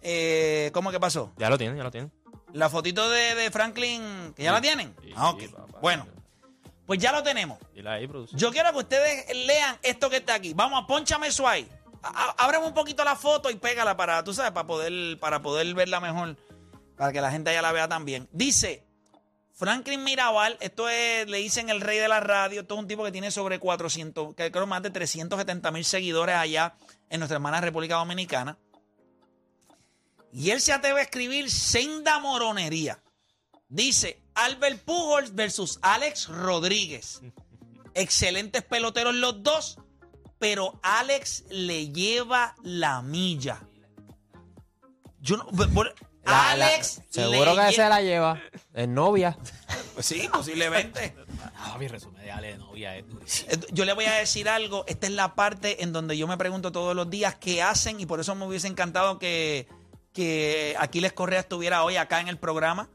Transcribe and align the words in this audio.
Eh, 0.00 0.70
¿Cómo 0.72 0.92
que 0.92 1.00
pasó? 1.00 1.32
Ya 1.36 1.50
lo 1.50 1.58
tienen, 1.58 1.76
ya 1.76 1.82
lo 1.82 1.90
tienen. 1.90 2.12
La 2.52 2.70
fotito 2.70 3.10
de, 3.10 3.34
de 3.34 3.50
Franklin, 3.50 4.32
¿que 4.36 4.44
ya 4.44 4.52
la 4.52 4.60
tienen? 4.60 4.94
Sí, 5.02 5.10
Ah, 5.16 5.30
ok. 5.30 5.40
sí, 5.40 5.48
papá. 5.48 5.78
Bueno, 5.82 6.06
pues 6.86 7.00
ya 7.00 7.10
lo 7.10 7.24
tenemos. 7.24 7.58
Ahí. 7.84 8.08
Yo 8.32 8.52
quiero 8.52 8.70
que 8.70 8.78
ustedes 8.78 9.26
lean 9.44 9.76
esto 9.82 10.08
que 10.08 10.18
está 10.18 10.34
aquí. 10.34 10.54
Vamos, 10.54 10.84
ponchame 10.86 11.26
eso 11.26 11.48
ahí. 11.48 11.68
A- 12.04 12.08
a- 12.38 12.44
Ábreme 12.44 12.66
un 12.66 12.74
poquito 12.74 13.02
la 13.02 13.16
foto 13.16 13.50
y 13.50 13.56
pégala 13.56 13.96
para, 13.96 14.22
tú 14.22 14.32
sabes, 14.32 14.52
para 14.52 14.66
poder, 14.68 15.18
para 15.18 15.42
poder 15.42 15.74
verla 15.74 15.98
mejor. 15.98 16.36
Para 16.96 17.12
que 17.12 17.20
la 17.20 17.30
gente 17.30 17.50
allá 17.50 17.62
la 17.62 17.72
vea 17.72 17.88
también. 17.88 18.28
Dice 18.32 18.86
Franklin 19.56 20.04
Mirabal, 20.04 20.58
esto 20.60 20.88
es, 20.88 21.26
le 21.28 21.38
dicen 21.38 21.70
el 21.70 21.80
rey 21.80 21.98
de 21.98 22.08
la 22.08 22.20
radio, 22.20 22.60
esto 22.60 22.74
es 22.74 22.80
un 22.80 22.86
tipo 22.86 23.04
que 23.04 23.12
tiene 23.12 23.30
sobre 23.30 23.58
400, 23.58 24.34
que 24.34 24.52
creo 24.52 24.66
más 24.66 24.82
de 24.82 24.90
370 24.90 25.70
mil 25.70 25.84
seguidores 25.84 26.36
allá 26.36 26.74
en 27.08 27.20
nuestra 27.20 27.36
hermana 27.36 27.62
República 27.62 27.96
Dominicana. 27.96 28.58
Y 30.30 30.50
él 30.50 30.60
se 30.60 30.74
atreve 30.74 31.00
a 31.00 31.04
escribir 31.04 31.50
senda 31.50 32.18
moronería. 32.18 33.02
Dice 33.68 34.22
Albert 34.34 34.84
Pujols 34.84 35.34
versus 35.34 35.78
Alex 35.80 36.28
Rodríguez. 36.28 37.22
Excelentes 37.94 38.62
peloteros 38.62 39.14
los 39.14 39.42
dos, 39.42 39.78
pero 40.38 40.78
Alex 40.82 41.44
le 41.48 41.90
lleva 41.90 42.54
la 42.62 43.00
milla. 43.00 43.66
Yo 45.18 45.38
no, 45.38 45.46
Alex 46.26 47.00
seguro 47.10 47.54
que 47.56 47.72
se 47.72 47.88
la 47.88 48.00
lleva. 48.02 48.40
Es 48.74 48.88
novia. 48.88 49.36
Pues 49.94 50.06
sí, 50.06 50.28
posiblemente. 50.32 51.14
Ah, 51.58 51.76
mi 51.78 51.88
resumen 51.88 52.22
de 52.22 52.30
Ale 52.30 52.48
de 52.52 52.58
novia 52.58 52.96
es 52.96 53.06
durísimo. 53.08 53.50
Eh, 53.50 53.58
Yo 53.72 53.84
le 53.84 53.92
voy 53.94 54.04
a 54.04 54.12
decir 54.14 54.48
algo. 54.48 54.84
Esta 54.86 55.06
es 55.06 55.12
la 55.12 55.34
parte 55.34 55.82
en 55.82 55.92
donde 55.92 56.16
yo 56.16 56.26
me 56.26 56.36
pregunto 56.36 56.70
todos 56.70 56.94
los 56.94 57.08
días 57.10 57.34
qué 57.36 57.62
hacen 57.62 57.98
y 58.00 58.06
por 58.06 58.20
eso 58.20 58.34
me 58.34 58.46
hubiese 58.46 58.68
encantado 58.68 59.18
que, 59.18 59.66
que 60.12 60.76
Aquiles 60.78 61.12
Correa 61.12 61.40
estuviera 61.40 61.82
hoy 61.82 61.96
acá 61.96 62.20
en 62.20 62.28
el 62.28 62.38
programa. 62.38 62.88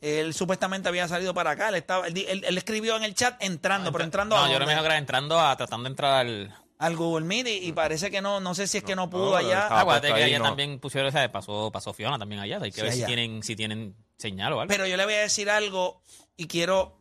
Él 0.00 0.32
supuestamente 0.32 0.88
había 0.88 1.06
salido 1.08 1.34
para 1.34 1.50
acá. 1.52 1.68
Él, 1.70 1.74
estaba, 1.76 2.06
él, 2.06 2.14
di- 2.14 2.26
él- 2.28 2.44
él 2.46 2.56
escribió 2.58 2.96
en 2.96 3.04
el 3.04 3.14
chat 3.14 3.36
entrando, 3.42 3.90
pero 3.92 4.04
entrando 4.04 4.36
No, 4.36 4.42
a 4.44 4.46
yo 4.48 4.54
dónde? 4.58 4.66
creo 4.66 4.80
que 4.80 4.86
era 4.86 4.98
entrando 4.98 5.38
a 5.40 5.56
tratando 5.56 5.84
de 5.84 5.90
entrar 5.90 6.12
al. 6.14 6.54
Al 6.78 6.96
Google 6.96 7.24
Meet 7.24 7.46
y, 7.46 7.50
y 7.68 7.72
parece 7.72 8.10
que 8.10 8.20
no, 8.20 8.40
no 8.40 8.54
sé 8.54 8.66
si 8.66 8.78
es 8.78 8.84
que 8.84 8.96
no 8.96 9.08
pudo 9.08 9.30
no, 9.30 9.36
allá. 9.36 9.68
puesto 9.84 10.08
que 10.08 10.12
allá 10.24 10.38
no. 10.38 10.44
también 10.44 10.78
pusieron, 10.80 11.08
o 11.08 11.12
sea, 11.12 11.30
pasó, 11.30 11.70
pasó 11.72 11.92
Fiona 11.92 12.18
también 12.18 12.40
allá. 12.40 12.58
Hay 12.60 12.70
que 12.70 12.76
Sí, 12.80 12.82
ver 12.82 12.92
si 12.92 13.04
tienen, 13.04 13.42
si 13.42 13.56
tienen 13.56 13.94
señal 14.18 14.52
o 14.54 14.60
algo. 14.60 14.68
Pero 14.68 14.86
yo 14.86 14.96
le 14.96 15.04
voy 15.04 15.14
a 15.14 15.20
decir 15.20 15.48
algo 15.50 16.02
y 16.36 16.46
quiero. 16.46 16.98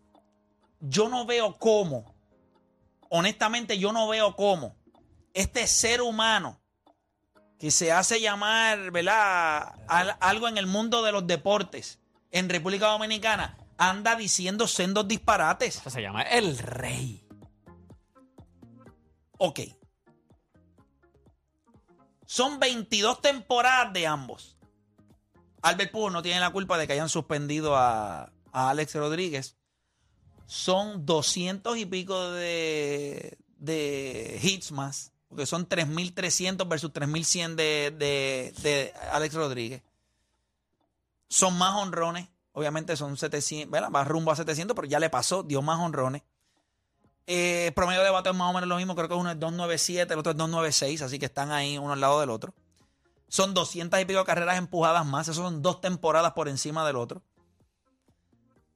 Yo 0.79 1.09
no 1.09 1.25
veo 1.25 1.55
cómo. 1.57 2.13
Honestamente, 3.09 3.77
yo 3.77 3.91
no 3.93 4.07
veo 4.07 4.35
cómo. 4.35 4.75
Este 5.33 5.67
ser 5.67 6.01
humano 6.01 6.59
que 7.59 7.71
se 7.71 7.91
hace 7.91 8.19
llamar, 8.19 8.91
¿verdad? 8.91 9.75
Al- 9.87 10.17
algo 10.19 10.47
en 10.47 10.57
el 10.57 10.67
mundo 10.67 11.01
de 11.03 11.11
los 11.11 11.25
deportes 11.25 11.99
en 12.31 12.49
República 12.49 12.87
Dominicana 12.87 13.57
anda 13.77 14.15
diciendo 14.15 14.67
sendos 14.67 15.07
disparates. 15.07 15.77
Eso 15.77 15.89
se 15.89 16.01
llama 16.01 16.23
El 16.23 16.57
Rey. 16.57 17.25
Ok. 19.45 19.59
Son 22.25 22.61
22 22.61 23.19
temporadas 23.19 23.91
de 23.91 24.07
ambos. 24.07 24.57
Albert 25.61 25.91
Pujols 25.91 26.13
no 26.13 26.21
tiene 26.21 26.39
la 26.39 26.51
culpa 26.51 26.77
de 26.77 26.87
que 26.87 26.93
hayan 26.93 27.09
suspendido 27.09 27.75
a, 27.75 28.31
a 28.53 28.69
Alex 28.69 28.95
Rodríguez. 28.95 29.57
Son 30.45 31.05
200 31.05 31.77
y 31.77 31.85
pico 31.85 32.31
de, 32.31 33.37
de 33.57 34.39
hits 34.41 34.71
más. 34.71 35.11
Porque 35.27 35.45
son 35.45 35.67
3.300 35.67 36.65
versus 36.65 36.93
3.100 36.93 37.55
de, 37.55 37.93
de, 37.97 38.53
de 38.61 38.93
Alex 39.11 39.35
Rodríguez. 39.35 39.83
Son 41.27 41.57
más 41.57 41.75
honrones. 41.75 42.29
Obviamente 42.53 42.95
son 42.95 43.17
700. 43.17 43.69
¿verdad? 43.69 43.89
Va 43.93 44.05
rumbo 44.05 44.31
a 44.31 44.37
700, 44.37 44.73
pero 44.73 44.87
ya 44.87 45.01
le 45.01 45.09
pasó. 45.09 45.43
Dio 45.43 45.61
más 45.61 45.81
honrones. 45.81 46.21
Eh, 47.25 47.71
promedio 47.75 48.03
de 48.03 48.09
bate 48.09 48.29
es 48.29 48.35
más 48.35 48.49
o 48.49 48.53
menos 48.53 48.67
lo 48.67 48.77
mismo. 48.77 48.95
Creo 48.95 49.07
que 49.07 49.15
uno 49.15 49.31
es 49.31 49.37
2.97, 49.37 50.11
el 50.11 50.19
otro 50.19 50.31
es 50.31 50.37
2.96. 50.37 51.01
Así 51.01 51.19
que 51.19 51.25
están 51.25 51.51
ahí 51.51 51.77
uno 51.77 51.93
al 51.93 52.01
lado 52.01 52.19
del 52.19 52.29
otro. 52.29 52.53
Son 53.27 53.53
200 53.53 53.99
y 53.99 54.05
pico 54.05 54.23
carreras 54.25 54.57
empujadas 54.57 55.05
más. 55.05 55.27
Eso 55.27 55.41
son 55.41 55.61
dos 55.61 55.81
temporadas 55.81 56.33
por 56.33 56.47
encima 56.47 56.85
del 56.85 56.97
otro. 56.97 57.21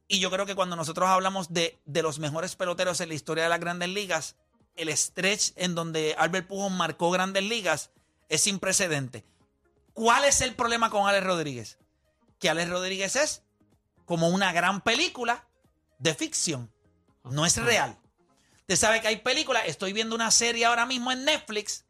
Y 0.08 0.20
yo 0.20 0.32
creo 0.32 0.46
que 0.46 0.56
cuando 0.56 0.76
nosotros 0.76 1.10
hablamos 1.10 1.54
de, 1.54 1.78
de 1.86 2.02
los 2.02 2.20
mejores 2.20 2.56
peloteros 2.56 3.02
en 3.02 3.10
la 3.10 3.16
historia 3.16 3.44
de 3.44 3.50
las 3.50 3.60
grandes 3.60 3.90
ligas, 3.90 4.36
el 4.76 4.96
stretch 4.96 5.52
en 5.58 5.76
donde 5.76 6.16
Albert 6.18 6.48
Pujols 6.48 6.74
marcó 6.74 7.12
grandes 7.12 7.44
ligas 7.44 7.92
es 8.30 8.42
sin 8.42 8.60
precedente. 8.60 9.26
¿Cuál 9.94 10.26
es 10.26 10.42
el 10.42 10.56
problema 10.56 10.90
con 10.90 11.08
Alex 11.08 11.26
Rodríguez? 11.26 11.78
Que 12.40 12.50
Alex 12.50 12.70
Rodríguez 12.70 13.16
es 13.16 13.44
como 14.06 14.30
una 14.30 14.54
gran 14.54 14.82
película 14.82 15.48
de 16.00 16.14
ficción. 16.14 16.72
No 17.24 17.46
es 17.46 17.58
real. 17.58 17.98
Usted 18.70 18.76
sabe 18.76 19.00
que 19.00 19.08
hay 19.08 19.16
películas. 19.18 19.64
Estoy 19.66 19.94
viendo 19.94 20.14
una 20.14 20.30
serie 20.30 20.66
ahora 20.66 20.86
mismo 20.86 21.10
en 21.12 21.24
Netflix. 21.24 21.86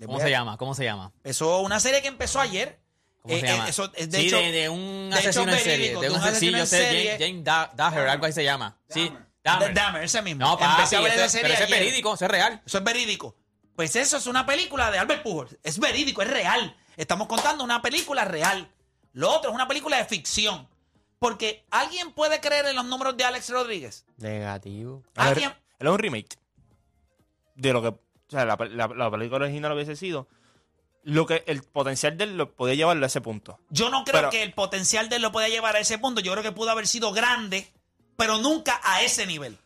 ¿Cómo 0.00 0.12
voy 0.12 0.20
a- 0.22 0.24
se 0.24 0.30
llama? 0.30 0.56
¿Cómo 0.58 0.74
se 0.76 0.84
llama? 0.84 1.10
Empezó 1.16 1.58
una 1.60 1.80
serie 1.80 2.02
que 2.02 2.08
empezó 2.08 2.38
ayer. 2.38 2.78
¿Cómo 3.22 3.34
Eh, 3.34 3.40
se 3.40 3.46
eh, 3.46 3.48
llama? 3.50 3.68
eso 3.68 3.90
es 3.96 4.08
de 4.08 4.18
sí, 4.20 4.26
hecho- 4.28 4.36
de, 4.36 4.52
de 4.52 4.68
un 4.68 5.10
de 5.10 5.18
hecho 5.18 5.28
asesino 5.30 5.52
en 5.52 5.58
serie. 5.58 5.76
verídico, 5.78 6.00
De 6.02 6.10
un 6.10 6.16
asesino, 6.16 6.58
en 6.58 6.66
serie. 6.68 7.04
James, 7.14 7.26
James 7.28 7.44
Da- 7.44 7.72
Dahmer, 7.74 8.08
algo 8.08 8.26
así 8.26 8.34
se 8.34 8.44
llama. 8.44 8.76
Sí, 8.88 9.12
Dahmer. 9.42 9.74
Dahmer, 9.74 10.04
ese 10.04 10.22
mismo. 10.22 10.46
No, 10.46 10.56
papi, 10.56 10.70
Empecé 10.82 10.96
a 10.96 11.00
ver 11.00 11.12
ese- 11.14 11.20
esa 11.22 11.28
serie 11.30 11.42
pero 11.42 11.54
eso 11.54 11.64
es 11.64 11.68
ayer. 11.72 11.80
verídico, 11.84 12.14
eso 12.14 12.24
es 12.26 12.30
real. 12.30 12.62
Eso 12.64 12.78
es 12.78 12.84
verídico. 12.84 13.36
Pues 13.74 13.96
eso 13.96 14.16
es 14.18 14.26
una 14.28 14.46
película 14.46 14.92
de 14.92 14.98
Albert 15.00 15.24
Pujols. 15.24 15.56
Es 15.64 15.80
verídico, 15.80 16.22
es 16.22 16.30
real. 16.30 16.76
Estamos 16.96 17.26
contando 17.26 17.64
una 17.64 17.82
película 17.82 18.24
real. 18.24 18.70
Lo 19.14 19.32
otro 19.32 19.50
es 19.50 19.54
una 19.56 19.66
película 19.66 19.96
de 19.96 20.04
ficción. 20.04 20.68
Porque 21.18 21.64
alguien 21.70 22.12
puede 22.12 22.40
creer 22.40 22.66
en 22.66 22.76
los 22.76 22.84
números 22.84 23.16
de 23.16 23.24
Alex 23.24 23.48
Rodríguez. 23.50 24.04
Negativo. 24.18 25.02
Él 25.06 25.12
Alguien, 25.16 25.50
es- 25.50 25.56
él 25.80 25.86
es 25.86 25.92
un 25.92 25.98
remake 25.98 26.36
de 27.54 27.72
lo 27.72 27.82
que. 27.82 27.88
O 27.88 27.98
sea, 28.28 28.44
la, 28.44 28.56
la- 28.70 28.88
la 28.88 29.10
película 29.10 29.44
original 29.46 29.72
hubiese 29.72 29.96
sido. 29.96 30.28
Lo 31.02 31.24
que 31.26 31.44
el 31.46 31.62
potencial 31.62 32.16
de 32.18 32.24
él 32.24 32.36
lo 32.36 32.52
podía 32.56 32.74
llevarlo 32.74 33.04
a 33.04 33.06
ese 33.06 33.20
punto. 33.20 33.60
yo 33.70 33.90
no 33.90 34.02
creo 34.04 34.14
Pero- 34.22 34.30
que 34.30 34.42
el 34.42 34.52
potencial 34.52 35.08
de 35.08 35.16
él 35.16 35.22
lo 35.22 35.30
pueda 35.32 35.48
llevar 35.48 35.76
a 35.76 35.78
ese 35.78 35.98
punto. 35.98 36.20
Yo 36.20 36.32
creo 36.32 36.42
que 36.42 36.52
pudo 36.52 36.70
haber 36.70 36.86
sido 36.88 37.12
grande, 37.12 37.72
pero 38.16 38.38
nunca 38.38 38.80
a 38.82 39.02
ese 39.02 39.24
nivel. 39.26 39.56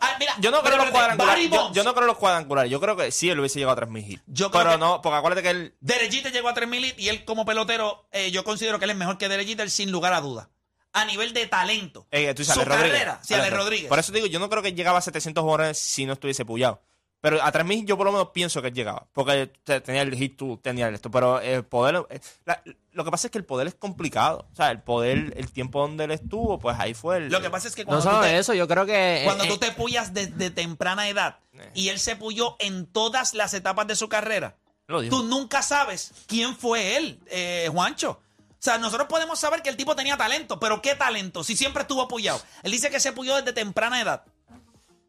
Ah, 0.00 0.16
mira, 0.20 0.34
Yo 0.40 0.50
no 0.52 0.58
creo 0.60 0.64
pero 0.64 0.76
los 0.76 0.86
espérate, 0.86 1.16
cuadrangulares. 1.16 1.50
Yo, 1.50 1.62
Bonds. 1.62 1.76
yo 1.76 1.84
no 1.84 1.94
creo 1.94 2.06
los 2.06 2.18
cuadrangulares. 2.18 2.70
Yo 2.70 2.80
creo 2.80 2.96
que 2.96 3.10
sí 3.12 3.30
él 3.30 3.38
hubiese 3.40 3.58
llegado 3.60 3.76
a 3.80 3.80
3.000 3.86 4.06
hits. 4.08 4.22
Yo 4.26 4.50
creo 4.50 4.62
Pero 4.62 4.72
que- 4.74 4.78
no, 4.78 5.00
porque 5.02 5.16
acuérdate 5.16 5.42
que 5.42 5.50
él. 5.50 5.74
Derek 5.80 6.10
Jeter 6.12 6.32
llegó 6.32 6.48
a 6.48 6.54
3.000 6.54 6.94
y 6.98 7.08
él 7.08 7.24
como 7.24 7.44
pelotero, 7.44 8.06
eh, 8.12 8.30
yo 8.30 8.44
considero 8.44 8.78
que 8.78 8.84
él 8.84 8.90
es 8.92 8.96
mejor 8.96 9.18
que 9.18 9.28
Derek 9.28 9.46
Jeter 9.48 9.70
sin 9.70 9.90
lugar 9.90 10.12
a 10.12 10.20
duda. 10.20 10.50
A 10.92 11.04
nivel 11.04 11.32
de 11.34 11.46
talento. 11.46 12.06
eh, 12.10 12.32
tú 12.34 12.42
dices, 12.42 12.54
Su 12.54 12.64
Rodríguez. 12.64 12.92
carrera, 12.92 13.20
sí, 13.22 13.34
Ale 13.34 13.50
Rodríguez. 13.50 13.88
Por 13.88 13.98
eso 13.98 14.10
te 14.12 14.18
digo, 14.18 14.26
yo 14.26 14.38
no 14.40 14.48
creo 14.48 14.62
que 14.62 14.72
llegaba 14.72 14.98
a 14.98 15.02
700 15.02 15.42
jugadores 15.42 15.78
si 15.78 16.06
no 16.06 16.14
estuviese 16.14 16.44
puyado. 16.44 16.80
Pero 17.20 17.42
a 17.42 17.50
3000 17.50 17.84
yo 17.84 17.96
por 17.96 18.06
lo 18.06 18.12
menos 18.12 18.28
pienso 18.32 18.62
que 18.62 18.68
él 18.68 18.74
llegaba. 18.74 19.08
Porque 19.12 19.48
te- 19.64 19.80
tenía 19.80 20.02
el 20.02 20.14
hit 20.14 20.36
tool, 20.36 20.60
tenía 20.62 20.86
el 20.86 20.94
esto. 20.94 21.10
Pero 21.10 21.40
el 21.40 21.64
poder. 21.64 22.06
eh, 22.10 22.20
la- 22.44 22.62
lo 22.92 23.04
que 23.04 23.10
pasa 23.10 23.26
es 23.26 23.32
que 23.32 23.38
el 23.38 23.44
poder 23.44 23.66
es 23.66 23.74
complicado. 23.74 24.46
O 24.52 24.54
sea, 24.54 24.70
el 24.70 24.80
poder, 24.80 25.34
el 25.36 25.50
tiempo 25.50 25.80
donde 25.80 26.04
él 26.04 26.12
estuvo, 26.12 26.60
pues 26.60 26.76
ahí 26.78 26.94
fue 26.94 27.16
el. 27.16 27.28
Lo 27.28 27.40
que 27.42 27.50
pasa 27.50 27.66
es 27.66 27.74
que 27.74 27.82
No 27.82 27.88
cuando, 27.88 28.04
solo 28.04 28.18
tú, 28.18 28.22
te, 28.22 28.38
eso, 28.38 28.54
yo 28.54 28.68
creo 28.68 28.86
que. 28.86 29.22
cuando 29.24 29.44
eh, 29.44 29.48
tú 29.48 29.58
te 29.58 29.72
puyas 29.72 30.14
desde 30.14 30.50
temprana 30.50 31.08
edad 31.08 31.40
Eh. 31.54 31.70
y 31.74 31.88
él 31.88 31.98
se 31.98 32.14
puyó 32.14 32.54
en 32.60 32.86
todas 32.86 33.34
las 33.34 33.52
etapas 33.52 33.88
de 33.88 33.96
su 33.96 34.08
carrera, 34.08 34.56
tú 34.86 35.24
nunca 35.24 35.62
sabes 35.62 36.12
quién 36.28 36.56
fue 36.56 36.96
él, 36.96 37.18
eh, 37.26 37.68
Juancho. 37.72 38.20
O 38.58 38.60
sea, 38.60 38.76
nosotros 38.78 39.06
podemos 39.08 39.38
saber 39.38 39.62
que 39.62 39.68
el 39.68 39.76
tipo 39.76 39.94
tenía 39.94 40.16
talento, 40.16 40.58
pero 40.58 40.82
¿qué 40.82 40.96
talento? 40.96 41.44
Si 41.44 41.56
siempre 41.56 41.82
estuvo 41.82 42.02
apoyado. 42.02 42.42
Él 42.64 42.72
dice 42.72 42.90
que 42.90 42.98
se 42.98 43.12
puyó 43.12 43.36
desde 43.36 43.52
temprana 43.52 44.00
edad. 44.00 44.24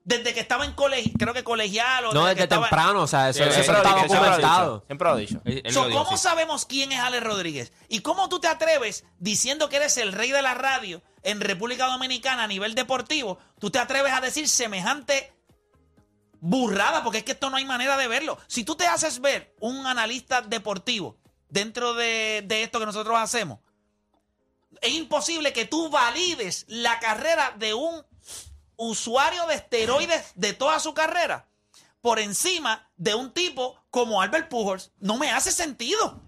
Desde 0.04 0.34
que 0.34 0.40
estaba 0.40 0.66
en 0.66 0.74
colegio, 0.74 1.12
creo 1.20 1.34
que 1.34 1.44
colegial 1.44 2.06
o 2.06 2.14
no, 2.14 2.26
desde 2.26 2.38
que 2.38 2.44
estaba- 2.44 2.68
temprano, 2.70 3.02
o 3.02 3.08
sea, 3.08 3.30
eso, 3.30 3.44
Sí, 3.44 3.50
eso 3.50 3.64
siempre 3.64 3.78
ha 3.90 3.94
documentado. 4.04 4.76
dicho, 4.78 4.86
Siempre 4.88 5.08
lo 5.08 5.14
ha 5.14 5.18
dicho. 5.18 5.42
Él- 5.46 5.62
él 5.66 5.74
So, 5.74 5.82
lo 5.84 5.88
dijo, 5.90 6.04
¿Cómo 6.06 6.18
sí. 6.18 6.24
sabemos 6.24 6.66
quién 6.66 6.92
es 6.92 7.00
Alex 7.00 7.24
Rodríguez? 7.24 7.74
¿Y 7.90 8.00
cómo 8.00 8.28
tú 8.30 8.40
te 8.40 8.48
atreves, 8.48 9.04
diciendo 9.20 9.68
que 9.70 9.76
eres 9.78 9.98
el 9.98 10.14
rey 10.14 10.32
de 10.32 10.42
la 10.42 10.54
radio 10.56 11.04
en 11.22 11.42
República 11.42 11.86
Dominicana 11.88 12.44
a 12.44 12.48
nivel 12.48 12.74
deportivo, 12.76 13.38
tú 13.60 13.70
te 13.72 13.78
atreves 13.80 14.14
a 14.14 14.22
decir 14.22 14.48
semejante 14.48 15.34
burrada? 16.40 17.04
Porque 17.04 17.20
es 17.20 17.24
que 17.24 17.34
esto 17.34 17.50
no 17.50 17.58
hay 17.58 17.66
manera 17.66 17.98
de 17.98 18.08
verlo. 18.08 18.38
Si 18.48 18.64
tú 18.64 18.76
te 18.76 18.88
haces 18.88 19.20
ver 19.22 19.54
un 19.60 19.86
analista 19.86 20.42
deportivo 20.42 21.18
dentro 21.50 21.94
de, 21.94 22.44
de 22.46 22.64
esto 22.64 22.80
que 22.80 22.86
nosotros 22.86 23.18
hacemos, 23.18 23.60
es 24.82 24.94
imposible 24.94 25.54
que 25.54 25.66
tú 25.66 25.90
valides 25.90 26.66
la 26.68 27.00
carrera 27.00 27.54
de 27.58 27.74
un 27.74 28.06
usuario 28.78 29.46
de 29.48 29.56
esteroides 29.56 30.32
de 30.36 30.54
toda 30.54 30.80
su 30.80 30.94
carrera 30.94 31.50
por 32.02 32.20
encima 32.20 32.90
de 32.96 33.16
un 33.16 33.32
tipo 33.32 33.76
como 33.90 34.22
Albert 34.22 34.50
Pujols. 34.50 34.92
No 35.00 35.18
me 35.18 35.32
hace 35.32 35.52
sentido. 35.52 36.22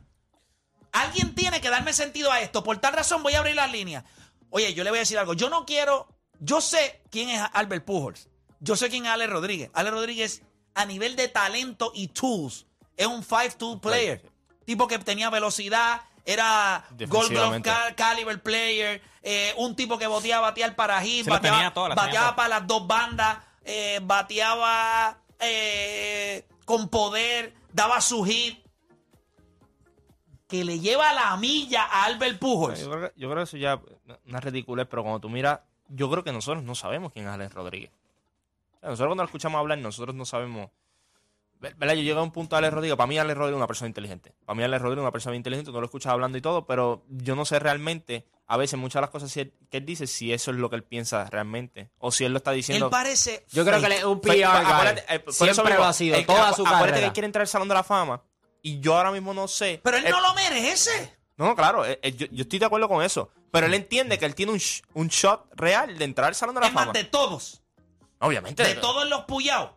Alguien 0.92 1.34
tiene 1.34 1.62
que 1.62 1.70
darme 1.70 1.94
sentido 1.94 2.32
a 2.32 2.42
esto. 2.42 2.64
Por 2.64 2.80
tal 2.80 2.94
razón 2.94 3.24
voy 3.24 3.34
a 3.34 3.40
abrir 3.40 3.56
las 3.56 3.72
líneas. 3.72 4.04
Oye, 4.50 4.74
yo 4.74 4.84
le 4.84 4.90
voy 4.90 4.98
a 4.98 5.02
decir 5.02 5.18
algo. 5.18 5.34
Yo 5.34 5.50
no 5.50 5.66
quiero... 5.66 6.08
Yo 6.40 6.60
sé 6.60 7.04
quién 7.10 7.30
es 7.30 7.42
Albert 7.54 7.86
Pujols. 7.86 8.28
Yo 8.60 8.76
sé 8.76 8.90
quién 8.90 9.06
es 9.06 9.12
Ale 9.12 9.28
Rodríguez. 9.28 9.70
Ale 9.74 9.92
Rodríguez, 9.92 10.42
a 10.74 10.86
nivel 10.86 11.16
de 11.16 11.28
talento 11.28 11.92
y 11.94 12.08
tools, 12.08 12.66
es 12.98 13.08
un 13.08 13.24
five-tool 13.24 13.80
player. 13.80 14.31
Tipo 14.66 14.88
que 14.88 15.00
tenía 15.00 15.30
velocidad, 15.30 16.02
era 16.26 16.86
Gold 17.08 17.30
Glove 17.30 17.62
caliber 17.96 18.42
player, 18.42 19.02
eh, 19.24 19.54
un 19.58 19.76
tipo 19.76 19.98
que 19.98 20.08
bateaba 20.08 20.48
batear 20.50 20.76
para 20.76 21.02
hit, 21.02 21.28
bateaba, 21.28 21.58
tenía 21.58 21.74
todas, 21.74 21.90
las 21.90 21.96
tenía 21.96 22.08
bateaba 22.08 22.26
todas. 22.28 22.36
para 22.36 22.60
las 22.60 22.68
dos 22.68 22.88
bandas, 22.88 23.38
eh, 23.64 24.00
bateaba 24.04 25.18
eh, 25.40 26.46
con 26.66 26.90
poder, 26.90 27.54
daba 27.72 28.02
su 28.02 28.24
hit. 28.24 28.60
Que 30.48 30.66
le 30.66 30.80
lleva 30.80 31.14
la 31.14 31.38
milla 31.38 31.86
a 31.86 32.04
Albert 32.04 32.38
Pujols. 32.38 32.82
Yo 32.82 32.92
creo, 32.92 33.02
que, 33.02 33.20
yo 33.20 33.30
creo 33.30 33.38
que 33.38 33.44
eso 33.44 33.56
ya 33.56 33.82
es 34.08 34.18
una 34.28 34.42
ridiculez, 34.42 34.86
pero 34.90 35.02
cuando 35.02 35.22
tú 35.22 35.30
miras, 35.30 35.62
yo 35.88 36.12
creo 36.12 36.26
que 36.26 36.34
nosotros 36.34 36.62
no 36.62 36.76
sabemos 36.76 37.14
quién 37.14 37.26
es 37.26 37.32
Alex 37.32 37.54
Rodríguez. 37.54 37.92
Nosotros 38.82 39.08
cuando 39.08 39.24
lo 39.24 39.28
escuchamos 39.28 39.60
hablar, 39.60 39.78
nosotros 39.78 40.14
no 40.14 40.26
sabemos. 40.26 40.70
Ver- 41.62 41.76
¿Verdad? 41.76 41.94
Yo 41.96 42.02
llegué 42.02 42.20
a 42.20 42.24
un 42.24 42.32
punto 42.32 42.56
de 42.56 42.58
Alex 42.60 42.74
Rodríguez. 42.74 42.98
Para 42.98 43.08
mí, 43.08 43.18
Alex 43.18 43.38
Rodríguez 43.38 43.54
es 43.56 43.58
una 43.58 43.68
persona 43.68 43.88
inteligente. 43.88 44.34
Para 44.46 44.58
mí, 44.58 44.64
Alex 44.64 44.82
Rodríguez 44.82 45.00
es 45.00 45.04
una 45.04 45.12
persona 45.12 45.36
inteligente. 45.38 45.72
Tú 45.72 45.80
lo 45.80 45.86
escuchas 45.86 46.12
hablando 46.12 46.38
y 46.38 46.42
todo, 46.42 46.66
pero 46.66 47.04
yo 47.08 47.36
no 47.36 47.46
sé 47.46 47.60
realmente, 47.60 48.26
a 48.48 48.58
veces, 48.58 48.78
muchas 48.80 48.96
de 48.96 49.02
las 49.02 49.10
cosas 49.12 49.32
que 49.34 49.54
él 49.78 49.86
dice, 49.86 50.08
si 50.08 50.34
eso 50.34 50.52
es 50.52 50.58
lo 50.58 50.70
que 50.70 50.76
él 50.76 50.84
piensa 50.84 51.30
realmente. 51.30 51.90
O 52.00 52.12
si 52.12 52.26
él 52.26 52.32
lo 52.34 52.38
está 52.40 52.52
diciendo. 52.52 52.88
Él 52.88 52.92
parece. 52.92 53.46
Yo 53.52 53.64
creo 53.64 53.80
que 53.80 53.86
él 53.86 53.92
es 53.94 54.04
un 54.04 54.20
PR 54.20 54.34
guy. 54.34 54.44
acuérdate, 54.44 55.06
eh, 55.08 55.20
por 55.20 55.30
eso 55.34 55.44
Siempre 55.46 55.64
mismo, 55.66 55.80
lo 55.80 55.86
ha 55.86 55.94
sido, 55.94 56.16
el- 56.18 56.26
toda 56.26 56.52
su 56.54 56.62
Acuérdate 56.64 56.80
que 56.86 56.90
carrera. 56.90 57.08
él 57.08 57.14
quiere 57.14 57.26
entrar 57.28 57.42
al 57.42 57.48
Salón 57.48 57.68
de 57.68 57.76
la 57.76 57.84
Fama. 57.84 58.22
Y 58.64 58.80
yo 58.80 58.96
ahora 58.98 59.12
mismo 59.12 59.34
no 59.34 59.48
sé. 59.48 59.80
Pero 59.84 59.98
él 59.98 60.06
Eh, 60.06 60.10
no 60.10 60.20
lo 60.20 60.34
merece. 60.34 61.18
no, 61.38 61.46
no, 61.46 61.56
claro, 61.56 61.86
eh, 61.86 62.00
eh, 62.02 62.12
yo, 62.16 62.28
yo 62.32 62.42
estoy 62.44 62.60
de 62.60 62.66
acuerdo 62.66 62.88
con 62.88 63.04
eso. 63.04 63.30
Pero 63.52 63.68
él 63.68 63.74
entiende 63.74 64.18
que 64.18 64.26
él 64.26 64.34
tiene 64.34 64.52
un, 64.54 64.60
sh- 64.60 64.82
un 64.94 65.08
shot 65.10 65.46
real 65.56 65.98
de 65.98 66.06
entrar 66.06 66.28
al 66.30 66.36
Salón 66.36 66.56
de 66.56 66.62
la 66.62 66.68
Es 66.68 66.74
más, 66.74 66.84
Fama. 66.86 66.94
de 66.94 67.04
todos. 67.04 67.62
Obviamente. 68.20 68.64
De 68.64 68.76
todos 68.76 69.08
los 69.10 69.26
puyados. 69.26 69.72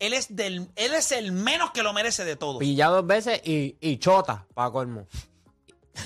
Él 0.00 0.12
es, 0.12 0.34
del, 0.36 0.68
él 0.76 0.94
es 0.94 1.10
el 1.12 1.32
menos 1.32 1.70
que 1.72 1.82
lo 1.82 1.92
merece 1.92 2.24
de 2.24 2.36
todos. 2.36 2.58
Pillado 2.58 2.96
dos 2.96 3.06
veces 3.06 3.40
y, 3.44 3.76
y 3.80 3.98
chota, 3.98 4.46
para 4.54 4.70
colmo. 4.70 5.06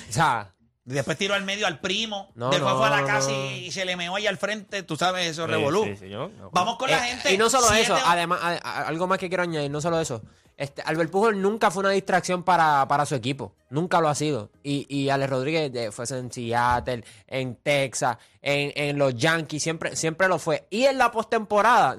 O 0.09 0.11
sea, 0.13 0.49
Después 0.85 1.17
tiró 1.17 1.33
al 1.33 1.45
medio 1.45 1.65
al 1.65 1.79
primo. 1.79 2.29
No, 2.35 2.49
después 2.49 2.73
no, 2.73 2.77
fue 2.77 2.87
a 2.87 2.89
la 3.01 3.05
casa 3.05 3.29
no. 3.29 3.51
y, 3.51 3.67
y 3.67 3.71
se 3.71 3.85
le 3.85 3.95
meó 3.95 4.15
ahí 4.17 4.27
al 4.27 4.37
frente. 4.37 4.83
Tú 4.83 4.97
sabes 4.97 5.27
eso, 5.27 5.45
Sí, 5.45 5.51
revolú. 5.51 5.85
sí, 5.97 6.09
Vamos 6.51 6.77
con 6.77 6.91
la 6.91 6.97
Eh, 7.07 7.11
gente. 7.11 7.33
Y 7.33 7.37
no 7.37 7.49
solo 7.49 7.67
Siete 7.67 7.83
eso, 7.83 7.97
además, 8.05 8.39
a- 8.43 8.57
a- 8.61 8.87
algo 8.89 9.07
más 9.07 9.17
que 9.17 9.29
quiero 9.29 9.43
añadir, 9.43 9.71
no 9.71 9.79
solo 9.79 10.01
eso. 10.01 10.21
Este, 10.57 10.81
Albert 10.81 11.09
Pujol 11.09 11.41
nunca 11.41 11.71
fue 11.71 11.79
una 11.81 11.91
distracción 11.91 12.43
para, 12.43 12.85
para 12.89 13.05
su 13.05 13.15
equipo. 13.15 13.55
Nunca 13.69 14.01
lo 14.01 14.09
ha 14.09 14.13
sido. 14.15 14.49
Y, 14.61 14.85
y 14.93 15.07
Alex 15.09 15.29
Rodríguez 15.29 15.95
fue 15.95 16.03
en 16.09 16.31
Seattle, 16.31 17.03
en 17.27 17.55
Texas, 17.55 18.17
en, 18.41 18.73
en 18.75 18.97
los 18.97 19.15
Yankees, 19.15 19.63
siempre, 19.63 19.95
siempre 19.95 20.27
lo 20.27 20.37
fue. 20.37 20.67
Y 20.69 20.83
en 20.83 20.97
la 20.97 21.11
postemporada, 21.11 21.95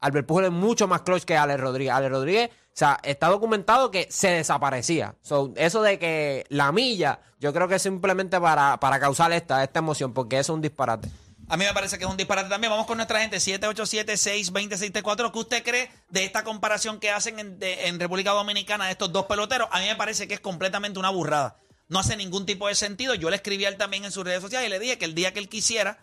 Albert 0.00 0.26
Pujol 0.26 0.46
es 0.46 0.50
mucho 0.50 0.88
más 0.88 1.02
clutch 1.02 1.24
que 1.24 1.36
Alex 1.36 1.60
Rodríguez. 1.60 1.92
Alex 1.92 2.10
Rodríguez, 2.10 2.50
o 2.50 2.72
sea, 2.72 2.98
está 3.02 3.28
documentado 3.28 3.90
que 3.90 4.06
se 4.10 4.28
desaparecía. 4.28 5.14
So, 5.22 5.52
eso 5.56 5.82
de 5.82 5.98
que 5.98 6.46
la 6.48 6.72
milla, 6.72 7.20
yo 7.38 7.52
creo 7.52 7.68
que 7.68 7.74
es 7.76 7.82
simplemente 7.82 8.40
para, 8.40 8.80
para 8.80 8.98
causar 8.98 9.32
esta, 9.32 9.62
esta 9.62 9.78
emoción, 9.78 10.14
porque 10.14 10.38
eso 10.38 10.52
es 10.52 10.54
un 10.56 10.62
disparate. 10.62 11.08
A 11.48 11.56
mí 11.56 11.64
me 11.64 11.74
parece 11.74 11.98
que 11.98 12.04
es 12.04 12.10
un 12.10 12.16
disparate 12.16 12.48
también. 12.48 12.70
Vamos 12.70 12.86
con 12.86 12.96
nuestra 12.96 13.20
gente, 13.20 13.38
787-620-634. 13.38 15.32
¿Qué 15.32 15.38
usted 15.38 15.64
cree 15.64 15.90
de 16.08 16.24
esta 16.24 16.44
comparación 16.44 17.00
que 17.00 17.10
hacen 17.10 17.40
en, 17.40 17.58
en 17.60 17.98
República 17.98 18.30
Dominicana 18.30 18.86
de 18.86 18.92
estos 18.92 19.10
dos 19.12 19.26
peloteros? 19.26 19.68
A 19.72 19.80
mí 19.80 19.86
me 19.86 19.96
parece 19.96 20.28
que 20.28 20.34
es 20.34 20.40
completamente 20.40 21.00
una 21.00 21.10
burrada. 21.10 21.58
No 21.88 21.98
hace 21.98 22.16
ningún 22.16 22.46
tipo 22.46 22.68
de 22.68 22.76
sentido. 22.76 23.14
Yo 23.14 23.30
le 23.30 23.36
escribí 23.36 23.64
a 23.64 23.68
él 23.68 23.76
también 23.76 24.04
en 24.04 24.12
sus 24.12 24.22
redes 24.22 24.40
sociales 24.40 24.68
y 24.68 24.70
le 24.70 24.78
dije 24.78 24.96
que 24.96 25.06
el 25.06 25.16
día 25.16 25.32
que 25.32 25.40
él 25.40 25.48
quisiera, 25.48 25.98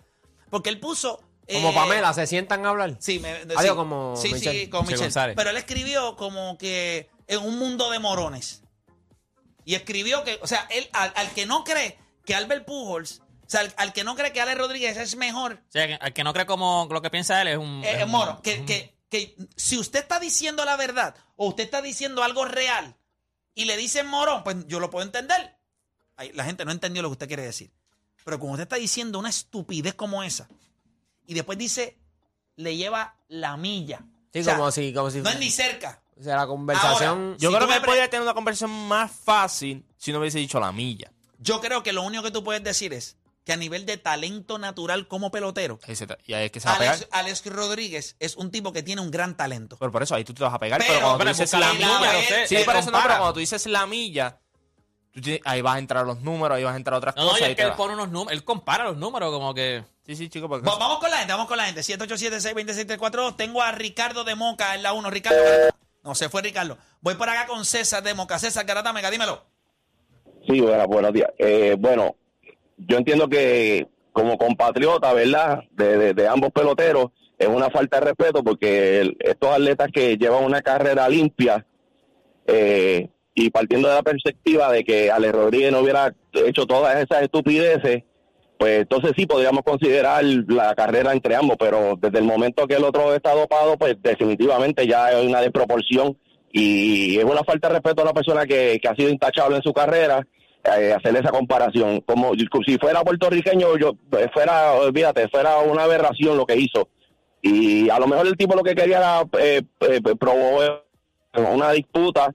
porque 0.49 0.69
él 0.69 0.79
puso... 0.79 1.21
Como 1.51 1.69
eh, 1.69 1.73
Pamela, 1.73 2.13
se 2.13 2.27
sientan 2.27 2.65
a 2.65 2.69
hablar. 2.69 2.97
Sí, 2.99 3.19
me, 3.19 3.31
Adiós, 3.31 3.61
sí, 3.61 3.69
como 3.69 4.15
sí, 4.17 4.27
sí, 4.29 4.33
Michelle. 4.33 4.69
como 4.69 4.83
Michelle 4.83 4.95
Michelle. 4.95 5.05
González. 5.07 5.35
Pero 5.38 5.49
él 5.49 5.57
escribió 5.57 6.15
como 6.17 6.57
que 6.57 7.09
en 7.27 7.39
un 7.39 7.57
mundo 7.57 7.89
de 7.89 7.99
morones. 7.99 8.61
Y 9.65 9.75
escribió 9.75 10.23
que, 10.23 10.39
o 10.41 10.47
sea, 10.47 10.67
él, 10.71 10.89
al, 10.94 11.11
al 11.15 11.29
que 11.31 11.45
no 11.45 11.63
cree 11.63 11.97
que 12.25 12.35
Albert 12.35 12.65
Pujols, 12.65 13.21
o 13.45 13.49
sea, 13.49 13.61
al, 13.61 13.73
al 13.77 13.94
que 13.94 14.03
no 14.03 14.15
cree 14.15 14.31
que 14.33 14.41
Alex 14.41 14.57
Rodríguez 14.57 14.97
es 14.97 15.15
mejor, 15.15 15.53
O 15.67 15.71
sea, 15.71 15.95
al 16.01 16.13
que 16.13 16.23
no 16.23 16.33
cree 16.33 16.45
como 16.45 16.88
lo 16.91 17.01
que 17.01 17.09
piensa 17.09 17.41
él 17.41 17.47
es 17.49 17.57
un. 17.57 17.81
eh, 17.83 17.97
es 17.97 18.03
un- 18.03 18.11
moro, 18.11 18.41
que, 18.41 18.63
que, 18.65 18.94
que 19.09 19.35
si 19.55 19.77
usted 19.77 19.99
está 19.99 20.19
diciendo 20.19 20.63
la 20.65 20.75
verdad 20.77 21.15
o 21.35 21.47
usted 21.47 21.63
está 21.63 21.81
diciendo 21.81 22.23
algo 22.23 22.45
real 22.45 22.95
y 23.55 23.65
le 23.65 23.75
dicen 23.77 24.07
morón, 24.07 24.44
pues 24.44 24.55
yo 24.67 24.79
lo 24.79 24.89
puedo 24.89 25.05
entender. 25.05 25.57
Ay, 26.15 26.31
la 26.33 26.44
gente 26.45 26.63
no 26.65 26.71
entendió 26.71 27.01
lo 27.01 27.09
que 27.09 27.13
usted 27.13 27.27
quiere 27.27 27.44
decir. 27.44 27.71
Pero 28.25 28.39
como 28.39 28.53
usted 28.53 28.63
está 28.63 28.75
diciendo 28.77 29.19
una 29.19 29.29
estupidez 29.29 29.94
como 29.95 30.23
esa 30.23 30.47
y 31.28 31.34
después 31.36 31.57
dice, 31.60 31.98
le 32.56 32.76
lleva 32.76 33.16
la 33.28 33.56
milla. 33.57 34.02
Sí, 34.34 34.40
O 34.40 34.44
sea, 34.44 34.56
como 34.57 34.72
si, 34.72 34.92
como 34.94 35.12
si 35.12 35.19
No 35.22 35.30
es 35.30 35.38
ni 35.40 35.50
cerca. 35.52 36.02
o 36.19 36.24
sea, 36.24 36.36
la 36.38 36.48
conversación. 36.48 37.19
Ahora, 37.19 37.38
Yo 37.38 37.52
Si 37.52 37.56
creo 37.56 37.68
que 37.68 37.81
podría 37.81 38.10
tener 38.10 38.24
una 38.24 38.34
conversación 38.34 38.72
más 38.88 39.12
fácil 39.12 39.86
si 39.98 40.12
no 40.12 40.19
hubiese 40.19 40.40
dicho 40.40 40.60
la 40.60 40.72
milla. 40.72 41.12
Yo 41.40 41.62
creo 41.62 41.84
que 41.84 41.94
lo 41.94 42.02
único 42.02 42.24
que 42.24 42.31
tú 42.31 42.44
puedes 42.44 42.64
decir 42.64 42.94
es 42.94 43.16
que 43.46 43.54
a 43.54 43.57
nivel 43.57 43.86
de 43.86 43.98
talento 43.98 44.57
natural 44.57 45.07
como 45.07 45.31
pelotero, 45.31 45.80
Ahí 45.88 45.96
se 45.96 46.06
te- 46.07 46.18
Y 46.26 46.34
ahí 46.34 46.46
es 46.46 46.52
que 46.52 46.60
se 46.60 46.68
va 46.68 46.76
a 46.76 46.80
pegar. 46.80 46.96
Alex, 46.96 47.10
Alex 47.12 47.46
Rodríguez 47.46 48.16
es 48.19 48.36
un 48.36 48.52
tipo 48.52 48.74
que 48.74 48.84
tiene 48.84 49.02
un 49.02 49.10
gran 49.12 49.38
talento. 49.38 49.78
Pero 49.80 49.92
por 49.92 50.04
eso 50.04 50.16
ahí 50.16 50.24
tú 50.26 50.34
te 50.34 50.44
vas 50.44 50.54
a 50.54 50.60
pegar. 50.60 50.80
Pero- 50.81 50.94
Pero, 50.94 51.02
cuando 51.06 51.18
pero 51.19 51.31
tú 51.31 51.42
dices 51.42 51.60
la 51.60 51.68
los 51.68 51.76
milla. 51.78 51.88
números, 51.94 52.24
eh, 52.31 52.46
sí, 52.48 52.57
por 52.66 52.76
eso 52.76 52.92
no, 52.92 52.98
pero 53.02 53.14
cuando 53.16 53.34
tú 53.34 53.40
dices 53.40 53.66
la 53.68 53.86
milla, 53.86 54.40
tú 55.14 55.22
tienes- 55.22 55.42
ahí 55.46 55.62
vas 55.62 55.76
a 55.76 55.80
entrar 55.80 56.06
los 56.06 56.19
números, 56.22 56.57
ahí 56.57 56.64
vas 56.66 56.74
a 56.74 56.78
entrar 56.78 56.98
otras 56.98 57.16
No, 57.16 57.24
no, 57.24 57.28
y 57.30 57.31
cosas. 57.34 57.42
es 57.44 57.50
que 57.50 57.56
te 57.56 57.64
él 57.64 57.72
va- 57.72 57.78
pone 57.78 57.94
unos 57.94 58.10
números, 58.10 58.34
él 58.34 58.44
compara 58.44 58.84
los 58.84 58.98
números 58.98 59.31
como 59.31 59.54
que. 59.54 59.86
Sí, 60.07 60.16
sí, 60.16 60.30
chico, 60.30 60.47
porque. 60.47 60.66
Va- 60.68 60.78
vamos 60.80 60.99
con 60.99 61.11
la 61.11 61.18
gente, 61.18 61.33
vamos 61.33 61.47
con 61.47 61.57
la 61.57 61.66
gente. 61.66 61.81
787-626-342. 61.81 63.35
Tengo 63.35 63.61
a 63.61 63.71
Ricardo 63.73 64.23
de 64.23 64.35
Moca 64.35 64.73
en 64.76 64.83
la 64.83 64.94
1. 64.94 65.09
Ricardo. 65.09 65.37
No, 66.04 66.16
se 66.16 66.30
fue 66.30 66.42
Ricardo. 66.42 66.78
Voy 67.02 67.16
por 67.16 67.28
acá 67.30 67.45
con 67.47 67.66
César 67.66 68.02
de 68.04 68.14
Moca. 68.14 68.40
César 68.40 68.66
Garata 68.66 68.94
Mega, 68.94 69.11
dímelo. 69.11 69.44
Sí, 70.47 70.61
bueno, 70.61 70.87
buenos 70.87 71.11
días. 71.11 71.30
Eh, 71.37 71.76
bueno, 71.78 72.16
yo 72.78 72.97
entiendo 72.97 73.28
que 73.28 73.87
como 74.14 74.37
compatriota, 74.37 75.11
¿verdad? 75.14 75.59
De, 75.71 75.97
de- 75.97 76.14
de 76.14 76.28
ambos 76.28 76.52
peloteros, 76.54 77.07
es 77.37 77.47
una 77.47 77.69
falta 77.69 77.99
de 77.99 78.06
respeto 78.06 78.44
porque 78.44 79.02
el- 79.02 79.18
estos 79.19 79.49
atletas 79.52 79.90
que 79.94 80.16
llevan 80.18 80.45
una 80.45 80.61
carrera 80.61 81.07
limpia 81.09 81.66
eh, 82.47 83.09
y 83.35 83.49
partiendo 83.49 83.90
de 83.90 83.95
la 83.95 84.04
perspectiva 84.04 84.71
de 84.71 84.83
que 84.85 85.11
Ale 85.11 85.31
Rodríguez 85.33 85.71
no 85.71 85.80
hubiera 85.81 86.16
hecho 86.33 86.66
todas 86.66 86.95
esas 87.04 87.23
estupideces, 87.23 88.04
pues 88.57 88.81
entonces 88.81 89.11
sí 89.16 89.26
podríamos 89.26 89.64
considerar 89.64 90.23
la 90.23 90.73
carrera 90.76 91.14
entre 91.14 91.35
ambos, 91.35 91.57
pero 91.59 91.95
desde 91.99 92.19
el 92.19 92.26
momento 92.26 92.68
que 92.68 92.76
el 92.76 92.83
otro 92.83 93.14
está 93.14 93.33
dopado, 93.33 93.78
pues 93.78 93.95
definitivamente 94.02 94.87
ya 94.87 95.06
hay 95.06 95.28
una 95.28 95.42
desproporción 95.42 96.18
y 96.52 97.18
es 97.18 97.23
una 97.23 97.44
falta 97.44 97.68
de 97.68 97.76
respeto 97.76 98.02
a 98.02 98.06
la 98.06 98.14
persona 98.14 98.45
que, 98.45 98.80
que 98.81 98.87
ha 98.87 98.95
sido 98.95 99.09
intachable 99.09 99.57
en 99.57 99.64
su 99.64 99.73
carrera 99.73 100.26
eh, 100.64 100.94
hacer 100.94 101.16
esa 101.16 101.30
comparación. 101.30 102.02
Como 102.02 102.33
si 102.66 102.78
fuera 102.78 103.04
puertorriqueño, 103.04 103.78
yo 103.78 103.94
fuera, 104.33 104.73
olvídate, 104.73 105.28
fuera 105.30 105.59
una 105.59 105.83
aberración 105.83 106.37
lo 106.37 106.45
que 106.45 106.57
hizo. 106.57 106.90
Y 107.42 107.90
a 107.90 107.99
lo 107.99 108.07
mejor 108.07 108.28
el 108.28 108.37
tipo 108.37 108.56
lo 108.56 108.64
que 108.64 108.76
quería 108.76 108.97
era 108.97 109.21
eh, 109.40 109.61
eh, 109.81 110.02
promover 110.19 110.83
una 111.35 111.71
disputa 111.71 112.33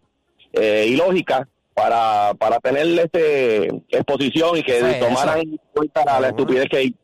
eh, 0.52 0.86
ilógica 0.88 1.48
para, 1.74 2.34
para 2.34 2.58
tener 2.60 2.86
este 2.98 3.66
exposición 3.88 4.56
y 4.58 4.62
que 4.62 4.80
tomaran 5.00 5.40
en 5.40 5.60
cuenta 5.72 6.04
la, 6.04 6.20
la 6.20 6.28
estupidez 6.28 6.68
que 6.68 6.76
hay. 6.76 6.96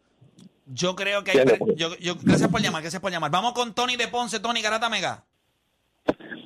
Yo 0.67 0.95
creo 0.95 1.25
que 1.25 1.31
hay. 1.33 1.47
Yo, 1.77 1.97
yo- 1.97 2.17
gracias 2.21 2.51
por 2.51 2.61
llamar, 2.61 2.83
gracias 2.83 3.01
por 3.01 3.11
llamar. 3.11 3.31
Vamos 3.31 3.53
con 3.55 3.73
Tony 3.75 3.97
de 3.97 4.09
Ponce, 4.09 4.41
Tony 4.41 4.61
Garata 4.61 4.89
Mega. 4.91 5.25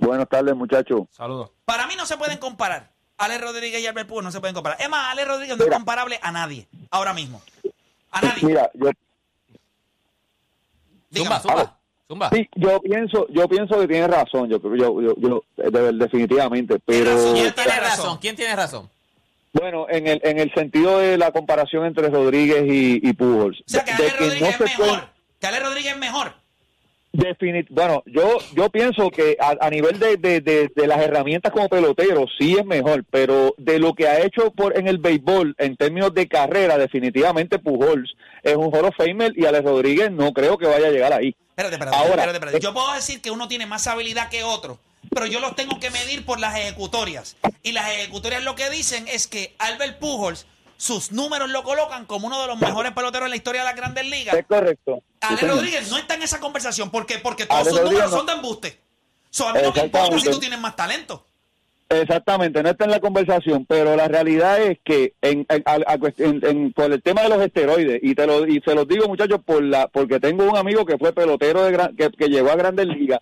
Buenas 0.01 0.29
tardes, 0.29 0.55
muchachos. 0.55 1.03
Saludos. 1.11 1.51
Para 1.65 1.87
mí 1.87 1.95
no 1.97 2.07
se 2.07 2.17
pueden 2.17 2.39
comparar. 2.39 2.91
Ale 3.19 3.39
Rodríguez 3.39 3.81
y 3.83 3.87
Albert 3.87 4.09
Pujols 4.09 4.25
no 4.25 4.33
se 4.33 4.41
pueden 4.41 4.55
comparar. 4.55 4.81
Es 4.81 4.89
más, 4.89 5.13
Ale 5.13 5.25
Rodríguez 5.25 5.57
no 5.57 5.65
es 5.65 5.71
comparable 5.71 6.19
a 6.23 6.33
nadie. 6.33 6.67
Ahora 6.91 7.13
mismo. 7.15 7.41
A 8.11 8.21
nadie. 8.21 8.43
Mira, 8.45 8.71
yo 8.75 8.91
Dígame. 11.11 11.37
Zumba, 11.37 11.41
zumba. 11.41 11.79
Zumba. 12.13 12.31
sí, 12.31 12.47
yo 12.57 12.79
pienso, 12.81 13.27
yo 13.31 13.49
pienso 13.49 13.81
que 13.81 13.89
tienes 13.89 14.11
razón, 14.11 14.51
yo 14.51 14.61
creo, 14.61 14.77
yo, 14.77 15.01
yo, 15.01 15.15
yo 15.17 15.45
de- 15.71 15.93
definitivamente, 15.95 16.79
pero 16.85 17.11
¿Quién 17.33 17.55
tiene 17.55 17.81
razón. 17.81 18.19
¿Quién 18.21 18.37
tiene 18.37 18.55
razón? 18.57 18.91
bueno, 19.55 19.87
en 19.89 20.07
el, 20.07 20.21
en 20.25 20.39
el 20.39 20.53
sentido 20.55 20.99
de 20.99 21.17
la 21.19 21.31
comparación 21.31 21.85
entre 21.87 22.09
Rodríguez 22.09 22.65
y, 22.67 23.01
y 23.07 23.13
Pujols, 23.13 23.61
O 23.61 23.65
sea, 23.67 23.85
que 23.85 23.93
de- 23.93 23.97
Ale 23.97 24.05
de 24.05 24.11
que 24.13 24.25
Rodríguez 24.25 24.41
no 24.43 24.49
es 24.67 24.73
puede- 24.75 24.91
mejor. 24.91 25.09
Que 25.41 25.47
Ale 25.47 25.61
Rodríguez 25.61 25.93
es 25.93 25.99
mejor. 25.99 26.33
Definit 27.13 27.67
bueno, 27.71 28.03
yo 28.07 28.39
yo 28.55 28.71
pienso 28.71 29.11
que 29.11 29.37
a, 29.39 29.55
a 29.61 29.69
nivel 29.69 29.99
de, 29.99 30.17
de, 30.17 30.41
de, 30.41 30.73
de 30.75 30.87
las 30.87 30.99
herramientas 30.99 31.53
como 31.53 31.69
pelotero 31.69 32.25
sí 32.39 32.57
es 32.59 32.65
mejor, 32.65 33.05
pero 33.11 33.55
de 33.59 33.79
lo 33.79 33.93
que 33.95 34.09
ha 34.09 34.25
hecho 34.25 34.51
por 34.51 34.79
en 34.79 34.89
el 34.89 34.97
béisbol 34.97 35.55
en 35.59 35.77
términos 35.77 36.15
de 36.15 36.27
carrera, 36.27 36.79
definitivamente 36.79 37.59
Pujols 37.59 38.15
es 38.43 38.57
un 38.57 38.75
Hall 38.75 38.87
of 38.87 38.97
Famer 38.97 39.33
y 39.37 39.45
Alex 39.45 39.65
Rodríguez 39.65 40.11
no 40.11 40.33
creo 40.33 40.57
que 40.57 40.67
vaya 40.67 40.89
a 40.89 40.91
llegar 40.91 41.13
ahí. 41.13 41.37
Espérate, 41.51 41.75
espérate, 41.75 41.97
Ahora, 41.97 42.11
espérate, 42.11 42.37
espérate. 42.39 42.61
Yo 42.61 42.73
puedo 42.73 42.93
decir 42.95 43.21
que 43.21 43.31
uno 43.31 43.47
tiene 43.47 43.67
más 43.67 43.87
habilidad 43.87 44.31
que 44.31 44.43
otro, 44.43 44.79
pero 45.11 45.27
yo 45.27 45.39
los 45.41 45.55
tengo 45.55 45.79
que 45.79 45.91
medir 45.91 46.25
por 46.25 46.41
las 46.41 46.57
ejecutorias. 46.57 47.37
Y 47.63 47.73
las 47.73 47.91
ejecutorias 47.91 48.43
lo 48.43 48.55
que 48.55 48.71
dicen 48.71 49.07
es 49.07 49.27
que 49.27 49.55
Albert 49.59 49.99
Pujols, 49.99 50.47
sus 50.83 51.13
números 51.13 51.49
lo 51.51 51.63
colocan 51.63 52.07
como 52.07 52.27
uno 52.27 52.41
de 52.43 52.49
los 52.49 52.61
mejores 52.61 52.91
peloteros 52.93 53.27
en 53.27 53.31
la 53.31 53.37
historia 53.37 53.61
de 53.61 53.67
las 53.69 53.77
grandes 53.77 54.05
ligas. 54.05 54.35
Es 54.35 54.47
correcto. 54.47 55.01
Ale. 55.21 55.41
Rodríguez 55.47 55.89
no 55.91 55.97
está 55.99 56.15
en 56.15 56.23
esa 56.23 56.41
conversación. 56.41 56.91
¿Por 56.91 57.07
qué? 57.07 57.19
Porque 57.19 57.47
todos 57.47 57.61
Ale 57.61 57.71
sus 57.71 57.79
Rodríguez 57.81 58.05
números 58.07 58.11
no. 58.11 58.17
son 58.19 58.27
de 58.27 58.33
embuste. 58.33 58.79
So, 59.31 59.49
a 59.49 59.53
mí 59.53 59.61
no 59.63 59.73
me 59.73 59.81
importa 59.85 60.19
si 60.19 60.29
tú 60.31 60.41
tienes 60.41 60.59
más 60.59 60.75
talento. 60.75 61.25
Exactamente, 61.89 62.63
no 62.63 62.71
está 62.71 62.85
en 62.87 62.91
la 62.91 63.01
conversación, 63.01 63.67
pero 63.67 63.95
la 63.97 64.09
realidad 64.09 64.61
es 64.63 64.79
que 64.83 65.13
en, 65.21 65.47
en- 65.51 65.65
en- 66.17 66.41
en- 66.47 66.73
por 66.73 66.91
el 66.91 67.03
tema 67.03 67.23
de 67.23 67.29
los 67.29 67.41
esteroides, 67.43 68.01
y 68.03 68.15
te 68.15 68.27
lo 68.27 68.47
y 68.47 68.61
se 68.65 68.75
los 68.75 68.89
digo 68.89 69.07
muchachos 69.09 69.41
por 69.45 69.63
la 69.63 69.89
porque 69.89 70.19
tengo 70.19 70.45
un 70.45 70.57
amigo 70.57 70.87
que 70.87 70.97
fue 70.99 71.13
pelotero 71.13 71.63
de 71.65 71.71
gran- 71.73 71.95
que, 71.95 72.09
que 72.11 72.29
llegó 72.29 72.51
a 72.51 72.57
Grandes 72.57 72.87
Ligas 72.87 73.21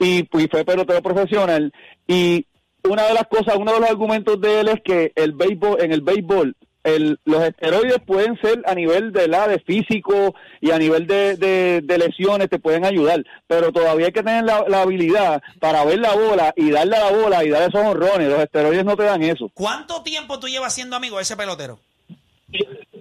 y, 0.00 0.18
y 0.36 0.48
fue 0.50 0.64
pelotero 0.64 1.00
profesional 1.00 1.72
y 2.08 2.44
una 2.82 3.04
de 3.06 3.14
las 3.14 3.28
cosas, 3.28 3.54
uno 3.56 3.72
de 3.74 3.80
los 3.80 3.88
argumentos 3.90 4.40
de 4.40 4.60
él 4.60 4.68
es 4.68 4.80
que 4.84 5.12
el 5.14 5.32
béisbol, 5.32 5.80
en 5.80 5.92
el 5.92 6.00
béisbol 6.00 6.56
el, 6.96 7.18
los 7.24 7.42
esteroides 7.42 7.98
pueden 8.06 8.38
ser 8.40 8.62
a 8.66 8.74
nivel 8.74 9.12
de 9.12 9.28
la 9.28 9.46
de 9.48 9.58
físico 9.60 10.34
y 10.60 10.70
a 10.70 10.78
nivel 10.78 11.06
de, 11.06 11.36
de- 11.36 11.80
de 11.82 11.98
lesiones 11.98 12.48
te 12.50 12.58
pueden 12.58 12.84
ayudar, 12.84 13.24
pero 13.46 13.72
todavía 13.72 14.06
hay 14.06 14.12
que 14.12 14.22
tener 14.22 14.44
la, 14.44 14.64
la 14.68 14.82
habilidad 14.82 15.42
para 15.60 15.84
ver 15.84 15.98
la 15.98 16.14
bola 16.14 16.52
y 16.56 16.70
darle 16.70 16.96
a 16.96 17.10
la 17.10 17.16
bola 17.16 17.44
y 17.44 17.48
dar 17.50 17.62
esos 17.68 17.80
honrones. 17.84 18.28
Los 18.28 18.40
esteroides 18.40 18.84
no 18.84 18.96
te 18.96 19.04
dan 19.04 19.22
eso. 19.22 19.50
¿Cuánto 19.54 20.02
tiempo 20.02 20.38
tú 20.38 20.48
llevas 20.48 20.74
siendo 20.74 20.96
amigo 20.96 21.16
de 21.16 21.22
ese 21.22 21.36
pelotero? 21.36 21.78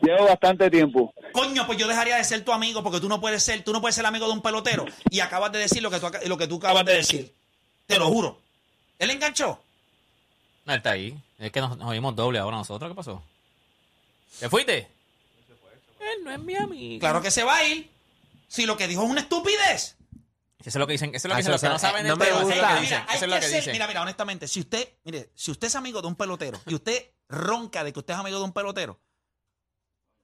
Llevo 0.02 0.26
bastante 0.26 0.70
tiempo. 0.70 1.14
Coño, 1.32 1.66
pues 1.66 1.78
yo 1.78 1.88
dejaría 1.88 2.16
de 2.18 2.24
ser 2.24 2.44
tu 2.44 2.52
amigo 2.52 2.84
porque 2.84 3.00
tú 3.00 3.10
no 3.10 3.20
puedes 3.20 3.44
ser, 3.44 3.64
tú 3.64 3.74
no 3.74 3.82
puedes 3.82 3.96
ser 3.96 4.06
amigo 4.06 4.26
de 4.28 4.34
un 4.34 4.42
pelotero 4.42 4.86
y 5.10 5.20
acabas 5.20 5.52
de 5.52 5.60
decir 5.60 5.82
lo 5.82 5.90
que 5.90 6.00
tú, 6.00 6.08
lo 6.28 6.38
que 6.38 6.48
tú 6.48 6.58
acabas 6.58 6.86
de 6.86 6.94
decir. 6.96 7.34
Te 7.88 7.98
lo 7.98 8.08
juro. 8.08 8.38
Él 9.00 9.10
enganchó. 9.12 9.60
No, 10.66 10.74
él 10.74 10.78
está 10.78 10.92
ahí. 10.92 11.16
Es 11.40 11.52
que 11.52 11.62
nos, 11.62 11.78
nos 11.78 11.88
oímos 11.90 12.16
doble 12.16 12.40
ahora 12.40 12.58
nosotros. 12.58 12.90
¿Qué 12.92 12.96
pasó? 12.96 13.22
¿Te 14.40 14.50
fuiste? 14.50 14.88
Él 16.00 16.24
no 16.24 16.32
es 16.32 16.40
mi 16.40 16.56
amigo. 16.56 17.00
Claro 17.00 17.22
que 17.22 17.32
se 17.32 17.44
va 17.44 17.58
a 17.58 17.64
ir. 17.66 17.90
Si 18.48 18.66
lo 18.66 18.78
que 18.78 18.88
dijo 18.88 19.04
es 19.04 19.10
una 19.10 19.22
estupidez. 19.22 19.96
Eso 20.60 20.70
es 20.70 20.76
lo 20.76 20.88
que 20.88 20.94
dicen. 20.94 21.14
Eso 21.14 21.28
es 21.28 21.30
lo 21.30 21.34
Ah, 21.34 21.38
que 21.38 21.42
dicen. 21.42 21.52
Los 21.52 21.62
que 21.62 21.68
eso- 21.68 21.74
no 21.74 21.80
saben 21.80 22.08
no 22.08 22.14
el 22.14 22.20
me 22.20 22.26
tema, 22.26 22.38
eso 22.40 22.50
es 22.50 22.56
lo 22.56 22.62
gusta. 22.62 22.76
que 22.76 22.82
dicen. 22.82 23.00
Mira, 23.02 23.14
Eso 23.16 23.26
es 23.26 23.32
lo 23.32 23.36
que 23.40 23.42
ser- 23.48 23.56
dicen. 23.60 23.72
mira, 23.74 23.88
mira, 23.88 24.02
honestamente, 24.02 24.48
si 24.48 24.60
usted, 24.62 24.90
mire, 25.04 25.30
si 25.36 25.52
usted 25.52 25.68
es 25.68 25.76
amigo 25.76 26.02
de 26.02 26.08
un 26.08 26.16
pelotero 26.16 26.60
y 26.66 26.76
usted 26.76 27.12
ronca 27.30 27.84
de 27.84 27.92
que 27.94 28.00
usted 28.00 28.14
es 28.14 28.20
amigo 28.20 28.38
de 28.40 28.44
un 28.46 28.54
pelotero, 28.54 29.00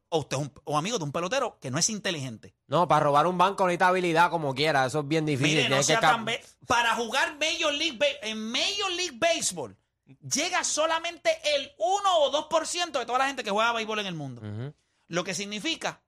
o 0.10 0.19
usted 0.19 0.38
es 0.38 0.43
un, 0.43 0.53
o 0.63 0.77
amigo 0.77 0.98
de 1.00 1.03
un 1.03 1.12
pelotero 1.12 1.57
que 1.60 1.72
no 1.72 1.77
es 1.79 1.89
inteligente. 1.89 2.53
No, 2.67 2.88
para 2.88 3.03
robar 3.03 3.25
un 3.27 3.38
banco 3.38 3.65
necesita 3.65 3.88
habilidad 3.88 4.29
como 4.29 4.53
quiera. 4.55 4.86
Eso 4.86 5.00
es 5.01 5.07
bien 5.07 5.25
difícil. 5.25 5.50
Mire, 5.55 5.63
no 5.63 5.67
tienes 5.69 5.88
que 5.88 5.93
sea 5.93 6.00
cap- 6.01 6.12
tan 6.15 6.25
be- 6.25 6.43
para 6.67 6.95
jugar 6.95 7.38
Major 7.39 7.74
League 7.74 8.00
en 8.22 8.51
Major 8.51 8.91
League 8.91 9.17
Baseball 9.17 9.75
llega 10.05 10.63
solamente 10.63 11.39
el 11.55 11.72
1 11.77 12.17
o 12.17 12.50
2% 12.50 12.91
de 13.00 13.05
toda 13.05 13.19
la 13.19 13.27
gente 13.27 13.43
que 13.43 13.51
juega 13.51 13.72
béisbol 13.74 14.00
en 14.00 14.05
el 14.07 14.15
mundo. 14.15 14.74
Lo 15.07 15.24
que 15.24 15.33
significa 15.33 16.01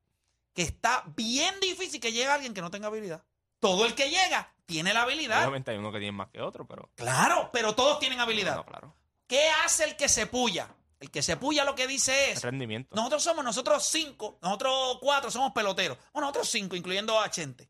que 0.54 0.62
está 0.62 1.04
bien 1.16 1.60
difícil 1.60 2.00
que 2.00 2.12
llegue 2.12 2.28
alguien 2.28 2.54
que 2.54 2.62
no 2.62 2.72
tenga 2.72 2.88
habilidad. 2.88 3.24
Todo 3.60 3.86
el 3.86 3.94
que 3.96 4.10
llega 4.10 4.54
tiene 4.66 4.94
la 4.94 5.04
habilidad. 5.04 5.42
Obviamente 5.42 5.72
hay 5.72 5.78
uno 5.78 5.92
que 5.92 6.00
tiene 6.00 6.12
más 6.12 6.30
que 6.30 6.42
otro, 6.42 6.66
pero. 6.68 6.90
Claro, 6.96 7.50
pero 7.52 7.76
todos 7.76 8.00
tienen 8.00 8.20
habilidad. 8.20 8.56
No, 8.56 8.66
claro. 8.66 8.96
¿Qué 9.28 9.50
hace 9.64 9.84
el 9.86 9.96
que 9.96 10.08
se 10.08 10.28
puya? 10.28 10.70
El 11.00 11.12
que 11.12 11.22
se 11.22 11.36
puya 11.36 11.64
lo 11.66 11.76
que 11.76 11.88
dice 11.88 12.32
El 12.32 12.38
es, 12.38 12.44
rendimiento. 12.44 12.96
nosotros 12.96 13.22
somos, 13.22 13.44
nosotros 13.44 13.86
cinco, 13.86 14.40
nosotros 14.42 14.98
cuatro 15.02 15.30
somos 15.30 15.52
peloteros. 15.52 15.98
O 16.14 16.22
nosotros 16.22 16.50
cinco, 16.50 16.76
incluyendo 16.76 17.20
a 17.20 17.30
Chente. 17.30 17.70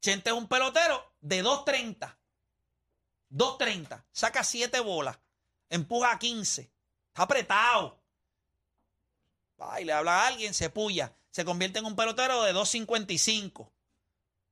Chente 0.00 0.30
es 0.30 0.36
un 0.36 0.46
pelotero 0.48 1.14
de 1.20 1.44
2.30. 1.44 2.16
2.30. 3.36 4.02
Saca 4.12 4.42
7 4.44 4.80
bolas. 4.80 5.18
Empuja 5.68 6.12
a 6.12 6.18
15. 6.18 6.70
Está 7.08 7.22
apretado. 7.22 8.00
Va 9.60 9.80
y 9.80 9.84
le 9.84 9.92
habla 9.92 10.22
a 10.22 10.26
alguien, 10.28 10.54
se 10.54 10.70
puya. 10.70 11.14
Se 11.30 11.44
convierte 11.44 11.78
en 11.78 11.84
un 11.86 11.96
pelotero 11.96 12.42
de 12.42 12.54
2.55. 12.54 13.70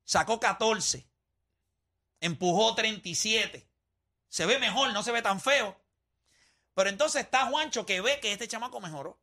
Sacó 0.04 0.38
14. 0.38 1.06
Empujó 2.20 2.74
37. 2.74 3.66
Se 4.28 4.46
ve 4.46 4.58
mejor, 4.58 4.92
no 4.92 5.02
se 5.02 5.12
ve 5.12 5.22
tan 5.22 5.40
feo. 5.40 5.80
Pero 6.74 6.90
entonces 6.90 7.22
está 7.22 7.46
Juancho 7.46 7.86
que 7.86 8.00
ve 8.00 8.18
que 8.20 8.32
este 8.32 8.48
chamaco 8.48 8.80
mejoró. 8.80 9.18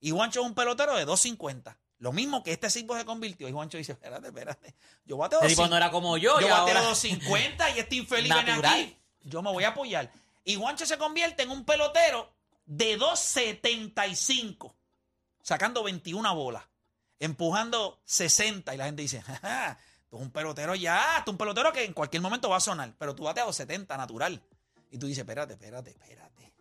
Y 0.00 0.10
Juancho 0.10 0.40
es 0.40 0.46
un 0.46 0.54
pelotero 0.54 0.94
de 0.96 1.06
2.50. 1.06 1.76
Lo 1.98 2.12
mismo 2.12 2.42
que 2.42 2.52
este 2.52 2.68
tipo 2.70 2.96
se 2.96 3.04
convirtió. 3.04 3.48
Y 3.48 3.52
Juancho 3.52 3.78
dice, 3.78 3.92
espérate, 3.92 4.28
espérate. 4.28 4.74
Yo 5.04 5.16
bateo 5.16 5.40
Este 5.40 5.50
tipo 5.50 5.64
2.50. 5.64 5.70
no 5.70 5.76
era 5.76 5.90
como 5.90 6.16
yo. 6.16 6.40
Yo 6.40 6.48
bateo 6.48 6.56
ahora... 6.56 6.82
250 6.82 7.70
y 7.70 7.78
este 7.78 7.96
infeliz 7.96 8.32
viene 8.34 8.50
Natural. 8.50 8.72
aquí. 8.80 8.96
Yo 9.22 9.42
me 9.42 9.50
voy 9.50 9.64
a 9.64 9.68
apoyar. 9.68 10.10
Y 10.44 10.56
Juancho 10.56 10.86
se 10.86 10.98
convierte 10.98 11.42
en 11.42 11.50
un 11.50 11.64
pelotero 11.64 12.32
de 12.66 12.96
275, 12.96 14.74
sacando 15.42 15.82
21 15.82 16.34
bolas, 16.34 16.64
empujando 17.18 18.00
60. 18.04 18.74
Y 18.74 18.76
la 18.78 18.86
gente 18.86 19.02
dice, 19.02 19.20
"Jaja, 19.22 19.78
tú 20.08 20.16
eres 20.16 20.26
un 20.26 20.32
pelotero 20.32 20.74
ya, 20.74 21.22
tú 21.24 21.32
un 21.32 21.38
pelotero 21.38 21.72
que 21.72 21.84
en 21.84 21.92
cualquier 21.92 22.22
momento 22.22 22.48
va 22.48 22.56
a 22.56 22.60
sonar, 22.60 22.94
pero 22.98 23.14
tú 23.14 23.24
bateas 23.24 23.46
270 23.46 23.96
natural. 23.96 24.42
Y 24.90 24.98
tú 24.98 25.06
dices, 25.06 25.20
espérate, 25.20 25.54
espérate, 25.54 25.90
espérate. 25.90 26.52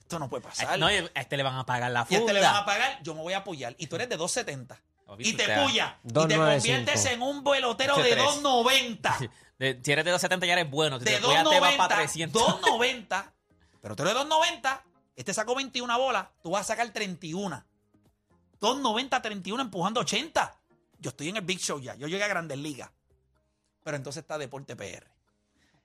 Esto 0.00 0.18
no 0.18 0.28
puede 0.28 0.42
pasar. 0.42 0.78
No, 0.78 0.90
y 0.90 0.96
a 0.96 1.10
este 1.14 1.36
le 1.36 1.42
van 1.42 1.56
a 1.56 1.64
pagar 1.64 1.90
la 1.92 2.00
y 2.00 2.02
a 2.02 2.04
funda. 2.06 2.20
este 2.20 2.32
le 2.34 2.40
van 2.40 2.56
a 2.56 2.66
pagar, 2.66 3.00
yo 3.02 3.14
me 3.14 3.22
voy 3.22 3.32
a 3.32 3.38
apoyar. 3.38 3.74
Y 3.78 3.86
tú 3.86 3.96
eres 3.96 4.08
de 4.08 4.16
270. 4.16 4.78
Papi, 5.06 5.28
Y 5.28 5.32
te 5.34 5.44
puya. 5.44 5.98
Y 6.04 6.08
te 6.08 6.12
295. 6.14 6.60
conviertes 6.60 7.06
en 7.06 7.22
un 7.22 7.44
pelotero 7.44 7.96
de 7.96 8.10
tres. 8.10 8.24
290. 8.24 9.18
De, 9.60 9.78
si 9.82 9.92
eres 9.92 10.06
de 10.06 10.10
270 10.10 10.46
ya 10.46 10.54
eres 10.54 10.70
bueno. 10.70 10.98
Si 10.98 11.04
de 11.04 11.10
te 11.10 11.20
voy 11.20 11.34
a 11.34 11.44
te 11.44 11.60
vas 11.60 11.76
290, 11.76 11.76
para 11.76 11.96
300. 11.96 12.42
290, 12.42 13.34
pero 13.82 13.94
tú 13.94 14.02
eres 14.04 14.14
290, 14.14 14.84
este 15.16 15.34
sacó 15.34 15.54
21 15.54 15.98
bolas, 15.98 16.28
tú 16.42 16.52
vas 16.52 16.62
a 16.62 16.64
sacar 16.64 16.90
31. 16.90 17.62
290, 18.58 19.20
31 19.20 19.62
empujando 19.62 20.00
80. 20.00 20.56
Yo 20.98 21.10
estoy 21.10 21.28
en 21.28 21.36
el 21.36 21.44
Big 21.44 21.58
Show 21.58 21.78
ya, 21.78 21.94
yo 21.94 22.08
llegué 22.08 22.24
a 22.24 22.28
Grandes 22.28 22.56
Ligas. 22.56 22.90
Pero 23.84 23.98
entonces 23.98 24.22
está 24.22 24.38
Deporte 24.38 24.76
PR. 24.76 25.06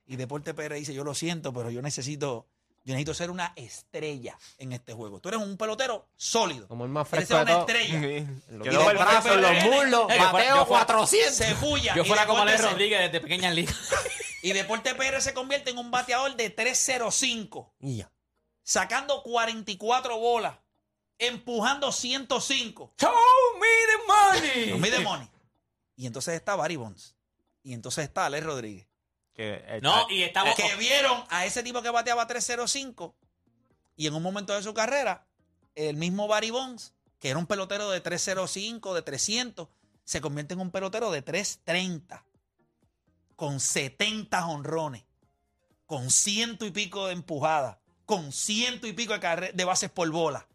Y 0.06 0.16
Deporte 0.16 0.54
PR 0.54 0.72
dice, 0.72 0.94
yo 0.94 1.04
lo 1.04 1.14
siento, 1.14 1.52
pero 1.52 1.70
yo 1.70 1.82
necesito, 1.82 2.46
yo 2.86 2.92
necesito 2.94 3.12
ser 3.12 3.30
una 3.30 3.52
estrella 3.56 4.38
en 4.58 4.72
este 4.72 4.94
juego. 4.94 5.20
Tú 5.20 5.28
eres 5.28 5.42
un 5.42 5.56
pelotero 5.58 6.08
sólido. 6.16 6.66
Como 6.68 6.84
el 6.84 6.90
más 6.90 7.12
Eres 7.12 7.26
fresco 7.28 7.34
de 7.36 7.42
una 7.42 7.52
todo. 7.52 7.68
estrella. 7.68 8.26
Los 8.48 8.62
Quedó 8.68 8.90
el 8.90 8.96
brazos, 8.96 9.24
brazo, 9.24 9.36
los 9.36 9.64
muslos, 9.64 10.02
Eh, 10.10 10.14
yo 10.14 10.16
fuera- 10.16 10.32
bateo 10.32 10.56
yo 10.56 10.66
fuera- 10.66 10.86
400. 10.86 11.34
Se 11.34 11.54
puya. 11.56 11.94
Yo 11.96 12.04
fuera 12.04 12.26
como 12.26 12.42
Alex 12.42 12.62
Rodríguez 12.62 13.00
desde 13.00 13.20
pequeña 13.20 13.50
liga. 13.50 13.74
Y 14.42 14.52
Deporte 14.52 14.94
PR 14.94 15.20
se 15.20 15.34
convierte 15.34 15.70
en 15.70 15.78
un 15.78 15.90
bateador 15.90 16.36
de 16.36 16.48
305. 16.50 17.74
Y 17.80 17.96
ya. 17.96 18.12
sacando 18.62 19.22
44 19.24 20.18
bolas, 20.18 20.54
empujando 21.18 21.90
105. 21.90 22.94
Show 23.00 23.10
me 23.58 23.66
the 23.90 24.52
money. 24.52 24.70
No 24.70 24.78
me 24.78 24.90
de 24.90 25.00
money. 25.00 25.28
Y 25.96 26.06
entonces 26.06 26.34
está 26.34 26.54
Barry 26.54 26.76
Bonds. 26.76 27.16
Y 27.64 27.72
entonces 27.72 28.04
está 28.04 28.26
Alex 28.26 28.44
Rodríguez. 28.46 28.86
Que, 29.36 29.62
eh, 29.66 29.80
No, 29.82 30.06
y 30.10 30.22
estamos. 30.22 30.56
Que 30.56 30.74
vieron 30.76 31.22
a 31.28 31.44
ese 31.44 31.62
tipo 31.62 31.82
que 31.82 31.90
bateaba 31.90 32.26
305 32.26 33.14
y 33.96 34.06
en 34.06 34.14
un 34.14 34.22
momento 34.22 34.54
de 34.54 34.62
su 34.62 34.74
carrera, 34.74 35.26
el 35.74 35.96
mismo 35.96 36.28
Barry 36.28 36.50
Bonds, 36.50 36.94
que 37.18 37.30
era 37.30 37.38
un 37.38 37.46
pelotero 37.46 37.90
de 37.90 38.00
305, 38.00 38.94
de 38.94 39.02
300, 39.02 39.68
se 40.04 40.20
convierte 40.20 40.54
en 40.54 40.60
un 40.60 40.70
pelotero 40.70 41.10
de 41.10 41.24
3.30, 41.24 42.22
con 43.34 43.58
70 43.58 44.46
honrones, 44.46 45.04
con 45.86 46.10
ciento 46.10 46.66
y 46.66 46.70
pico 46.70 47.06
de 47.06 47.14
empujadas, 47.14 47.78
con 48.04 48.32
ciento 48.32 48.86
y 48.86 48.92
pico 48.92 49.16
de, 49.18 49.52
de 49.52 49.64
bases 49.64 49.90
por 49.90 50.10
bola. 50.10 50.46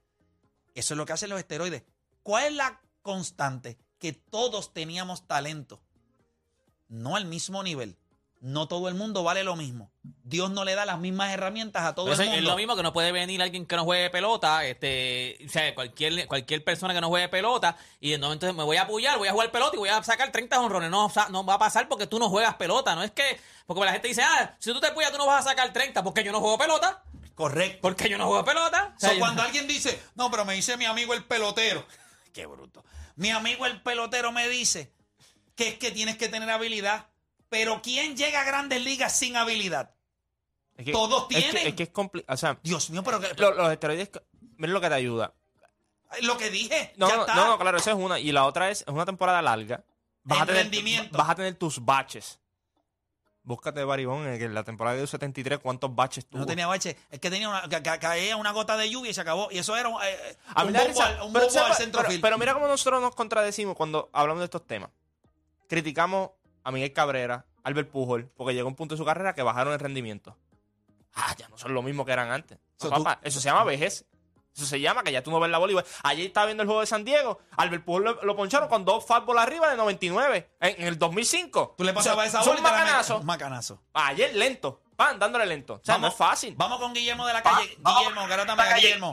Eso 0.75 0.93
es 0.93 0.97
lo 0.97 1.05
que 1.05 1.13
hacen 1.13 1.29
los 1.29 1.39
esteroides. 1.39 1.83
¿Cuál 2.23 2.45
es 2.45 2.53
la 2.53 2.81
constante? 3.01 3.77
Que 3.99 4.13
todos 4.13 4.73
teníamos 4.73 5.27
talento, 5.27 5.81
no 6.87 7.15
al 7.15 7.25
mismo 7.25 7.63
nivel. 7.63 7.97
No 8.41 8.67
todo 8.67 8.89
el 8.89 8.95
mundo 8.95 9.23
vale 9.23 9.43
lo 9.43 9.55
mismo. 9.55 9.91
Dios 10.23 10.49
no 10.49 10.65
le 10.65 10.73
da 10.73 10.83
las 10.83 10.97
mismas 10.97 11.31
herramientas 11.31 11.83
a 11.83 11.93
todo 11.93 12.07
Pero 12.07 12.15
el 12.15 12.27
es 12.27 12.35
mundo. 12.35 12.49
lo 12.49 12.57
mismo 12.57 12.75
que 12.75 12.81
no 12.81 12.91
puede 12.91 13.11
venir 13.11 13.39
alguien 13.39 13.67
que 13.67 13.75
no 13.75 13.83
juegue 13.83 14.09
pelota, 14.09 14.65
este, 14.65 15.37
o 15.45 15.49
sea, 15.49 15.75
cualquier, 15.75 16.27
cualquier 16.27 16.63
persona 16.63 16.91
que 16.95 17.01
no 17.01 17.09
juegue 17.09 17.29
pelota, 17.29 17.77
y 17.99 18.17
momento 18.17 18.51
me 18.51 18.63
voy 18.63 18.77
a 18.77 18.81
apoyar, 18.81 19.19
voy 19.19 19.27
a 19.27 19.31
jugar 19.31 19.51
pelota 19.51 19.75
y 19.75 19.79
voy 19.79 19.89
a 19.89 20.01
sacar 20.01 20.31
30 20.31 20.59
honrones. 20.59 20.89
No, 20.89 21.05
o 21.05 21.09
sea, 21.11 21.27
no 21.29 21.45
va 21.45 21.53
a 21.53 21.59
pasar 21.59 21.87
porque 21.87 22.07
tú 22.07 22.17
no 22.17 22.29
juegas 22.29 22.55
pelota. 22.55 22.95
No 22.95 23.03
es 23.03 23.11
que, 23.11 23.39
porque 23.67 23.85
la 23.85 23.91
gente 23.93 24.07
dice, 24.07 24.23
ah, 24.23 24.55
si 24.57 24.73
tú 24.73 24.79
te 24.79 24.87
apoyas, 24.87 25.11
tú 25.11 25.19
no 25.19 25.27
vas 25.27 25.45
a 25.45 25.49
sacar 25.49 25.71
30 25.71 26.03
porque 26.03 26.23
yo 26.23 26.31
no 26.31 26.39
juego 26.39 26.57
pelota. 26.57 27.03
Correcto. 27.35 27.79
Porque 27.83 28.09
yo 28.09 28.17
no 28.17 28.25
juego 28.25 28.43
pelota. 28.43 28.93
O 28.97 28.99
sea, 28.99 29.11
So, 29.13 29.19
cuando 29.19 29.43
alguien 29.43 29.67
dice, 29.67 30.01
no, 30.15 30.31
pero 30.31 30.45
me 30.45 30.55
dice 30.55 30.77
mi 30.77 30.85
amigo 30.85 31.13
el 31.13 31.23
pelotero. 31.25 31.85
Qué 32.33 32.47
bruto. 32.47 32.83
Mi 33.17 33.29
amigo 33.29 33.67
el 33.67 33.81
pelotero 33.83 34.31
me 34.31 34.49
dice 34.49 34.91
que 35.55 35.67
es 35.67 35.77
que 35.77 35.91
tienes 35.91 36.17
que 36.17 36.27
tener 36.27 36.49
habilidad. 36.49 37.05
Pero 37.51 37.81
¿quién 37.83 38.15
llega 38.15 38.41
a 38.41 38.43
grandes 38.45 38.81
ligas 38.81 39.15
sin 39.15 39.35
habilidad? 39.35 39.93
Es 40.77 40.85
que- 40.85 40.91
Todos 40.93 41.23
es 41.29 41.35
que- 41.35 41.41
tienen. 41.51 41.67
Es 41.67 41.73
que 41.75 41.83
es 41.83 41.89
complicado. 41.89 42.33
O 42.33 42.37
sea, 42.37 42.57
Dios 42.63 42.89
mío, 42.89 43.03
pero 43.03 43.19
que- 43.19 43.33
lo- 43.35 43.51
los 43.53 43.71
esteroides, 43.71 44.09
miren 44.57 44.73
lo 44.73 44.79
que 44.81 44.87
te 44.87 44.95
ayuda. 44.95 45.33
lo 46.21 46.37
que 46.37 46.49
dije, 46.49 46.93
No, 46.97 47.07
ya 47.09 47.15
no, 47.15 47.21
está. 47.21 47.35
no, 47.35 47.47
no, 47.47 47.57
claro, 47.59 47.77
esa 47.77 47.91
es 47.91 47.97
una. 47.97 48.19
Y 48.19 48.31
la 48.31 48.45
otra 48.45 48.69
es, 48.69 48.81
es 48.81 48.87
una 48.87 49.05
temporada 49.05 49.41
larga. 49.41 49.83
Vas 50.23 50.37
El 50.39 50.43
a 50.43 50.45
tener, 50.45 50.61
rendimiento. 50.63 51.17
Vas 51.17 51.29
a 51.29 51.35
tener 51.35 51.55
tus 51.55 51.83
baches. 51.83 52.39
Búscate 53.43 53.83
Baribón 53.83 54.27
en 54.27 54.53
la 54.53 54.63
temporada 54.63 54.95
de 54.97 55.07
73 55.07 55.59
cuántos 55.59 55.93
baches 55.95 56.25
tuvo. 56.27 56.41
No 56.41 56.45
tenía 56.45 56.67
bache. 56.67 56.95
Es 57.09 57.19
que 57.19 57.29
tenía 57.29 57.49
una, 57.49 57.67
ca- 57.67 57.81
ca- 57.81 57.99
caía 57.99 58.35
una 58.37 58.51
gota 58.51 58.77
de 58.77 58.89
lluvia 58.89 59.11
y 59.11 59.13
se 59.13 59.21
acabó. 59.21 59.49
Y 59.51 59.57
eso 59.57 59.75
era 59.75 59.89
un, 59.89 60.01
eh, 60.03 60.37
A 60.53 60.63
un 60.63 60.73
da 60.73 60.83
bombo, 60.83 61.01
al, 61.01 61.11
un 61.13 61.17
pero, 61.17 61.27
bombo 61.31 61.39
al 61.45 61.49
¿sabes? 61.51 61.77
centro 61.77 61.99
pero- 62.01 62.09
field. 62.11 62.21
pero 62.21 62.37
mira 62.37 62.53
cómo 62.53 62.67
nosotros 62.67 63.01
nos 63.01 63.15
contradecimos 63.15 63.75
cuando 63.75 64.09
hablamos 64.13 64.41
de 64.41 64.45
estos 64.45 64.67
temas. 64.67 64.89
Criticamos 65.67 66.31
a 66.63 66.71
Miguel 66.71 66.93
Cabrera, 66.93 67.45
Albert 67.63 67.89
Pujol, 67.89 68.29
porque 68.35 68.53
llegó 68.53 68.67
un 68.67 68.75
punto 68.75 68.95
de 68.95 68.97
su 68.99 69.05
carrera 69.05 69.33
que 69.35 69.43
bajaron 69.43 69.73
el 69.73 69.79
rendimiento. 69.79 70.35
Ah, 71.13 71.35
ya 71.37 71.47
no 71.49 71.57
son 71.57 71.73
lo 71.73 71.81
mismo 71.81 72.05
que 72.05 72.11
eran 72.13 72.31
antes. 72.31 72.57
So, 72.77 72.89
tú- 72.89 73.03
eso 73.21 73.39
se 73.39 73.45
llama 73.49 73.63
vejez. 73.63 74.05
Eso 74.55 74.65
se 74.65 74.81
llama 74.81 75.01
que 75.03 75.11
ya 75.13 75.23
tú 75.23 75.31
no 75.31 75.39
ves 75.39 75.49
la 75.49 75.57
bola. 75.59 75.71
igual. 75.71 75.85
Ayer 76.03 76.25
estaba 76.25 76.45
viendo 76.45 76.63
el 76.63 76.67
juego 76.67 76.81
de 76.81 76.87
San 76.87 77.05
Diego. 77.05 77.39
Albert 77.55 77.85
Pujol 77.85 78.03
lo, 78.03 78.23
lo 78.23 78.35
poncharon 78.35 78.67
con 78.67 78.83
dos 78.83 79.05
fastball 79.05 79.37
arriba 79.39 79.69
de 79.69 79.77
99 79.77 80.49
en, 80.59 80.81
en 80.81 80.87
el 80.87 80.99
2005. 80.99 81.75
Tú 81.77 81.83
le 81.85 81.93
pasabas 81.93 82.27
O 82.27 82.31
sea, 82.31 82.39
esa 82.41 82.43
son 82.43 82.57
bola 82.57 82.69
metes. 82.69 82.83
macanazos. 82.85 83.19
Un 83.21 83.25
macanazo. 83.25 83.81
Ayer 83.93 84.35
lento. 84.35 84.81
Pan, 84.97 85.17
dándole 85.19 85.45
lento. 85.45 85.75
O 85.75 85.81
sea, 85.83 85.97
no 85.97 86.07
es 86.07 86.13
fácil. 86.15 86.53
Vamos 86.57 86.79
con 86.79 86.93
Guillermo 86.93 87.25
de 87.25 87.33
la 87.33 87.41
calle. 87.41 87.77
Guillermo, 87.77 88.27
garátame 88.27 88.61
a 88.63 88.75
Guillermo. 88.75 89.11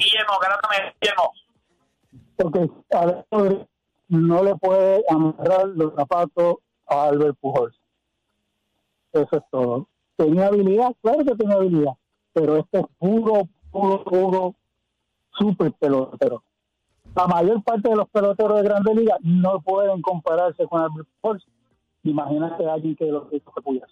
porque 2.37 2.69
a 2.93 3.07
ver, 3.07 3.69
no 4.09 4.43
le 4.43 4.55
puede 4.57 5.05
amarrar 5.09 5.67
los 5.69 5.95
zapatos 5.95 6.57
a 6.89 7.05
Albert 7.05 7.37
Pujols. 7.41 7.77
Eso 9.13 9.29
es 9.37 9.43
todo. 9.51 9.89
Tenía 10.17 10.47
habilidad, 10.47 10.95
claro 11.03 11.25
que 11.25 11.35
tenía 11.35 11.57
habilidad, 11.57 11.93
pero 12.33 12.57
este 12.57 12.81
es 12.81 12.87
puro, 12.99 13.49
puro, 13.71 14.05
puro 14.05 14.55
super 15.39 15.73
pelotero. 15.73 16.43
La 17.15 17.27
mayor 17.27 17.63
parte 17.63 17.89
de 17.89 17.97
los 17.97 18.09
peloteros 18.11 18.57
de 18.59 18.63
Grandes 18.69 18.95
Ligas 18.97 19.19
no 19.23 19.61
pueden 19.61 20.03
compararse 20.03 20.67
con 20.67 20.83
Albert 20.83 21.09
Pujols. 21.21 21.45
Imagínate 22.05 22.65
a 22.67 22.75
alguien 22.75 22.95
que 22.97 23.07
lo 23.07 23.29
que 23.29 23.41
pudiese. 23.63 23.87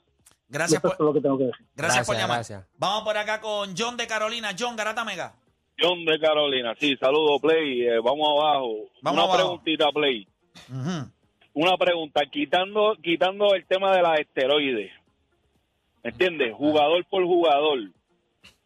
Gracias 0.48 0.78
Eso 0.78 0.92
es 0.92 0.96
por, 0.96 1.06
lo 1.06 1.12
que 1.12 1.20
tengo 1.20 1.38
que 1.38 1.44
decir. 1.44 1.66
gracias 1.74 2.06
por 2.06 2.14
llamar. 2.16 2.36
gracias. 2.36 2.64
Vamos 2.78 3.02
por 3.02 3.16
acá 3.16 3.40
con 3.40 3.74
John 3.76 3.96
de 3.96 4.06
Carolina. 4.06 4.50
John 4.56 4.76
Garata 4.76 5.04
Mega. 5.04 5.34
John 5.78 6.04
de 6.04 6.18
Carolina, 6.18 6.74
sí, 6.78 6.96
saludo 6.96 7.38
Play, 7.38 7.82
eh, 7.82 7.98
vamos 8.02 8.26
abajo. 8.30 8.68
Vamos 9.02 9.18
Una 9.18 9.22
abajo. 9.24 9.36
preguntita 9.36 9.90
Play. 9.92 10.26
Ujú. 10.70 11.10
Una 11.58 11.74
pregunta, 11.78 12.20
quitando 12.30 12.96
quitando 13.02 13.54
el 13.54 13.64
tema 13.64 13.90
de 13.96 14.02
las 14.02 14.20
esteroides. 14.20 14.92
¿Me 16.04 16.10
entiendes? 16.10 16.52
Jugador 16.54 17.02
por 17.06 17.24
jugador. 17.24 17.78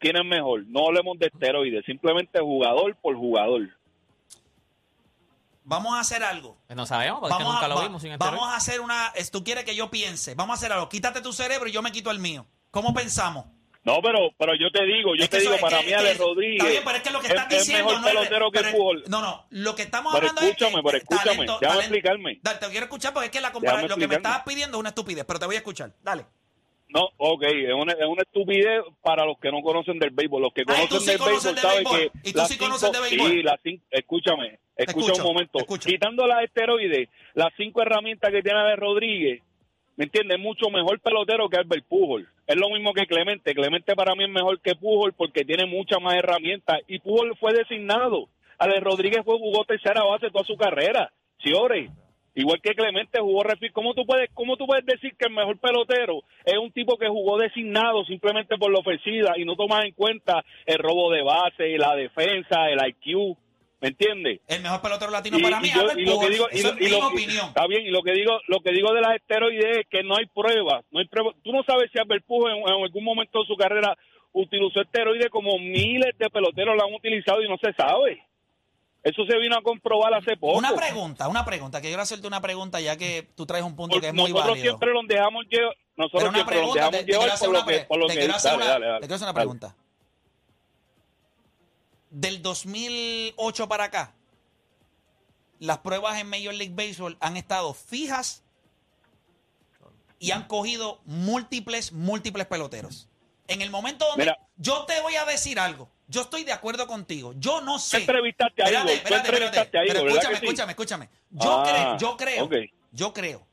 ¿Quién 0.01 0.17
es 0.17 0.25
mejor? 0.25 0.65
No 0.67 0.89
hablemos 0.89 1.17
de 1.21 1.27
esteroides, 1.27 1.85
simplemente 1.85 2.41
jugador 2.41 2.97
por 2.97 3.15
jugador. 3.15 3.69
Vamos 5.63 5.95
a 5.95 6.01
hacer 6.01 6.25
algo. 6.25 6.57
Pues 6.67 6.77
no 6.77 6.85
sabemos, 6.85 7.21
porque 7.21 7.33
Vamos, 7.35 7.53
nunca 7.55 7.67
a, 7.67 7.69
lo 7.69 7.77
va- 7.77 7.83
vimos 7.85 8.03
sin 8.03 8.19
vamos 8.19 8.49
a 8.49 8.57
hacer 8.57 8.81
una. 8.81 9.13
Tú 9.31 9.45
quieres 9.45 9.65
que 9.65 9.77
yo 9.77 9.89
piense. 9.89 10.35
Vamos 10.35 10.55
a 10.55 10.59
hacer 10.59 10.73
algo. 10.73 10.89
Quítate 10.89 11.21
tu 11.21 11.33
cerebro 11.33 11.69
y 11.69 11.73
yo 11.73 11.83
me 11.83 11.93
quito 11.93 12.11
el 12.11 12.19
mío. 12.19 12.45
¿Cómo 12.73 12.93
pensamos? 12.93 13.47
No, 13.83 14.03
pero 14.03 14.31
pero 14.39 14.55
yo 14.55 14.71
te 14.71 14.85
digo, 14.85 15.15
yo 15.17 15.25
Es 15.25 15.31
que 15.31 15.39
te 15.39 15.43
digo, 15.43 15.55
es 15.55 15.61
para 15.61 15.81
mí 15.83 15.93
Ale 15.93 16.13
Rodríguez 16.15 16.69
bien, 16.69 16.83
pero 16.85 16.97
es 16.99 17.03
que 17.03 17.11
lo 17.11 17.21
que 17.21 17.27
es- 17.29 17.33
estás 17.33 17.51
es 17.53 17.59
diciendo 17.67 17.87
mejor 17.87 18.01
no 18.03 18.07
pelotero 18.09 18.51
que 18.51 18.61
pero- 18.61 18.73
Pujol. 18.77 19.05
No, 19.09 19.21
no. 19.23 19.47
Lo 19.51 19.75
que 19.75 19.83
estamos 19.83 20.13
Pero 20.13 20.29
hablando 20.29 20.43
escúchame, 20.51 20.77
es. 20.77 20.83
pero 20.85 20.97
escúchame, 20.99 21.25
talento- 21.25 21.59
déjame 21.61 21.61
talento- 21.61 21.81
explicarme. 21.81 22.39
Dale, 22.43 22.59
te 22.59 22.67
quiero 22.69 22.85
escuchar 22.85 23.13
porque 23.15 23.27
es 23.27 23.33
que 23.33 23.41
la 23.41 23.53
compara- 23.53 23.77
Déjame 23.79 23.89
lo 23.89 23.97
que 23.97 24.09
me 24.09 24.15
estabas 24.17 24.43
pidiendo 24.45 24.77
es 24.77 24.81
una 24.81 24.89
estupidez, 24.91 25.25
pero 25.25 25.39
te 25.39 25.47
voy 25.47 25.55
a 25.55 25.59
escuchar. 25.59 25.93
Dale. 26.03 26.27
No, 26.93 27.09
ok, 27.19 27.43
es 27.45 27.73
una, 27.73 27.93
es 27.93 28.05
una 28.07 28.23
estupidez 28.23 28.83
para 29.01 29.25
los 29.25 29.39
que 29.39 29.51
no 29.53 29.63
conocen 29.63 29.99
del 29.99 30.11
béisbol. 30.11 30.43
Los 30.43 30.53
que 30.53 30.63
Ah, 30.63 30.75
conocen 30.75 31.01
sí 31.01 31.07
del 31.07 31.19
béisbol 31.19 31.55
de 31.55 31.61
saben 31.61 31.85
béisbol. 31.85 32.01
que. 32.23 32.29
Y 32.29 32.33
tú 32.33 32.41
sí 32.49 32.59
conoces 32.59 32.93
de 32.93 33.01
béisbol. 33.01 33.31
Sí, 33.31 33.43
las 33.45 33.61
cinco, 33.63 33.85
escúchame, 33.91 34.59
escucha 34.77 35.07
escucho, 35.13 35.23
un 35.23 35.33
momento. 35.35 35.59
escucho. 35.61 35.89
Quitando 35.89 36.27
las 36.27 36.43
esteroides, 36.45 37.09
las 37.35 37.53
cinco 37.57 37.81
herramientas 37.81 38.31
que 38.33 38.43
tiene 38.43 38.59
Ale 38.59 38.75
Rodríguez, 38.77 39.41
¿me 40.01 40.07
entiendes? 40.07 40.39
Es 40.39 40.43
mucho 40.43 40.71
mejor 40.71 40.99
pelotero 41.01 41.51
que 41.51 41.59
Albert 41.59 41.85
Pujol. 41.87 42.27
Es 42.47 42.57
lo 42.57 42.71
mismo 42.71 42.95
que 42.95 43.07
Clemente. 43.07 43.53
Clemente 43.53 43.95
para 43.95 44.15
mí 44.15 44.25
es 44.25 44.31
mejor 44.31 44.59
que 44.59 44.75
Pujol 44.75 45.13
porque 45.13 45.45
tiene 45.45 45.67
muchas 45.67 46.01
más 46.01 46.15
herramientas. 46.15 46.79
Y 46.89 47.01
Pujol 47.01 47.37
fue 47.39 47.53
designado. 47.53 48.31
Ale 48.57 48.81
Rodríguez 48.81 49.21
fue, 49.27 49.37
jugó 49.37 49.63
tercera 49.67 50.03
base 50.03 50.31
toda 50.31 50.47
su 50.47 50.57
carrera. 50.57 51.13
Chiore. 51.39 51.91
Igual 52.35 52.63
que 52.63 52.73
Clemente 52.73 53.21
jugó 53.21 53.43
refil. 53.43 53.73
¿Cómo 53.73 53.93
tú 53.93 54.07
puedes, 54.07 54.31
cómo 54.33 54.57
tú 54.57 54.67
puedes 54.67 54.87
decir 54.87 55.15
que 55.19 55.27
el 55.29 55.35
mejor 55.35 55.59
pelotero 55.59 56.23
es 56.47 56.57
un 56.57 56.73
tipo 56.73 56.97
que 56.97 57.09
jugó 57.09 57.37
designado 57.37 58.03
simplemente 58.07 58.57
por 58.57 58.73
la 58.73 58.79
ofensiva 58.79 59.35
y 59.37 59.45
no 59.45 59.55
tomas 59.55 59.85
en 59.85 59.93
cuenta 59.93 60.43
el 60.65 60.79
robo 60.79 61.13
de 61.13 61.23
base, 61.23 61.77
la 61.77 61.95
defensa, 61.95 62.71
el 62.71 62.79
IQ? 62.89 63.37
¿Me 63.81 63.89
entiendes? 63.89 64.41
El 64.47 64.61
mejor 64.63 64.83
pelotero 64.83 65.11
latino 65.11 65.39
Y- 65.39 65.43
para 65.43 65.57
y 65.59 65.61
mí 65.63 65.69
es 65.69 65.75
yo- 65.75 65.81
y 65.99 66.05
lo 66.05 66.21
que 66.21 66.29
digo- 66.29 66.49
y 66.53 66.59
Eso 66.59 66.69
lo- 66.69 66.75
es 66.75 66.81
y 66.81 66.85
mi 66.85 66.91
lo- 66.91 67.07
opinión. 67.09 67.47
Está 67.49 67.67
bien, 67.67 67.83
y 67.87 67.91
lo 67.91 68.03
que 68.03 68.13
digo, 68.13 68.39
lo 68.47 68.61
que 68.61 68.73
digo 68.73 68.93
de 68.93 69.01
las 69.01 69.17
esteroides 69.17 69.79
es 69.79 69.87
que 69.91 70.03
no 70.03 70.17
hay 70.17 70.27
pruebas, 70.27 70.85
no 70.91 71.01
hay 71.01 71.07
pruebas. 71.09 71.35
Tú 71.43 71.51
no 71.53 71.63
sabes 71.65 71.91
si 71.93 71.99
Albert 71.99 72.25
Pujols 72.27 72.55
en, 72.57 72.61
en 72.61 72.83
algún 72.85 73.05
momento 73.05 73.41
de 73.41 73.47
su 73.47 73.57
carrera 73.57 73.97
utilizó 74.33 74.83
esteroides 74.83 75.29
como 75.31 75.59
miles 75.59 76.17
de 76.19 76.29
peloteros 76.31 76.77
lo 76.77 76.85
han 76.87 76.93
utilizado 76.95 77.43
y 77.43 77.49
no 77.49 77.57
se 77.57 77.73
sabe. 77.73 78.23
Eso 79.03 79.25
se 79.25 79.39
vino 79.39 79.57
a 79.57 79.63
comprobar 79.63 80.13
hace 80.13 80.37
poco. 80.37 80.59
Una 80.59 80.75
pregunta, 80.77 81.27
una 81.29 81.43
pregunta. 81.47 81.81
Que 81.81 81.87
yo 81.87 81.93
quiero 81.93 82.03
hacerte 82.03 82.27
una 82.27 82.43
pregunta 82.43 82.81
ya 82.81 82.99
que 82.99 83.27
tú 83.35 83.47
traes 83.47 83.65
un 83.65 83.75
punto 83.75 83.99
que 83.99 84.09
es 84.09 84.13
muy 84.13 84.25
nosotros 84.31 84.49
válido. 84.51 84.63
siempre 84.63 84.93
los 84.93 85.07
dejamos 85.09 85.47
llevar, 85.49 85.75
nosotros 85.97 86.35
siempre 86.35 86.57
los 86.61 86.75
dejamos 86.75 87.07
llevar 87.07 87.39
por 87.89 87.99
lo 87.99 88.07
que, 88.09 88.13
te 88.13 88.19
quiero 88.21 88.35
hacer 88.35 88.59
dale, 88.59 88.87
una- 89.25 89.33
pregunta. 89.33 89.75
Del 92.11 92.43
2008 92.43 93.69
para 93.69 93.85
acá, 93.85 94.15
las 95.61 95.79
pruebas 95.79 96.19
en 96.19 96.29
Major 96.29 96.53
League 96.55 96.75
Baseball 96.75 97.17
han 97.21 97.37
estado 97.37 97.73
fijas 97.73 98.43
y 100.19 100.33
han 100.33 100.45
cogido 100.49 101.01
múltiples, 101.05 101.93
múltiples 101.93 102.47
peloteros. 102.47 103.09
En 103.47 103.63
el 103.63 103.71
momento 103.71 104.07
donde 104.07 104.25
Mira. 104.25 104.39
yo 104.57 104.85
te 104.87 105.01
voy 105.01 105.17
a 105.17 105.25
decir 105.25 105.59
algo, 105.61 105.89
yo 106.09 106.23
estoy 106.23 106.45
de 106.45 106.53
acuerdo 106.53 106.87
contigo. 106.87 107.33
Yo 107.37 107.61
no 107.61 107.79
sé. 107.79 107.99
Entrevistaste 107.99 108.63
a 108.63 108.71
Igor, 108.71 108.91
entrevistaste 108.91 109.79
a 109.79 109.83
Pero 109.87 110.01
Igor, 110.01 110.13
¿verdad 110.15 110.33
escúchame, 110.33 110.39
sí? 110.39 110.45
escúchame, 110.45 110.73
escúchame. 110.73 111.09
Yo 111.31 111.61
Ah, 111.61 111.65
creo, 111.65 111.99
yo 111.99 112.17
creo, 112.17 112.49
yo 112.93 113.13
creo, 113.13 113.47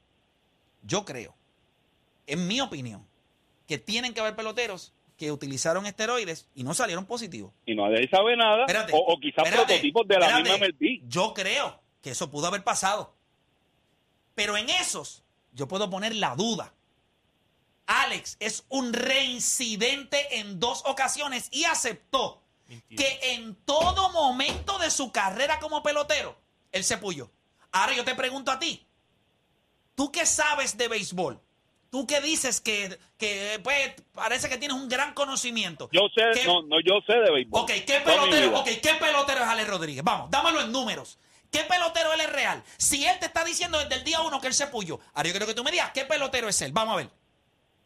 yo 0.83 1.05
creo, 1.05 1.35
en 2.25 2.47
mi 2.47 2.59
opinión, 2.61 3.05
que 3.67 3.77
tienen 3.77 4.13
que 4.13 4.19
haber 4.21 4.35
peloteros 4.35 4.93
que 5.17 5.31
utilizaron 5.31 5.85
esteroides 5.85 6.47
y 6.53 6.63
no 6.63 6.73
salieron 6.73 7.05
positivos. 7.05 7.51
Y 7.65 7.75
nadie 7.75 8.07
sabe 8.09 8.37
nada, 8.37 8.61
Espérate, 8.61 8.93
o, 8.93 8.97
o 8.99 9.19
quizás 9.19 9.45
espérate, 9.45 9.65
prototipos 9.65 10.07
de 10.07 10.19
la 10.19 10.25
espérate. 10.27 10.49
misma 10.51 10.67
MLB. 10.67 11.09
Yo 11.09 11.33
creo 11.33 11.79
que 12.01 12.11
eso 12.11 12.29
pudo 12.29 12.47
haber 12.47 12.63
pasado. 12.63 13.13
Pero 14.35 14.55
en 14.55 14.69
esos, 14.69 15.23
yo 15.53 15.67
puedo 15.67 15.89
poner 15.89 16.15
la 16.15 16.35
duda. 16.35 16.73
Alex 17.87 18.37
es 18.39 18.65
un 18.69 18.93
reincidente 18.93 20.39
en 20.39 20.59
dos 20.59 20.83
ocasiones 20.85 21.47
y 21.51 21.63
aceptó 21.63 22.41
que 22.89 23.19
en 23.33 23.55
todo 23.63 24.09
momento 24.11 24.77
de 24.77 24.91
su 24.91 25.11
carrera 25.11 25.57
como 25.59 25.81
pelotero, 25.81 26.37
él 26.71 26.83
se 26.83 26.97
puyó. 26.97 27.29
Ahora 27.71 27.95
yo 27.95 28.03
te 28.03 28.13
pregunto 28.13 28.51
a 28.51 28.59
ti, 28.59 28.85
¿tú 29.95 30.11
qué 30.11 30.25
sabes 30.25 30.77
de 30.77 30.89
béisbol? 30.89 31.39
Tú 31.89 32.05
que 32.05 32.19
dices 32.21 32.59
que, 32.59 32.99
que 33.17 33.59
pues, 33.63 33.93
parece 34.13 34.49
que 34.49 34.57
tienes 34.57 34.75
un 34.77 34.89
gran 34.89 35.13
conocimiento. 35.13 35.89
Yo 35.91 36.01
sé, 36.13 36.21
¿Qué- 36.33 36.45
no, 36.45 36.61
no, 36.63 36.79
yo 36.81 36.99
sé 37.05 37.13
de 37.13 37.31
béisbol. 37.31 37.61
Ok, 37.61 37.71
¿qué 37.85 38.01
pelotero, 38.03 38.49
vida. 38.49 38.59
ok, 38.59 38.67
¿qué 38.81 38.93
pelotero 38.99 39.41
es 39.43 39.47
Alex 39.47 39.67
Rodríguez? 39.69 40.03
Vamos, 40.03 40.29
dámelo 40.31 40.61
en 40.61 40.71
números. 40.71 41.17
¿Qué 41.51 41.59
¿Qué 41.59 41.63
pelotero 41.63 42.11
él 42.13 42.21
es 42.21 42.31
real? 42.31 42.63
Si 42.77 43.05
él 43.05 43.17
te 43.19 43.25
está 43.27 43.45
diciendo 43.45 43.79
desde 43.79 43.95
el 43.95 44.03
día 44.03 44.21
uno 44.21 44.41
que 44.41 44.47
él 44.47 44.53
se 44.53 44.67
puyó, 44.67 44.99
ahora 45.13 45.27
yo 45.27 45.33
quiero 45.33 45.47
que 45.47 45.53
tú 45.53 45.63
me 45.63 45.71
digas, 45.71 45.91
¿qué 45.93 46.03
pelotero 46.03 46.49
es 46.49 46.61
él? 46.61 46.71
Vamos 46.73 46.93
a 46.93 46.97
ver. 46.97 47.09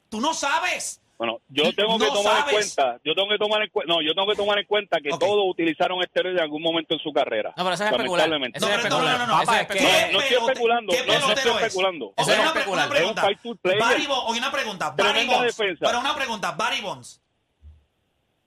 Tú 0.10 0.20
no 0.20 0.34
sabes. 0.34 1.01
Bueno, 1.22 1.40
yo 1.50 1.72
tengo 1.76 2.00
que 2.00 2.06
No 2.08 2.14
tomar 2.14 2.34
en 2.38 2.42
sabes. 2.42 2.74
cuenta, 2.76 3.00
yo 3.06 3.14
tengo 3.14 3.30
que 3.30 3.38
tomar 3.38 3.62
en 3.62 3.70
cuenta, 3.70 3.94
no, 3.94 4.02
yo 4.02 4.16
tengo 4.16 4.28
que 4.28 4.36
tomar 4.36 4.58
en 4.58 4.66
cuenta 4.66 5.00
que 5.02 5.14
Ok. 5.14 5.20
todos 5.20 5.44
utilizaron 5.52 6.02
esteroides 6.02 6.40
en 6.40 6.44
algún 6.44 6.64
momento 6.64 6.96
en 6.96 7.00
su 7.00 7.14
carrera. 7.14 7.54
No, 7.56 7.64
pero 7.64 7.76
eso 7.76 7.84
es 7.86 7.92
especular. 7.92 8.26
Eso 8.28 8.40
No, 8.68 8.74
es 8.74 8.90
no, 8.90 9.00
no, 9.20 9.28
no, 9.28 9.34
Papá, 9.38 9.62
es. 9.62 9.70
No, 9.70 10.12
no 10.14 10.20
estoy 10.20 10.38
especulando, 10.38 10.92
¿Qué 10.92 11.06
no, 11.06 11.20
no 11.20 11.34
estoy 11.34 11.52
especulando. 11.52 12.14
Eso 12.18 12.32
es 12.32 12.40
especular. 12.40 12.88
una 12.88 12.90
pregunta. 12.90 13.22
Barry 13.22 14.08
Bonds, 14.08 14.24
oye, 14.30 14.40
una 14.40 14.52
pregunta. 14.52 14.90
Barry 14.90 15.12
Tremenda 15.12 15.38
Bonds. 15.38 15.58
defensa. 15.58 15.86
Pero 15.86 16.00
una 16.00 16.16
pregunta. 16.16 16.52
Barry 16.54 16.82
Bonds. 16.82 17.22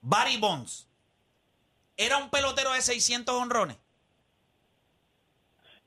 Barry 0.01 0.35
Bonds. 0.35 0.89
¿Era 1.95 2.17
un 2.17 2.29
pelotero 2.29 2.73
de 2.73 2.81
600 2.81 3.35
honrones? 3.35 3.77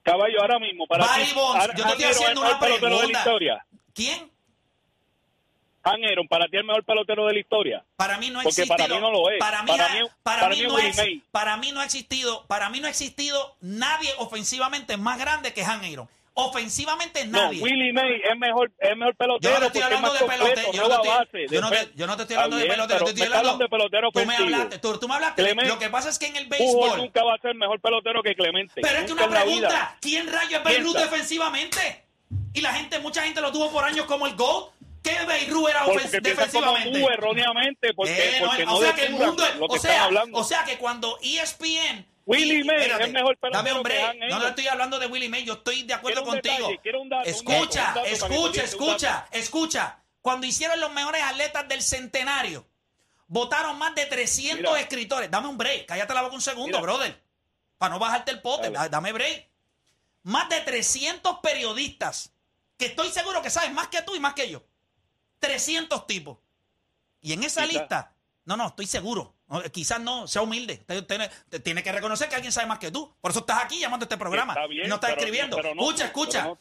Caballo, 0.02 0.40
ahora 0.40 0.58
mismo, 0.58 0.86
para 0.86 1.04
Barry 1.04 1.32
Bonds, 1.34 1.66
yo 1.76 1.84
te 1.84 1.90
estoy 1.90 2.04
haciendo 2.06 2.40
una 2.40 2.58
pregunta. 2.58 3.24
¿Quién? 3.92 4.30
Han 5.90 6.04
Aaron, 6.04 6.28
para 6.28 6.46
ti 6.48 6.56
el 6.56 6.64
mejor 6.64 6.84
pelotero 6.84 7.26
de 7.26 7.32
la 7.34 7.40
historia. 7.40 7.84
Para 7.96 8.18
mí 8.18 8.28
no 8.30 8.40
Porque 8.42 8.62
existido. 8.62 8.76
para 8.76 8.94
mí 8.94 9.00
no 9.00 9.10
lo 9.10 9.30
es. 9.30 9.38
Para 9.38 9.62
mí, 9.62 9.68
Para 9.70 9.86
ha- 9.86 9.94
mí- 9.94 10.08
para 10.22 10.40
para 10.42 10.54
mí 10.54 10.60
mí 10.62 10.68
no 10.68 10.78
es 10.78 10.96
para 11.30 11.56
mí 11.56 11.72
no 11.72 11.80
ha 11.80 11.84
existido. 11.84 12.44
Para 12.46 12.68
mí 12.70 12.80
no 12.80 12.86
ha 12.86 12.90
existido 12.90 13.56
nadie 13.60 14.10
ofensivamente 14.18 14.96
más 14.96 15.18
grande 15.18 15.52
que 15.52 15.62
Han 15.64 15.84
Aaron. 15.84 16.08
Ofensivamente 16.40 17.26
nadie. 17.26 17.58
No, 17.58 17.64
Willie 17.64 17.92
May 17.92 18.20
es 18.22 18.38
mejor, 18.38 18.70
es 18.78 18.96
mejor 18.96 19.16
pelotero 19.16 19.54
Yo 19.54 19.58
no 19.60 19.66
estoy 19.66 19.80
es 19.80 19.86
hablando 19.86 20.12
de 20.12 20.18
pelotero. 20.20 20.72
Yo 20.72 20.82
no 20.82 20.88
te 20.88 20.94
estoy, 20.94 21.08
base, 21.10 21.46
yo 21.50 21.60
no 21.60 21.68
te- 21.70 21.76
defen- 21.76 21.92
yo 21.96 22.06
no 22.06 22.16
te 22.16 22.22
estoy 22.22 22.34
Está 22.34 22.44
hablando 22.44 22.56
de 22.56 22.70
pelotero. 22.70 23.04
Te 23.04 23.10
estoy 23.10 23.26
hablando 23.26 23.58
de 23.64 23.68
pelotero 23.68 24.10
Tú 24.12 24.24
me 24.24 24.36
hablaste. 24.36 24.78
Tú, 24.78 24.98
tú 25.00 25.08
me 25.08 25.14
hablaste. 25.14 25.42
de- 25.42 25.48
Clemente, 25.48 25.72
lo 25.72 25.78
que 25.80 25.88
pasa 25.88 26.08
es 26.10 26.18
que 26.20 26.26
en 26.26 26.36
el 26.36 26.46
Pujol 26.48 26.58
béisbol. 26.60 26.98
nunca 26.98 27.24
va 27.24 27.34
a 27.34 27.38
ser 27.38 27.56
mejor 27.56 27.80
pelotero 27.80 28.22
que 28.22 28.36
Clemente. 28.36 28.80
Pero 28.80 28.98
es 28.98 29.04
que 29.06 29.12
una 29.12 29.28
pregunta. 29.28 29.96
¿Quién 30.00 30.28
rayo 30.32 30.58
es 30.58 30.62
Beirut 30.64 30.92
Piensa. 30.94 31.10
defensivamente? 31.10 32.04
Y 32.54 32.60
la 32.60 32.72
gente, 32.72 32.98
mucha 33.00 33.22
gente 33.24 33.40
lo 33.40 33.50
tuvo 33.50 33.72
por 33.72 33.82
años 33.84 34.06
como 34.06 34.26
el 34.28 34.36
GOAT. 34.36 34.70
¿Qué 35.02 35.24
Beirut 35.26 35.68
era 35.70 35.84
Porque 35.84 36.04
como 36.08 36.20
defensivamente? 36.20 37.04
erróneamente, 37.04 37.94
porque, 37.94 38.36
Eh, 38.36 38.40
no, 38.40 38.46
porque 38.48 38.62
o 38.62 38.66
no 38.66 38.78
sea 38.80 38.94
que 38.94 39.04
el 39.06 39.12
mundo 39.12 39.44
o 39.60 39.78
sea, 39.78 40.08
o 40.32 40.44
sea 40.44 40.64
que 40.64 40.78
cuando 40.78 41.18
ESPN 41.22 42.06
Willie 42.26 42.62
May 42.64 42.76
espérate, 42.76 43.04
es 43.04 43.12
mejor 43.12 43.38
Dame 43.52 43.72
un 43.72 43.82
que 43.82 44.18
No, 44.28 44.38
no 44.38 44.48
estoy 44.48 44.66
hablando 44.68 44.98
de 44.98 45.06
Willie 45.06 45.28
May, 45.30 45.44
yo 45.44 45.54
estoy 45.54 45.82
de 45.84 45.94
acuerdo 45.94 46.24
contigo. 46.24 46.54
detalle, 46.56 46.80
quiero 46.82 47.00
un 47.00 47.08
dato, 47.08 47.22
un 47.22 47.34
escucha, 47.34 47.88
un 47.88 47.94
dato 47.94 48.04
escucha, 48.06 48.62
escucha, 48.64 49.28
escucha. 49.32 49.98
Cuando 50.20 50.46
hicieron 50.46 50.78
los 50.78 50.92
mejores 50.92 51.22
atletas 51.22 51.66
del 51.68 51.80
centenario, 51.80 52.66
votaron 53.28 53.78
más 53.78 53.94
de 53.94 54.04
300 54.06 54.72
Mira. 54.72 54.80
escritores. 54.80 55.30
Dame 55.30 55.48
un 55.48 55.56
break, 55.56 55.86
cállate 55.86 56.12
la 56.12 56.20
boca 56.22 56.34
un 56.34 56.42
segundo, 56.42 56.78
Mira. 56.78 56.80
brother. 56.80 57.22
Para 57.78 57.94
no 57.94 57.98
bajarte 57.98 58.30
el 58.32 58.42
pote, 58.42 58.64
Dale. 58.64 58.74
da- 58.76 58.88
dame 58.90 59.12
break. 59.12 59.48
Más 60.24 60.48
de 60.50 60.60
300 60.60 61.38
periodistas, 61.38 62.34
que 62.76 62.86
estoy 62.86 63.08
seguro 63.10 63.40
que 63.40 63.48
sabes 63.48 63.72
más 63.72 63.88
que 63.88 64.02
tú 64.02 64.14
y 64.14 64.20
más 64.20 64.34
que 64.34 64.50
yo. 64.50 64.62
300 65.38 66.06
tipos. 66.06 66.38
Y 67.20 67.32
en 67.32 67.42
esa 67.42 67.62
Quizá. 67.66 67.72
lista, 67.78 68.12
no, 68.44 68.56
no, 68.56 68.68
estoy 68.68 68.86
seguro. 68.86 69.34
No, 69.48 69.62
quizás 69.64 70.00
no, 70.00 70.26
sea 70.28 70.42
humilde. 70.42 70.84
Tiene 71.64 71.82
que 71.82 71.92
reconocer 71.92 72.28
que 72.28 72.34
alguien 72.36 72.52
sabe 72.52 72.66
más 72.66 72.78
que 72.78 72.90
tú. 72.90 73.12
Por 73.20 73.30
eso 73.30 73.40
estás 73.40 73.62
aquí 73.64 73.78
llamando 73.80 74.04
a 74.04 74.06
este 74.06 74.16
programa. 74.18 74.52
Está 74.52 74.66
bien, 74.66 74.86
y 74.86 74.88
no 74.88 74.96
estás 74.96 75.10
pero- 75.10 75.20
escribiendo. 75.20 75.56
pero 75.56 75.74
no 75.74 75.82
escucha, 75.82 76.04
escucha. 76.06 76.44
no. 76.44 76.58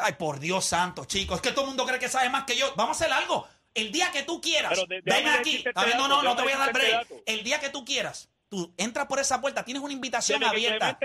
Ay, 0.00 0.12
por 0.12 0.38
Dios 0.38 0.64
santo, 0.64 1.04
chicos. 1.06 1.36
Es 1.36 1.42
que 1.42 1.50
todo 1.50 1.62
el 1.62 1.68
mundo 1.68 1.84
cree 1.84 1.98
que 1.98 2.08
sabe 2.08 2.28
más 2.30 2.44
que 2.44 2.56
yo. 2.56 2.72
Vamos 2.76 2.96
a 3.00 3.04
hacer 3.04 3.12
algo. 3.12 3.48
El 3.74 3.90
día 3.90 4.10
que 4.12 4.22
tú 4.22 4.40
quieras, 4.40 4.78
de- 4.88 5.00
ven 5.02 5.28
aquí. 5.28 5.56
este 5.56 5.72
no, 5.74 5.82
dato, 5.84 6.08
no, 6.08 6.22
no 6.22 6.36
te 6.36 6.42
voy 6.42 6.52
a 6.52 6.58
dar 6.58 6.72
break. 6.72 7.02
este 7.02 7.14
dato. 7.14 7.22
El 7.26 7.42
día 7.44 7.58
que 7.60 7.68
tú 7.68 7.84
quieras, 7.84 8.28
tú 8.48 8.72
entras 8.76 9.06
por 9.08 9.18
esa 9.18 9.40
puerta, 9.40 9.64
tienes 9.64 9.82
una 9.82 9.92
invitación 9.92 10.42
abierta. 10.44 10.98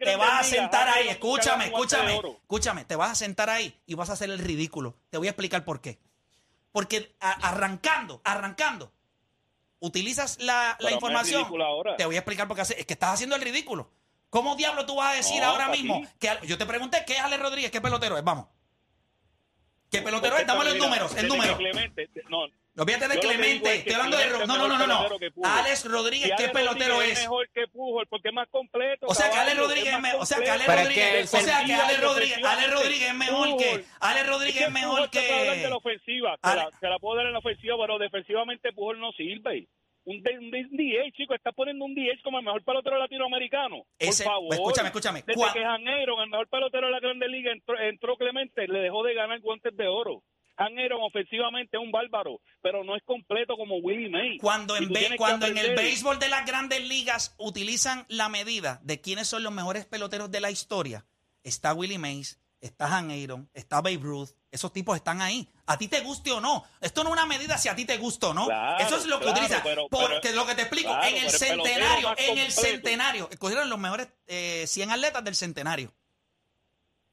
Te 0.00 0.16
vas 0.16 0.40
a 0.40 0.42
sentar 0.42 0.88
ahí, 0.88 1.08
escúchame, 1.08 1.66
escúchame, 1.66 2.16
escúchame. 2.42 2.84
Te 2.84 2.96
vas 2.96 3.12
a 3.12 3.14
sentar 3.14 3.48
ahí 3.50 3.72
y 3.86 3.94
vas 3.94 4.10
a 4.10 4.14
hacer 4.14 4.30
el 4.30 4.38
ridículo. 4.40 4.96
Te 5.10 5.18
voy 5.18 5.28
a 5.28 5.30
explicar 5.30 5.64
por 5.64 5.80
qué. 5.80 5.98
Porque 6.72 7.14
a- 7.20 7.48
arrancando, 7.48 8.20
arrancando, 8.24 8.92
utilizas 9.80 10.38
la, 10.40 10.76
información. 10.90 11.46
ahora. 11.62 11.96
Te 11.96 12.04
voy 12.04 12.14
a 12.16 12.18
explicar 12.18 12.46
por 12.46 12.54
qué 12.56 12.62
hace- 12.62 12.78
es 12.78 12.86
que 12.86 12.92
estás 12.92 13.14
haciendo 13.14 13.36
el 13.36 13.42
ridículo. 13.42 13.90
¿Cómo 14.28 14.54
diablo 14.54 14.86
tú 14.86 14.94
vas 14.96 15.12
a 15.12 15.16
decir 15.16 15.40
No, 15.42 15.48
ahora 15.48 15.68
mismo 15.68 16.06
que 16.20 16.30
yo 16.46 16.56
te 16.56 16.64
pregunté 16.66 17.02
qué 17.04 17.14
es 17.14 17.20
Ale 17.20 17.36
Rodríguez, 17.36 17.70
qué 17.72 17.80
pelotero 17.80 18.16
es? 18.16 18.22
Vamos. 18.22 18.46
¿Qué 19.90 20.02
pelotero 20.02 20.36
es? 20.36 20.46
Dame 20.46 20.64
los 20.64 20.74
mira, 20.74 20.86
números, 20.86 21.16
el 21.16 21.26
número. 21.26 21.56
Clemente, 21.56 22.08
no, 22.28 22.46
Olvídate 22.80 23.08
de 23.08 23.20
Clemente, 23.20 23.74
estoy 23.74 23.92
hablando 23.92 24.16
de 24.16 24.24
No, 24.46 24.56
no, 24.56 24.68
no, 24.68 24.78
mejor 24.86 25.20
no. 25.36 25.46
Alex 25.46 25.84
Rodríguez, 25.84 26.32
¿qué 26.36 26.48
pelotero 26.48 26.94
Rodríguez 26.94 27.18
es? 27.18 27.24
mejor 27.24 27.48
que 27.52 27.66
Pujol 27.68 28.06
porque 28.08 28.28
es 28.28 28.34
más 28.34 28.48
completo. 28.48 29.06
O 29.06 29.14
sea 29.14 29.30
que 29.30 29.36
Ale 29.36 29.50
caballo, 29.50 29.62
Rodríguez 29.68 29.86
es 29.94 30.00
más 30.00 30.02
me- 30.14 30.14
o 30.14 30.24
sea 30.26 30.38
que 30.40 30.50
Ale 30.50 30.64
Pero 30.66 30.78
es 30.80 30.84
Rodríguez, 30.86 31.30
que 31.30 31.36
o 31.36 31.40
sea 31.40 31.40
que 31.40 31.50
ofensiva 31.74 31.84
Ale 31.84 31.92
y 31.92 31.96
Rodríguez, 32.00 32.36
Ale 32.38 32.46
ofensivamente, 32.46 32.74
Rodríguez 32.76 33.08
es 33.10 33.14
mejor 33.14 33.48
que 33.58 33.64
Pujol. 33.66 33.84
Ale 34.00 34.22
Rodríguez 34.24 34.62
es 34.62 34.72
mejor 34.72 35.10
que 35.10 35.20
de 35.20 35.68
la 35.68 35.76
ofensiva, 35.76 36.36
Ale- 36.40 36.62
la, 36.80 36.98
puedo 36.98 37.16
dar 37.16 37.26
en 37.26 37.32
la 37.34 37.38
ofensiva, 37.38 37.74
pero 37.78 37.98
defensivamente 37.98 38.72
Pujol 38.72 38.98
no 38.98 39.12
sirve. 39.12 39.68
Un, 40.06 40.16
un 40.16 40.22
D- 40.22 40.38
un 40.38 40.50
DH, 40.50 41.12
chico, 41.14 41.34
está 41.34 41.52
poniendo 41.52 41.84
un 41.84 41.94
DH 41.94 42.22
como 42.24 42.38
el 42.38 42.44
mejor 42.46 42.64
pelotero 42.64 42.96
latinoamericano. 42.98 43.76
Por 43.98 44.08
Ese- 44.08 44.24
favor. 44.24 44.54
escúchame, 44.54 44.88
escúchame. 44.88 45.22
Desde 45.26 45.38
Cua- 45.38 45.52
que 45.52 45.60
Janeiro, 45.62 46.20
el 46.22 46.30
mejor 46.30 46.48
pelotero 46.48 46.86
de 46.86 46.92
la 46.92 47.00
Grande 47.00 47.28
Liga, 47.28 47.52
entró, 47.52 47.78
entró 47.78 48.16
Clemente, 48.16 48.66
le 48.66 48.78
dejó 48.78 49.02
de 49.04 49.12
ganar 49.14 49.38
guantes 49.40 49.76
de 49.76 49.86
oro. 49.86 50.22
Janeiro 50.60 51.02
ofensivamente 51.02 51.78
es 51.78 51.82
un 51.82 51.90
bárbaro, 51.90 52.40
pero 52.60 52.84
no 52.84 52.94
es 52.94 53.02
completo 53.04 53.56
como 53.56 53.76
Willie 53.78 54.10
May. 54.10 54.36
Cuando 54.38 54.76
en, 54.76 54.90
cuando 55.16 55.46
en 55.46 55.56
el 55.56 55.74
béisbol 55.74 56.18
de 56.18 56.28
las 56.28 56.44
grandes 56.44 56.86
ligas 56.86 57.34
utilizan 57.38 58.04
la 58.08 58.28
medida 58.28 58.78
de 58.82 59.00
quiénes 59.00 59.26
son 59.26 59.42
los 59.42 59.52
mejores 59.52 59.86
peloteros 59.86 60.30
de 60.30 60.40
la 60.40 60.50
historia, 60.50 61.06
está 61.42 61.72
Willie 61.72 61.98
Mays, 61.98 62.38
está 62.60 62.94
Han 62.94 63.10
Aaron, 63.10 63.48
está 63.54 63.80
Babe 63.80 64.00
Ruth, 64.02 64.28
esos 64.50 64.70
tipos 64.70 64.96
están 64.96 65.22
ahí. 65.22 65.48
A 65.64 65.78
ti 65.78 65.88
te 65.88 66.00
guste 66.00 66.30
o 66.32 66.40
no. 66.42 66.64
Esto 66.82 67.04
no 67.04 67.10
es 67.10 67.12
una 67.14 67.24
medida 67.24 67.56
si 67.56 67.68
a 67.70 67.74
ti 67.76 67.86
te 67.86 67.96
gusta 67.96 68.28
o 68.28 68.34
no. 68.34 68.44
Claro, 68.46 68.84
Eso 68.84 68.96
es 68.96 69.06
lo 69.06 69.18
que 69.18 69.24
claro, 69.26 69.38
utilizan. 69.40 69.62
pero- 69.64 69.88
Porque 69.88 70.18
pero- 70.22 70.34
lo 70.34 70.46
que 70.46 70.54
te 70.56 70.62
explico, 70.62 70.90
claro, 70.90 71.06
en 71.06 71.24
el 71.24 71.30
centenario, 71.30 72.14
en 72.18 72.38
el 72.38 72.52
centenario, 72.52 73.28
escogieron 73.30 73.70
los 73.70 73.78
mejores 73.78 74.08
eh, 74.26 74.64
100 74.66 74.90
atletas 74.90 75.24
del 75.24 75.36
centenario. 75.36 75.94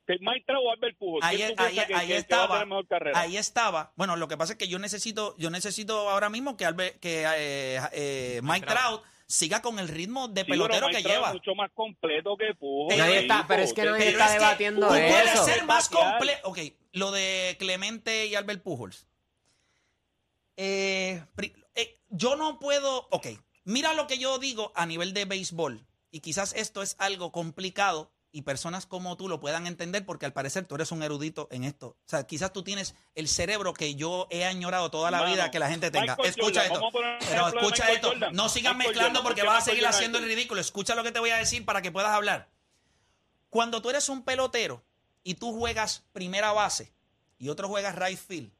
Que 0.08 0.14
Mike 0.22 0.46
Trout 0.48 0.64
o 0.66 0.72
Albert 0.72 0.98
Pujol. 0.98 1.20
Ahí, 1.22 1.36
¿quién 1.38 1.56
tú 1.56 1.64
ahí- 1.64 1.74
piensas 1.74 1.88
que- 1.88 1.94
que- 2.02 2.08
que 2.08 2.18
estaba. 2.18 2.48
tener 2.56 2.68
mejor 2.68 2.88
carrera? 2.88 3.20
Ahí 3.20 3.36
estaba. 3.38 3.92
Bueno, 3.98 4.16
lo 4.16 4.28
que 4.30 4.38
pasa 4.38 4.54
es 4.54 4.58
que 4.58 4.68
yo 4.70 4.80
necesito, 4.80 5.36
yo 5.38 5.50
necesito 5.50 6.10
ahora 6.10 6.30
mismo 6.30 6.56
que, 6.58 6.66
Albert- 6.66 7.00
que 7.00 7.24
eh, 7.28 7.80
eh, 7.92 8.40
Mike 8.42 8.66
Trout 8.66 9.04
siga 9.28 9.62
con 9.62 9.78
el 9.80 9.90
ritmo 9.90 10.30
de 10.30 10.42
Sí, 10.46 10.50
pelotero 10.50 10.88
Mike 10.88 11.04
que 11.04 11.10
lleva. 11.10 11.28
es 11.28 11.34
mucho 11.34 11.54
más 11.56 11.70
completo 11.74 12.38
que 12.38 12.56
Pujol. 12.56 12.98
Nadie 12.98 13.20
está- 13.20 13.44
pero 13.46 13.62
es 13.64 13.74
que 13.74 13.82
Pero 13.82 13.96
está 13.98 14.26
es 14.26 14.32
que 14.32 14.40
debatiendo 14.40 14.88
puedes 14.88 15.34
eso. 15.34 15.44
ser 15.44 15.66
más 15.66 15.90
completo. 15.90 16.48
Ok, 16.48 16.60
lo 16.94 17.12
de 17.12 17.58
Clemente 17.60 18.28
y 18.28 18.36
Albert 18.36 18.64
Pujols. 18.64 19.06
Eh, 20.56 21.22
eh, 21.76 22.00
yo 22.10 22.36
no 22.36 22.60
puedo. 22.60 23.08
Ok, 23.12 23.28
mira 23.66 23.94
lo 23.94 24.08
que 24.08 24.18
yo 24.18 24.40
digo 24.40 24.72
a 24.76 24.86
nivel 24.86 25.14
de 25.14 25.26
béisbol. 25.26 25.86
Y 26.12 26.22
quizás 26.22 26.54
esto 26.56 26.82
es 26.82 26.96
algo 27.00 27.32
complicado 27.34 28.12
y 28.32 28.42
personas 28.44 28.86
como 28.86 29.16
tú 29.18 29.30
lo 29.30 29.40
puedan 29.40 29.68
entender 29.68 30.06
porque 30.06 30.26
al 30.26 30.34
parecer 30.34 30.66
tú 30.66 30.76
eres 30.76 30.92
un 30.92 31.02
erudito 31.02 31.48
en 31.52 31.64
esto. 31.64 31.88
O 31.88 32.10
sea, 32.10 32.26
quizás 32.26 32.54
tú 32.54 32.64
tienes 32.64 32.96
el 33.16 33.28
cerebro 33.28 33.74
que 33.74 33.96
yo 33.96 34.28
he 34.30 34.46
añorado 34.46 34.92
toda 34.92 35.12
la 35.12 35.24
vida 35.24 35.50
que 35.50 35.60
la 35.60 35.70
gente 35.70 35.92
tenga. 35.92 36.16
Michael 36.16 36.30
Escucha 36.30 36.68
Jordan, 36.70 37.18
esto. 37.20 37.30
Pero 37.30 37.48
escucha 37.48 37.92
esto. 37.92 38.10
Jordan. 38.10 38.36
No 38.36 38.50
sigas 38.50 38.76
Michael 38.76 38.90
mezclando 38.90 39.20
Jordan, 39.20 39.24
porque 39.24 39.42
¿por 39.42 39.52
qué 39.52 39.56
vas 39.56 39.64
a 39.64 39.72
seguir 39.72 39.88
haciendo 39.88 40.18
el 40.18 40.26
ridículo. 40.26 40.62
Escucha 40.62 40.96
lo 40.96 41.04
que 41.04 41.12
te 41.12 41.20
voy 41.20 41.30
a 41.30 41.38
decir 41.38 41.66
para 41.66 41.82
que 41.82 41.92
puedas 41.92 42.12
hablar. 42.12 42.50
Cuando 43.50 43.82
tú 43.82 43.90
eres 43.90 44.10
un 44.10 44.24
pelotero 44.24 44.84
y 45.24 45.36
tú 45.36 45.58
juegas 45.58 46.04
primera 46.12 46.52
base 46.52 46.94
y 47.40 47.50
otro 47.50 47.68
juegas 47.68 47.96
right 47.96 48.20
field, 48.20 48.52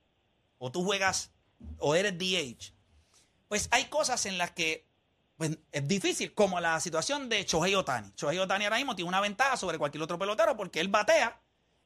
o 0.60 0.72
tú 0.72 0.84
juegas 0.84 1.32
o 1.78 1.96
eres 1.96 2.18
DH, 2.18 2.74
pues 3.48 3.68
hay 3.72 3.86
cosas 3.86 4.26
en 4.26 4.38
las 4.38 4.52
que 4.52 4.87
pues, 5.38 5.58
es 5.72 5.88
difícil, 5.88 6.34
como 6.34 6.60
la 6.60 6.80
situación 6.80 7.30
de 7.30 7.44
Shohei 7.46 7.76
Otani. 7.76 8.12
Shohei 8.18 8.38
Otani 8.40 8.66
ahora 8.66 8.78
mismo 8.78 8.96
tiene 8.96 9.08
una 9.10 9.22
ventaja 9.22 9.56
sobre 9.58 9.78
cualquier 9.78 10.02
otro 10.04 10.18
pelotero 10.20 10.58
porque 10.58 10.80
él 10.80 10.88
batea 10.88 11.40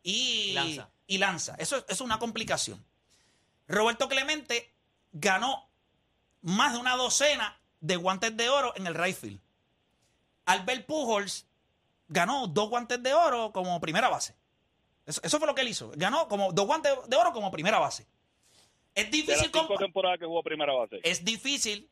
y, 0.04 0.54
lanza. 0.54 0.90
y 1.08 1.18
lanza. 1.18 1.56
Eso, 1.60 1.78
eso 1.78 1.86
es 1.90 2.02
una 2.02 2.18
complicación. 2.20 2.84
Roberto 3.68 4.08
Clemente 4.10 4.74
ganó 5.12 5.70
más 6.42 6.74
de 6.74 6.80
una 6.80 6.96
docena 6.96 7.60
de 7.82 7.96
guantes 7.98 8.36
de 8.36 8.50
oro 8.50 8.74
en 8.76 8.88
el 8.88 8.96
right 8.96 9.16
field. 9.16 9.40
Albert 10.46 10.86
Pujols 10.86 11.46
ganó 12.08 12.48
dos 12.48 12.70
guantes 12.70 13.02
de 13.02 13.14
oro 13.14 13.52
como 13.52 13.80
primera 13.80 14.10
base. 14.10 14.36
Eso, 15.06 15.22
eso 15.24 15.38
fue 15.40 15.48
lo 15.48 15.56
que 15.56 15.62
él 15.62 15.68
hizo. 15.70 15.92
Ganó 15.96 16.28
como 16.28 16.52
dos 16.52 16.66
guantes 16.66 16.94
de 17.08 17.16
oro 17.16 17.32
como 17.32 17.52
primera 17.52 17.80
base. 17.80 18.06
Es 18.94 18.96
De 18.96 19.04
las 19.04 19.12
difícil, 19.12 19.44
cinco 19.46 19.68
compa- 19.68 19.78
temporadas 19.80 20.20
que 20.20 20.26
jugó 20.26 20.44
primera 20.44 20.74
base. 20.74 21.00
es 21.04 21.24
difícil 21.24 21.90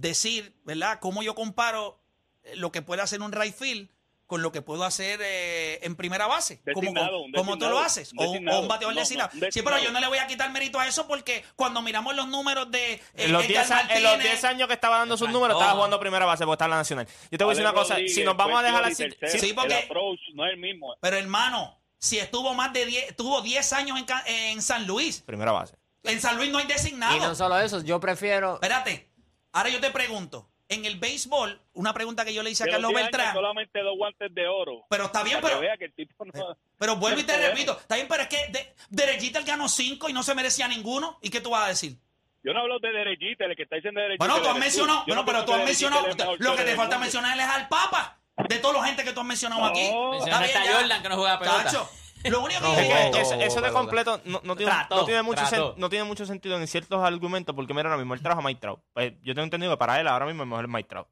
decir, 0.00 0.54
¿verdad? 0.64 0.98
Cómo 1.00 1.22
yo 1.22 1.34
comparo 1.34 1.98
eh, 2.44 2.54
lo 2.56 2.70
que 2.70 2.82
puede 2.82 3.02
hacer 3.02 3.20
un 3.22 3.32
right 3.32 3.54
field 3.54 3.88
con 4.26 4.42
lo 4.42 4.50
que 4.50 4.60
puedo 4.60 4.82
hacer 4.82 5.20
eh, 5.22 5.78
en 5.82 5.94
primera 5.94 6.26
base, 6.26 6.60
como, 6.74 7.56
tú 7.58 7.68
lo 7.68 7.78
haces, 7.78 8.10
o, 8.10 8.22
un- 8.22 8.28
o 8.28 8.32
designado. 8.32 8.60
un 8.62 8.66
bateador 8.68 8.92
No, 8.94 9.00
no, 9.00 9.00
designado. 9.02 9.30
un 9.32 9.52
Sí, 9.52 9.62
pero 9.62 9.78
yo 9.78 9.92
no 9.92 10.00
le 10.00 10.08
voy 10.08 10.18
a 10.18 10.26
quitar 10.26 10.50
mérito 10.50 10.80
a 10.80 10.86
eso 10.88 11.06
porque 11.06 11.44
cuando 11.54 11.80
miramos 11.80 12.16
los 12.16 12.26
números 12.26 12.68
de 12.72 12.94
eh, 12.94 13.00
En 13.14 13.32
los, 13.32 13.44
Edgar 13.44 13.64
10, 13.66 13.70
a- 13.70 13.80
en 13.94 14.02
los 14.02 14.12
Martínez, 14.14 14.32
10 14.32 14.44
años 14.44 14.66
que 14.66 14.74
estaba 14.74 14.98
dando 14.98 15.16
sus 15.16 15.30
números, 15.30 15.56
estaba 15.56 15.74
jugando 15.74 16.00
primera 16.00 16.26
base 16.26 16.44
porque 16.44 16.54
está 16.54 16.64
en 16.64 16.70
la 16.72 16.76
nacional. 16.78 17.06
Yo 17.30 17.38
te 17.38 17.44
voy 17.44 17.52
a 17.52 17.54
decir 17.54 17.64
una 17.70 17.72
cosa, 17.74 17.96
si 18.04 18.24
nos 18.24 18.36
vamos 18.36 18.58
a 18.58 18.62
dejar 18.64 18.84
así, 18.84 19.08
tercero. 19.10 19.44
Sí, 19.46 19.52
porque- 19.52 19.78
El 19.78 19.84
approach 19.84 20.18
no 20.34 20.44
es 20.44 20.52
el 20.54 20.58
mismo. 20.58 20.96
Pero 21.00 21.16
hermano, 21.18 21.78
si 21.98 22.18
estuvo 22.18 22.52
más 22.52 22.72
de 22.72 22.84
10, 22.84 23.14
tuvo 23.16 23.42
10 23.42 23.72
años 23.74 23.96
en 24.26 24.60
San 24.60 24.88
Luis. 24.88 25.20
primera 25.22 25.52
base. 25.52 25.76
En 26.02 26.20
San 26.20 26.36
Luis 26.36 26.50
no 26.50 26.58
hay 26.58 26.66
designado. 26.66 27.16
Y 27.16 27.20
no 27.20 27.32
solo 27.36 27.60
eso, 27.60 27.80
yo 27.84 28.00
prefiero. 28.00 28.54
Espérate, 28.54 29.08
ahora 29.56 29.70
yo 29.70 29.80
te 29.80 29.90
pregunto, 29.90 30.48
en 30.68 30.84
el 30.84 30.98
béisbol, 30.98 31.60
una 31.74 31.94
pregunta 31.94 32.24
que 32.24 32.34
yo 32.34 32.42
le 32.42 32.50
hice 32.50 32.64
a 32.64 32.66
Carlos 32.66 32.90
10 32.90 32.98
años, 32.98 33.12
Beltrán, 33.12 33.34
solamente 33.34 33.80
dos 33.80 33.96
guantes 33.96 34.34
de 34.34 34.48
oro. 34.48 34.84
pero 34.90 35.04
está 35.06 35.22
bien, 35.22 35.40
que 35.40 35.46
pero, 35.46 35.60
vea 35.60 35.76
que 35.76 35.84
el 35.86 35.94
tipo 35.94 36.24
no... 36.24 36.56
pero 36.78 36.96
vuelvo 36.96 37.20
y 37.20 37.24
te 37.24 37.36
repito, 37.36 37.78
está 37.78 37.94
bien, 37.94 38.06
pero 38.08 38.22
es 38.24 38.28
que 38.28 38.48
de, 38.50 38.74
Derechita 38.90 39.38
él 39.38 39.44
ganó 39.44 39.68
5 39.68 40.08
y 40.08 40.12
no 40.12 40.22
se 40.22 40.34
merecía 40.34 40.68
ninguno. 40.68 41.18
¿Y 41.22 41.30
qué 41.30 41.40
tú 41.40 41.50
vas 41.50 41.64
a 41.64 41.68
decir? 41.68 41.96
Yo 42.42 42.52
no 42.52 42.60
hablo 42.60 42.78
de 42.78 42.90
derechita, 42.92 43.44
el 43.44 43.56
que 43.56 43.62
está 43.62 43.76
diciendo 43.76 44.00
derechita. 44.00 44.24
Bueno, 44.24 44.42
tú 44.42 44.48
has 44.48 44.58
mencionado, 44.58 45.04
bueno, 45.06 45.22
no 45.22 45.26
pero 45.26 45.44
tú 45.44 45.52
has 45.52 45.58
que 45.60 45.64
mencionado, 45.66 46.06
lo 46.38 46.56
que 46.56 46.62
te 46.62 46.76
falta 46.76 46.96
mundo. 46.96 46.98
mencionar 47.00 47.38
es 47.38 47.44
al 47.44 47.68
Papa, 47.68 48.18
de 48.48 48.58
toda 48.58 48.74
la 48.80 48.86
gente 48.86 49.02
que 49.04 49.12
tú 49.12 49.20
has 49.20 49.26
mencionado 49.26 49.62
No. 49.62 49.66
aquí. 49.68 49.80
Está 50.24 50.40
bien, 50.42 50.52
ya. 50.64 50.76
Jordan 50.76 51.02
que 51.02 51.08
no 51.08 51.16
juega 51.16 51.38
pelota. 51.38 51.64
Chacho, 51.64 51.88
lo 52.24 52.40
único 52.42 52.60
que 52.74 52.80
Es 52.80 53.10
que 53.14 53.20
es- 53.20 53.26
eso, 53.30 53.34
eso 53.40 53.60
de 53.60 53.72
completo 53.72 54.20
no, 54.24 54.40
no 54.44 54.56
tiene, 54.56 54.72
Trató, 54.72 54.96
no, 54.96 55.04
tiene 55.04 55.22
mucho 55.22 55.42
trató. 55.46 55.74
sen- 55.74 55.78
no 55.78 55.88
tiene 55.88 56.04
mucho 56.04 56.26
sentido 56.26 56.56
en 56.56 56.66
ciertos 56.66 57.02
argumentos 57.02 57.54
porque 57.54 57.72
mira 57.74 57.88
ahora 57.88 57.98
mismo 57.98 58.14
él 58.14 58.20
trabaja 58.22 58.40
a 58.40 58.44
Mike 58.44 58.60
Trout. 58.60 58.80
Pues 58.92 59.12
yo 59.22 59.34
tengo 59.34 59.44
entendido 59.44 59.72
que 59.72 59.78
para 59.78 60.00
él 60.00 60.08
ahora 60.08 60.26
mismo 60.26 60.42
el 60.42 60.48
mejor 60.48 60.64
es 60.64 60.70
Mike 60.70 60.88
Trout. 60.88 61.08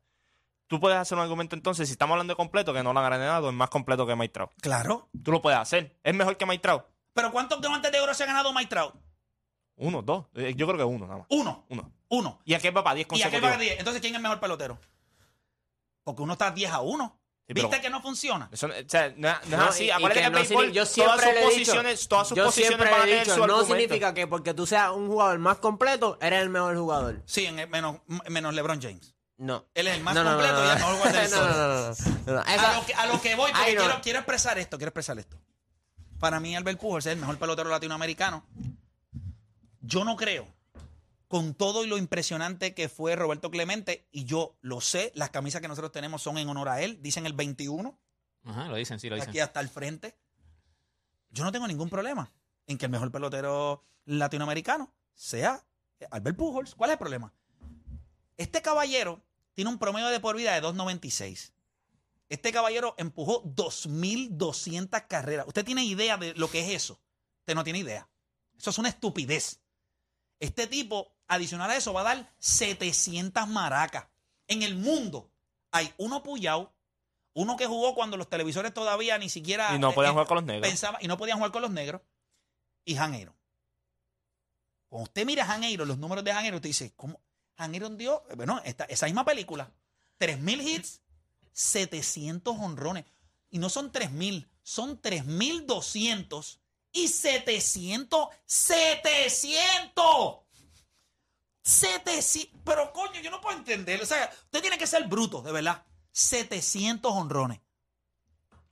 Tú 0.66 0.80
puedes 0.80 0.96
hacer 0.98 1.16
un 1.18 1.22
argumento 1.22 1.54
entonces, 1.54 1.86
si 1.88 1.92
estamos 1.92 2.14
hablando 2.14 2.32
de 2.32 2.36
completo, 2.36 2.72
que 2.72 2.82
no 2.82 2.92
lo 2.92 3.00
han 3.00 3.10
ganado, 3.10 3.48
es 3.50 3.54
más 3.54 3.68
completo 3.70 4.06
que 4.06 4.16
Mike 4.16 4.32
Trout. 4.32 4.50
Claro. 4.60 5.08
Tú 5.22 5.30
lo 5.30 5.42
puedes 5.42 5.58
hacer. 5.58 5.96
Es 6.02 6.14
mejor 6.14 6.36
que 6.36 6.46
Mike 6.46 6.62
Trout. 6.62 6.84
Pero 7.12 7.30
¿cuántos 7.30 7.60
guantes 7.60 7.92
de 7.92 8.00
oro 8.00 8.12
se 8.14 8.24
ha 8.24 8.26
ganado 8.26 8.52
Mike 8.52 8.68
Trout? 8.70 8.94
Uno, 9.76 10.02
dos. 10.02 10.24
Eh, 10.34 10.54
Yo 10.56 10.66
creo 10.66 10.78
que 10.78 10.84
uno 10.84 11.06
nada 11.06 11.18
más. 11.18 11.26
Uno. 11.30 11.64
Uno. 11.68 11.92
Uno. 12.08 12.40
Y 12.44 12.54
aquel 12.54 12.76
va 12.76 12.82
para 12.82 12.94
10 12.94 13.06
Y 13.10 13.22
aquel 13.22 13.40
consecutivos. 13.40 13.50
va 13.50 13.54
a 13.54 13.58
10. 13.58 13.78
Entonces, 13.78 14.00
¿quién 14.00 14.14
es 14.14 14.16
el 14.16 14.22
mejor 14.22 14.40
pelotero? 14.40 14.78
Porque 16.02 16.22
uno 16.22 16.32
está 16.34 16.50
10 16.50 16.70
a 16.72 16.80
1. 16.80 17.18
Sí, 17.46 17.52
¿Viste 17.52 17.80
que 17.82 17.90
no 17.90 18.00
funciona? 18.00 18.48
Eso, 18.50 18.68
no- 18.68 18.74
o 18.74 18.88
sea, 18.88 19.12
no, 19.18 19.28
es 19.28 19.52
así. 19.52 19.90
Acuérdate 19.90 20.20
que, 20.20 20.24
que 20.24 20.30
no 20.30 20.38
béisbol, 20.38 20.72
yo 20.72 20.86
todas 20.86 21.20
sus 21.20 21.28
he 21.28 21.32
dicho, 21.34 21.44
posiciones, 21.50 22.08
todas 22.08 22.28
sus 22.28 22.38
posiciones 22.38 22.90
van 22.90 23.00
a 23.00 23.04
tener 23.04 23.18
dicho, 23.20 23.34
su 23.34 23.38
no 23.40 23.44
argumento. 23.44 23.66
significa 23.74 24.14
que 24.14 24.26
porque 24.26 24.54
tú 24.54 24.66
seas 24.66 24.90
un 24.92 25.08
jugador 25.08 25.38
más 25.40 25.58
completo, 25.58 26.16
eres 26.22 26.40
el 26.40 26.48
mejor 26.48 26.74
jugador. 26.76 27.22
Sí, 27.26 27.44
en 27.44 27.58
el- 27.58 27.68
menos, 27.68 27.98
menos 28.30 28.54
LeBron 28.54 28.80
James. 28.80 29.14
No. 29.36 29.66
Él 29.74 29.88
es 29.88 29.96
el 29.96 30.02
más 30.02 30.16
completo 30.16 30.64
y 30.64 30.68
el 30.70 30.74
mejor 30.76 30.94
jugador 30.96 31.12
de 31.12 31.28
la 31.28 31.94
No, 32.26 32.32
no. 32.32 32.40
A 32.40 32.76
lo, 32.78 32.86
que, 32.86 32.94
a 32.94 33.06
lo 33.06 33.20
que 33.20 33.34
voy, 33.34 33.52
porque 33.52 33.76
quiero 34.02 34.18
expresar 34.20 34.58
esto, 34.58 34.78
quiero 34.78 34.88
expresar 34.88 35.18
esto. 35.18 35.36
Para 36.18 36.40
mí, 36.40 36.56
Albert 36.56 36.80
Pujols 36.80 37.04
es 37.04 37.12
el 37.12 37.18
mejor 37.18 37.36
pelotero 37.36 37.68
latinoamericano. 37.68 38.46
Yo 39.82 40.04
no 40.04 40.16
creo, 40.16 40.46
con 41.34 41.52
todo 41.52 41.82
y 41.84 41.88
lo 41.88 41.98
impresionante 41.98 42.74
que 42.74 42.88
fue 42.88 43.16
Roberto 43.16 43.50
Clemente, 43.50 44.06
y 44.12 44.24
yo 44.24 44.56
lo 44.60 44.80
sé, 44.80 45.10
las 45.16 45.30
camisas 45.30 45.60
que 45.60 45.66
nosotros 45.66 45.90
tenemos 45.90 46.22
son 46.22 46.38
en 46.38 46.48
honor 46.48 46.68
a 46.68 46.80
él, 46.80 47.02
dicen 47.02 47.26
el 47.26 47.32
21, 47.32 47.98
Ajá, 48.44 48.68
lo 48.68 48.76
dicen, 48.76 49.00
sí, 49.00 49.08
lo 49.08 49.16
dicen. 49.16 49.30
aquí 49.30 49.40
hasta 49.40 49.58
el 49.58 49.68
frente. 49.68 50.16
Yo 51.30 51.42
no 51.42 51.50
tengo 51.50 51.66
ningún 51.66 51.90
problema 51.90 52.32
en 52.68 52.78
que 52.78 52.84
el 52.84 52.92
mejor 52.92 53.10
pelotero 53.10 53.82
latinoamericano 54.04 54.94
sea 55.12 55.66
Albert 56.12 56.36
Pujols. 56.36 56.76
¿Cuál 56.76 56.90
es 56.90 56.92
el 56.92 56.98
problema? 57.00 57.34
Este 58.36 58.62
caballero 58.62 59.20
tiene 59.54 59.70
un 59.70 59.80
promedio 59.80 60.10
de 60.10 60.20
por 60.20 60.36
vida 60.36 60.54
de 60.54 60.62
2.96. 60.62 61.50
Este 62.28 62.52
caballero 62.52 62.94
empujó 62.96 63.42
2.200 63.42 65.08
carreras. 65.08 65.48
¿Usted 65.48 65.64
tiene 65.64 65.82
idea 65.82 66.16
de 66.16 66.32
lo 66.34 66.48
que 66.48 66.60
es 66.60 66.80
eso? 66.80 67.00
Usted 67.40 67.56
no 67.56 67.64
tiene 67.64 67.80
idea. 67.80 68.08
Eso 68.56 68.70
es 68.70 68.78
una 68.78 68.90
estupidez. 68.90 69.60
Este 70.38 70.66
tipo, 70.66 71.13
adicional 71.28 71.70
a 71.70 71.76
eso, 71.76 71.92
va 71.92 72.02
a 72.02 72.04
dar 72.14 72.32
700 72.38 73.46
maracas. 73.48 74.06
En 74.48 74.62
el 74.62 74.74
mundo 74.76 75.30
hay 75.70 75.92
uno 75.96 76.22
puyao, 76.22 76.72
uno 77.32 77.56
que 77.56 77.66
jugó 77.66 77.94
cuando 77.94 78.16
los 78.16 78.28
televisores 78.28 78.72
todavía 78.72 79.18
ni 79.18 79.28
siquiera... 79.28 79.74
Y 79.74 79.78
no 79.78 79.92
podían 79.92 80.10
eh, 80.10 80.12
jugar 80.14 80.26
con 80.28 80.36
los 80.36 80.44
negros. 80.44 80.68
pensaba- 80.68 80.98
y 81.00 81.08
no 81.08 81.16
podían 81.16 81.38
jugar 81.38 81.52
con 81.52 81.62
los 81.62 81.70
negros. 81.70 82.00
Y 82.84 82.94
Janeiro. 82.94 83.34
Cuando 84.88 85.04
usted 85.08 85.24
mira 85.26 85.42
a 85.44 85.46
Janeiro, 85.46 85.84
los 85.84 85.98
números 85.98 86.22
de 86.24 86.32
Janeiro, 86.32 86.56
usted 86.56 86.68
dice, 86.68 86.92
¿cómo? 86.94 87.20
Janeiro 87.56 87.88
dio, 87.90 88.22
bueno, 88.36 88.60
esta, 88.64 88.84
esa 88.84 89.06
misma 89.06 89.24
película, 89.24 89.72
3.000 90.20 90.62
hits, 90.62 91.00
700 91.52 92.56
honrones. 92.58 93.04
Y 93.50 93.58
no 93.58 93.68
son 93.70 93.90
3.000, 93.92 94.46
son 94.62 95.00
3.200 95.00 96.58
y 96.92 97.08
700, 97.08 98.28
700. 98.46 100.43
700. 101.64 102.60
Pero 102.64 102.92
coño, 102.92 103.20
yo 103.20 103.30
no 103.30 103.40
puedo 103.40 103.56
entender. 103.56 104.00
O 104.02 104.06
sea, 104.06 104.30
usted 104.44 104.60
tiene 104.60 104.78
que 104.78 104.86
ser 104.86 105.08
bruto, 105.08 105.42
de 105.42 105.52
verdad. 105.52 105.84
700 106.12 107.10
honrones. 107.12 107.60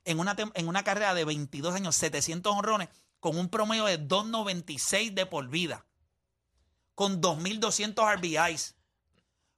En 0.05 0.19
una, 0.19 0.35
en 0.37 0.67
una 0.67 0.83
carrera 0.83 1.13
de 1.13 1.25
22 1.25 1.75
años, 1.75 1.95
700 1.95 2.53
honrones, 2.53 2.89
con 3.19 3.37
un 3.37 3.49
promedio 3.49 3.85
de 3.85 3.99
2.96 3.99 5.13
de 5.13 5.25
por 5.25 5.47
vida. 5.49 5.85
Con 6.93 7.21
2.200 7.21 8.17
RBIs. 8.17 8.75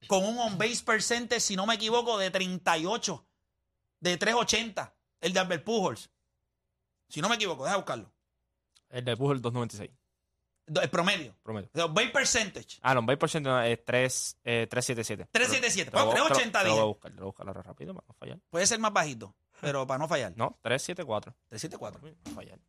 Con 0.07 0.23
un 0.23 0.37
on-base 0.37 0.83
percentage, 0.83 1.41
si 1.41 1.55
no 1.55 1.65
me 1.65 1.75
equivoco, 1.75 2.17
de 2.17 2.31
38. 2.31 3.27
De 3.99 4.19
3.80. 4.19 4.93
El 5.19 5.33
de 5.33 5.39
Albert 5.39 5.63
Pujols. 5.63 6.09
Si 7.09 7.21
no 7.21 7.29
me 7.29 7.35
equivoco, 7.35 7.65
deja 7.65 7.77
buscarlo. 7.77 8.13
El 8.89 9.03
de 9.03 9.17
Pujols 9.17 9.41
2.96. 9.41 9.91
El 10.67 10.89
promedio. 10.89 11.35
Promedio. 11.43 11.69
El 11.73 11.81
on-base 11.81 12.09
percentage. 12.09 12.77
Ah, 12.81 12.93
no, 12.95 13.01
un 13.01 13.07
20% 13.07 13.41
no, 13.41 13.61
es 13.61 13.85
3, 13.85 14.37
eh, 14.43 14.67
377. 14.69 15.29
377. 15.31 15.91
Te 15.91 15.97
lo- 15.97 16.05
Bueno, 16.05 16.13
te 16.15 16.19
lo- 16.19 16.25
380 16.35 16.59
te 16.59 16.65
lo 16.65 16.71
voy 16.73 16.81
a 16.81 16.85
buscar, 16.85 17.11
lo 17.11 17.17
voy 17.17 17.23
a 17.23 17.25
buscar 17.25 17.47
ahora 17.47 17.61
rápido 17.61 17.93
para 17.93 18.07
no 18.07 18.13
fallar. 18.15 18.37
Puede 18.49 18.65
ser 18.65 18.79
más 18.79 18.91
bajito, 18.91 19.35
pero 19.61 19.85
para 19.85 19.99
no 19.99 20.07
fallar. 20.07 20.33
No, 20.35 20.57
374. 20.63 21.35
374. 21.49 22.01
Para 22.01 22.13
no 22.25 22.35
fallar. 22.35 22.59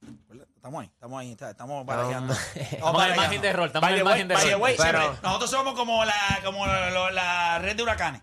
Estamos 0.55 0.83
ahí, 0.83 0.91
estamos 0.93 1.21
ahí, 1.21 1.33
estamos 1.33 1.81
Um, 1.81 1.87
barajando. 1.87 2.35
Estamos 2.55 3.03
en 3.05 3.11
el 3.11 3.17
margen 3.17 3.41
de 3.41 3.49
error, 3.49 3.67
estamos 3.69 3.91
en 3.91 3.97
el 3.97 4.05
margen 4.05 4.29
de 4.29 4.35
error. 4.35 4.77
Pero- 4.77 5.19
nosotros 5.23 5.51
somos 5.51 5.75
como 5.75 6.05
la, 6.05 6.41
como 6.45 6.67
la, 6.67 7.11
la 7.13 7.59
red 7.61 7.77
de 7.77 7.83
huracanes. 7.83 8.23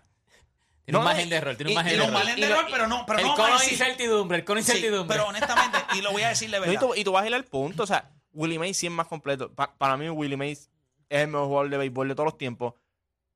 Tiene 0.84 0.98
un 0.98 1.04
margen 1.04 1.28
de 1.30 1.36
error, 1.36 1.56
tiene 1.56 1.70
un 1.72 1.76
margen 1.76 1.92
de 1.96 2.02
error. 2.04 2.12
margen 2.12 2.34
de 2.36 2.40
Y 2.42 2.44
lo- 2.44 2.54
error, 2.56 2.66
pero 2.70 2.86
no, 2.86 3.06
pero 3.06 3.18
el 3.20 3.24
no 3.26 3.34
cono 3.34 3.58
de 3.58 3.70
incertidumbre, 3.70 4.38
el 4.38 4.44
cono 4.44 4.60
de 4.60 4.64
Sí, 4.66 4.72
incertidumbre. 4.72 5.16
pero 5.16 5.28
honestamente, 5.30 5.78
y 5.94 6.02
lo 6.02 6.12
voy 6.12 6.22
a 6.22 6.28
decirle 6.28 6.58
No, 6.60 6.64
y, 6.66 6.68
verdad. 6.68 6.80
tú, 6.82 6.94
y 6.94 7.02
tú 7.04 7.10
vas 7.12 7.24
a 7.24 7.26
ir 7.26 7.34
al 7.34 7.44
punto. 7.44 7.82
O 7.84 7.86
sea, 7.86 8.10
Willie 8.34 8.58
Mays 8.58 8.76
sí 8.76 8.86
es 8.86 8.92
más 8.92 9.06
completo. 9.06 9.50
Pa- 9.54 9.74
para 9.78 9.96
mí, 9.96 10.08
Willie 10.10 10.36
Mays 10.36 10.70
es 11.08 11.20
el 11.22 11.28
mejor 11.28 11.46
jugador 11.46 11.70
de 11.70 11.78
béisbol 11.78 12.08
de 12.08 12.14
todos 12.14 12.26
los 12.26 12.38
tiempos. 12.38 12.74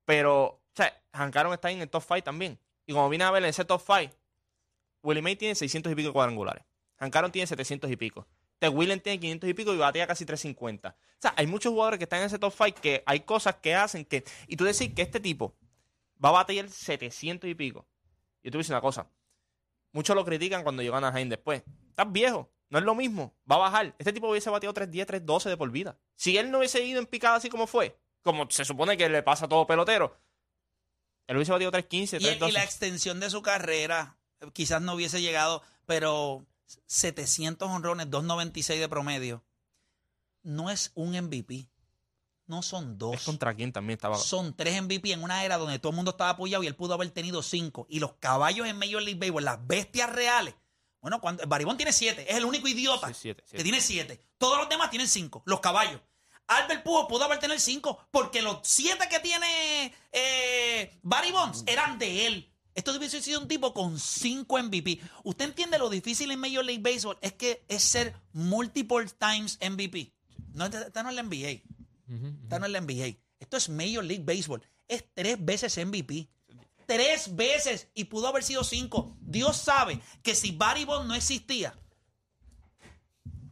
Pero, 0.04 0.44
o 0.44 0.60
sea, 0.74 0.92
Hank 1.12 1.34
Aaron 1.36 1.52
está 1.54 1.70
en 1.70 1.80
el 1.80 1.88
top 1.88 2.02
5 2.06 2.22
también. 2.22 2.58
Y 2.86 2.92
como 2.92 3.08
viene 3.08 3.24
a 3.24 3.30
ver 3.30 3.42
en 3.42 3.48
ese 3.50 3.64
top 3.64 3.80
5, 3.84 4.14
Willie 5.02 5.22
Mays 5.22 5.38
tiene 5.38 5.54
600 5.54 5.92
y 5.92 5.94
pico 5.94 6.12
cuadrangulares. 6.12 6.64
Hank 6.98 7.14
Aaron 7.14 7.32
tiene 7.32 7.46
700 7.46 7.90
y 7.90 7.96
pico. 7.96 8.26
Ted 8.58 8.70
Williams 8.72 9.02
tiene 9.02 9.20
500 9.20 9.48
y 9.50 9.54
pico 9.54 9.72
y 9.72 9.76
batea 9.78 10.06
casi 10.06 10.24
350. 10.26 10.88
O 10.88 10.94
sea, 11.20 11.32
hay 11.36 11.46
muchos 11.46 11.70
jugadores 11.72 11.98
que 11.98 12.04
están 12.04 12.20
en 12.20 12.26
ese 12.26 12.38
top 12.40 12.52
5 12.56 12.80
que 12.82 13.02
hay 13.06 13.20
cosas 13.20 13.56
que 13.56 13.74
hacen 13.74 14.04
que. 14.04 14.24
Y 14.48 14.56
tú 14.56 14.64
decir 14.64 14.94
que 14.94 15.02
este 15.02 15.20
tipo 15.20 15.54
va 16.22 16.30
a 16.30 16.32
batear 16.32 16.68
700 16.68 17.48
y 17.48 17.54
pico. 17.54 17.86
Yo 18.42 18.50
te 18.50 18.56
voy 18.56 18.60
a 18.60 18.62
decir 18.62 18.74
una 18.74 18.80
cosa. 18.80 19.08
Muchos 19.92 20.16
lo 20.16 20.24
critican 20.24 20.64
cuando 20.64 20.82
llegan 20.82 21.04
a 21.04 21.12
Jaime 21.12 21.30
después. 21.30 21.62
Estás 21.90 22.10
viejo, 22.10 22.50
no 22.70 22.78
es 22.78 22.84
lo 22.84 22.94
mismo, 22.94 23.34
va 23.50 23.56
a 23.56 23.58
bajar. 23.58 23.94
Este 23.98 24.12
tipo 24.12 24.28
hubiese 24.28 24.50
bateado 24.50 24.74
3-10, 24.74 25.06
3-12 25.24 25.44
de 25.48 25.56
por 25.56 25.70
vida. 25.70 25.98
Si 26.16 26.36
él 26.36 26.50
no 26.50 26.58
hubiese 26.58 26.84
ido 26.84 26.98
en 27.00 27.06
picada 27.06 27.36
así 27.36 27.48
como 27.48 27.66
fue, 27.66 27.98
como 28.22 28.50
se 28.50 28.64
supone 28.64 28.96
que 28.96 29.08
le 29.08 29.22
pasa 29.22 29.46
a 29.46 29.48
todo 29.48 29.66
pelotero, 29.66 30.16
él 31.26 31.36
hubiese 31.36 31.52
batido 31.52 31.70
3-15, 31.72 32.20
Y, 32.20 32.26
y 32.46 32.50
la 32.50 32.60
3-12. 32.60 32.64
extensión 32.64 33.20
de 33.20 33.30
su 33.30 33.42
carrera 33.42 34.18
eh, 34.40 34.50
quizás 34.52 34.82
no 34.82 34.94
hubiese 34.94 35.20
llegado, 35.20 35.62
pero 35.86 36.46
700 36.86 37.68
honrones, 37.68 38.10
296 38.10 38.80
de 38.80 38.88
promedio, 38.88 39.44
no 40.42 40.70
es 40.70 40.92
un 40.94 41.10
MVP. 41.18 41.68
No 42.46 42.62
son 42.62 42.96
dos. 42.96 43.14
Es 43.14 43.24
contra 43.24 43.54
quién 43.54 43.72
también 43.72 43.98
estaba. 43.98 44.16
Son 44.16 44.56
tres 44.56 44.82
MVP 44.82 45.12
en 45.12 45.22
una 45.22 45.44
era 45.44 45.58
donde 45.58 45.78
todo 45.78 45.90
el 45.90 45.96
mundo 45.96 46.12
estaba 46.12 46.30
apoyado 46.30 46.62
y 46.62 46.66
él 46.66 46.74
pudo 46.74 46.94
haber 46.94 47.10
tenido 47.10 47.42
cinco. 47.42 47.86
Y 47.90 48.00
los 48.00 48.14
caballos 48.14 48.66
en 48.66 48.78
Major 48.78 49.02
League 49.02 49.18
Baseball, 49.20 49.44
las 49.44 49.66
bestias 49.66 50.10
reales. 50.10 50.54
Bueno, 51.00 51.20
cuando, 51.20 51.46
Baribón 51.46 51.76
tiene 51.76 51.92
siete. 51.92 52.30
Es 52.30 52.36
el 52.36 52.44
único 52.44 52.66
idiota 52.68 53.08
Sí, 53.08 53.14
siete, 53.22 53.42
siete. 53.44 53.56
que 53.58 53.62
tiene 53.62 53.80
siete. 53.80 54.24
Todos 54.38 54.58
los 54.58 54.68
demás 54.68 54.90
tienen 54.90 55.08
cinco. 55.08 55.42
Los 55.46 55.60
caballos. 55.60 56.00
Albert 56.48 56.82
Pujols 56.82 57.08
pudo 57.08 57.24
haber 57.24 57.38
tenido 57.38 57.58
cinco 57.58 57.98
porque 58.10 58.40
los 58.40 58.58
siete 58.62 59.06
que 59.08 59.20
tiene 59.20 59.94
eh, 60.12 60.98
Barry 61.02 61.30
Bonds 61.30 61.62
eran 61.66 61.98
de 61.98 62.26
él. 62.26 62.52
Esto 62.74 62.96
hubiese 62.96 63.20
sido 63.20 63.40
un 63.40 63.48
tipo 63.48 63.74
con 63.74 63.98
cinco 63.98 64.56
MVP. 64.62 65.00
¿Usted 65.24 65.46
entiende 65.46 65.78
lo 65.78 65.90
difícil 65.90 66.30
en 66.30 66.38
Major 66.38 66.64
League 66.64 66.80
Baseball? 66.82 67.18
Es 67.20 67.32
que 67.32 67.64
es 67.68 67.82
ser 67.82 68.14
multiple 68.32 69.04
times 69.18 69.58
MVP. 69.60 70.12
No, 70.54 70.66
esta 70.66 71.02
no 71.02 71.10
es 71.10 71.16
la 71.16 71.22
NBA. 71.22 71.62
Esta 72.44 72.58
no 72.58 72.66
es 72.66 72.72
la 72.72 72.80
NBA. 72.80 73.18
Esto 73.40 73.56
es 73.56 73.68
Major 73.68 74.04
League 74.04 74.24
Baseball. 74.24 74.62
Es 74.86 75.04
tres 75.12 75.44
veces 75.44 75.76
MVP. 75.76 76.28
Tres 76.88 77.36
veces 77.36 77.88
y 77.92 78.04
pudo 78.04 78.28
haber 78.28 78.42
sido 78.42 78.64
cinco. 78.64 79.14
Dios 79.20 79.58
sabe 79.58 80.00
que 80.22 80.34
si 80.34 80.52
Barry 80.52 80.86
Bonds 80.86 81.06
no 81.06 81.14
existía, 81.14 81.78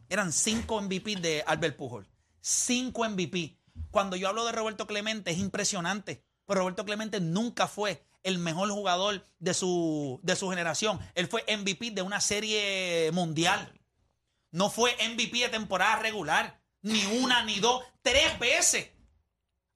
eran 0.09 0.33
cinco 0.33 0.81
MVP 0.81 1.17
de 1.17 1.43
Albert 1.45 1.77
Pujol. 1.77 2.07
Cinco 2.41 3.07
MVP. 3.07 3.55
Cuando 3.91 4.15
yo 4.15 4.27
hablo 4.27 4.43
de 4.43 4.53
Roberto 4.53 4.87
Clemente 4.87 5.29
es 5.29 5.37
impresionante. 5.37 6.25
Pero 6.47 6.61
Roberto 6.61 6.83
Clemente 6.83 7.19
nunca 7.19 7.67
fue 7.67 8.03
el 8.23 8.39
mejor 8.39 8.71
jugador 8.71 9.23
de 9.37 9.53
su, 9.53 10.19
de 10.23 10.35
su 10.35 10.49
generación. 10.49 10.99
Él 11.13 11.27
fue 11.27 11.45
MVP 11.47 11.91
de 11.91 12.01
una 12.01 12.21
serie 12.21 13.11
mundial. 13.11 13.71
No 14.49 14.71
fue 14.71 14.95
MVP 15.11 15.37
de 15.37 15.49
temporada 15.49 15.97
regular. 15.97 16.59
Ni 16.81 17.05
una, 17.21 17.43
ni 17.43 17.59
dos. 17.59 17.83
Tres 18.01 18.39
veces. 18.39 18.89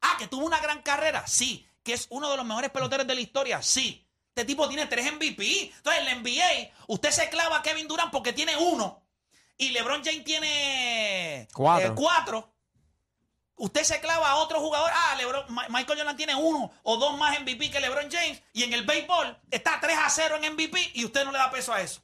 Ah, 0.02 0.16
que 0.18 0.28
tuvo 0.28 0.48
una 0.48 0.60
gran 0.62 0.82
carrera. 0.82 1.28
Sí. 1.28 1.68
Que 1.84 1.94
es 1.94 2.08
uno 2.10 2.30
de 2.30 2.38
los 2.38 2.46
mejores 2.46 2.70
peloteros 2.72 3.08
de 3.08 3.16
la 3.16 3.22
historia. 3.22 3.62
Sí. 3.62 4.06
Este 4.30 4.46
tipo 4.46 4.68
tiene 4.68 4.86
tres 4.86 5.12
MVP. 5.12 5.72
Entonces, 5.76 6.00
en 6.02 6.06
la 6.06 6.16
NBA, 6.16 6.72
usted 6.88 7.12
se 7.12 7.30
clava 7.30 7.58
a 7.58 7.62
Kevin 7.62 7.88
Durant 7.88 8.12
porque 8.12 8.34
tiene 8.34 8.56
uno. 8.58 9.04
Y 9.58 9.70
LeBron 9.70 10.04
James 10.04 10.24
tiene 10.24 11.48
Cuatro. 11.54 11.88
eh, 11.90 11.94
cuatro. 11.96 12.54
Usted 13.58 13.84
se 13.84 14.00
clava 14.00 14.30
a 14.32 14.36
otro 14.38 14.60
jugador. 14.60 14.90
Ah, 14.94 15.16
LeBron- 15.20 15.46
Michael 15.70 16.00
Jordan 16.00 16.18
tiene 16.18 16.34
uno 16.34 16.72
o 16.84 16.98
dos 16.98 17.16
más 17.18 17.40
MVP 17.40 17.70
que 17.70 17.80
LeBron 17.80 18.10
James. 18.10 18.42
Y 18.54 18.64
en 18.64 18.74
el 18.74 18.84
béisbol 18.86 19.38
está 19.52 19.80
3 19.80 19.98
a 20.00 20.10
0 20.10 20.38
en 20.42 20.54
MVP 20.54 20.92
y 20.96 21.06
usted 21.06 21.26
no 21.26 21.32
le 21.32 21.38
da 21.38 21.52
peso 21.52 21.72
a 21.74 21.82
eso. 21.82 22.02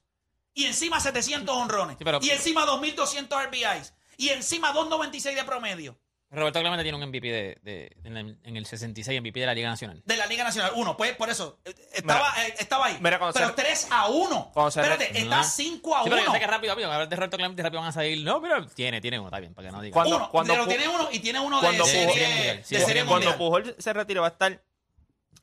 Y 0.54 0.66
encima 0.66 1.00
700 1.00 1.56
honrones. 1.56 1.98
Sí, 1.98 2.04
pero- 2.04 2.20
y 2.22 2.30
encima 2.30 2.66
2200 2.66 3.42
RBIs. 3.46 3.94
Y 4.18 4.30
encima 4.30 4.72
296 4.72 5.36
de 5.36 5.44
promedio. 5.46 5.98
Roberto 6.30 6.60
Clemente 6.60 6.84
tiene 6.84 6.98
un 6.98 7.08
MVP 7.08 7.28
de, 7.32 7.58
de- 7.62 7.98
en, 8.04 8.18
el, 8.18 8.38
en 8.44 8.58
el 8.58 8.66
66, 8.66 9.22
MVP 9.22 9.40
de 9.40 9.46
la 9.46 9.54
Liga 9.54 9.70
Nacional. 9.70 10.02
De 10.06 10.18
la 10.18 10.26
Liga 10.28 10.44
Nacional. 10.44 10.72
Uno, 10.76 10.98
pues 10.98 11.16
por 11.16 11.30
eso. 11.30 11.60
eh, 11.64 11.74
Estaba, 11.94 12.34
eh, 12.46 12.54
estaba 12.60 12.88
ahí. 12.88 12.98
mira, 13.00 13.18
pero 13.18 13.32
se- 13.32 13.54
3 13.54 13.88
a 13.92 14.10
1. 14.10 14.50
cuando 14.54 14.70
se- 14.72 14.82
Espérate, 14.82 15.18
está 15.18 15.40
Ah. 15.40 15.44
5 15.46 15.96
a 15.96 16.04
Sí, 16.04 16.08
1. 16.10 16.16
pero 16.16 16.26
yo 16.28 16.34
sé 16.34 16.40
que 16.40 16.48
rápido, 16.48 16.74
rápido, 16.74 16.92
a 16.92 16.98
ver 16.98 17.08
de 17.08 17.16
Roberto 17.16 17.38
Clemente 17.38 17.64
rápido 17.64 17.80
van 17.80 17.90
a 17.90 17.94
salir. 17.94 18.24
No, 18.26 18.42
pero 18.42 18.68
tiene, 18.68 19.00
tiene 19.00 19.20
uno, 19.20 19.30
está 19.30 19.40
bien, 19.40 19.54
para 19.54 19.70
que 19.70 19.72
no 19.72 19.82
digan. 19.82 19.94
Cuando- 19.94 20.18
uno, 20.18 20.30
cuando 20.30 20.54
pero 20.54 20.68
tiene 20.68 20.88
uno 20.90 21.08
y 21.14 21.20
tiene 21.20 21.40
uno 21.40 21.62
de 21.62 21.68
serie, 21.86 22.06
mundial, 22.08 22.62
sí, 22.66 22.76
de 22.76 22.82
serie. 22.86 23.06
Cuando 23.06 23.30
mundial. 23.32 23.38
Pujol 23.38 23.76
se 23.78 23.94
retire 23.94 24.20
va 24.20 24.28
a 24.28 24.32
estar 24.32 24.62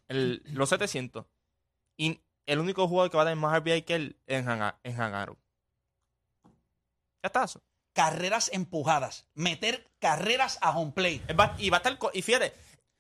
el- 0.09 0.43
los 0.53 0.69
700. 0.69 1.25
Y 1.97 2.21
el 2.45 2.59
único 2.59 2.87
jugador 2.89 3.11
que 3.11 3.17
va 3.17 3.23
a 3.23 3.27
tener 3.27 3.37
más 3.37 3.55
RBI 3.57 3.83
que 3.83 3.95
él 3.95 4.17
en, 4.27 4.47
Hanga- 4.51 4.79
en 4.83 5.01
Hangaro. 5.01 5.39
Ya 7.23 7.29
está 7.29 7.45
eso. 7.45 7.63
Carreras 7.95 8.51
empujadas. 8.53 9.27
Meter 9.35 9.91
carreras 9.99 10.59
a 10.61 10.71
home 10.77 10.93
play. 10.93 11.23
Va- 11.39 11.55
y 11.59 11.71
va 11.71 11.79
a 11.79 11.81
estar... 11.81 11.99
Y 12.13 12.21
fíjate, 12.21 12.53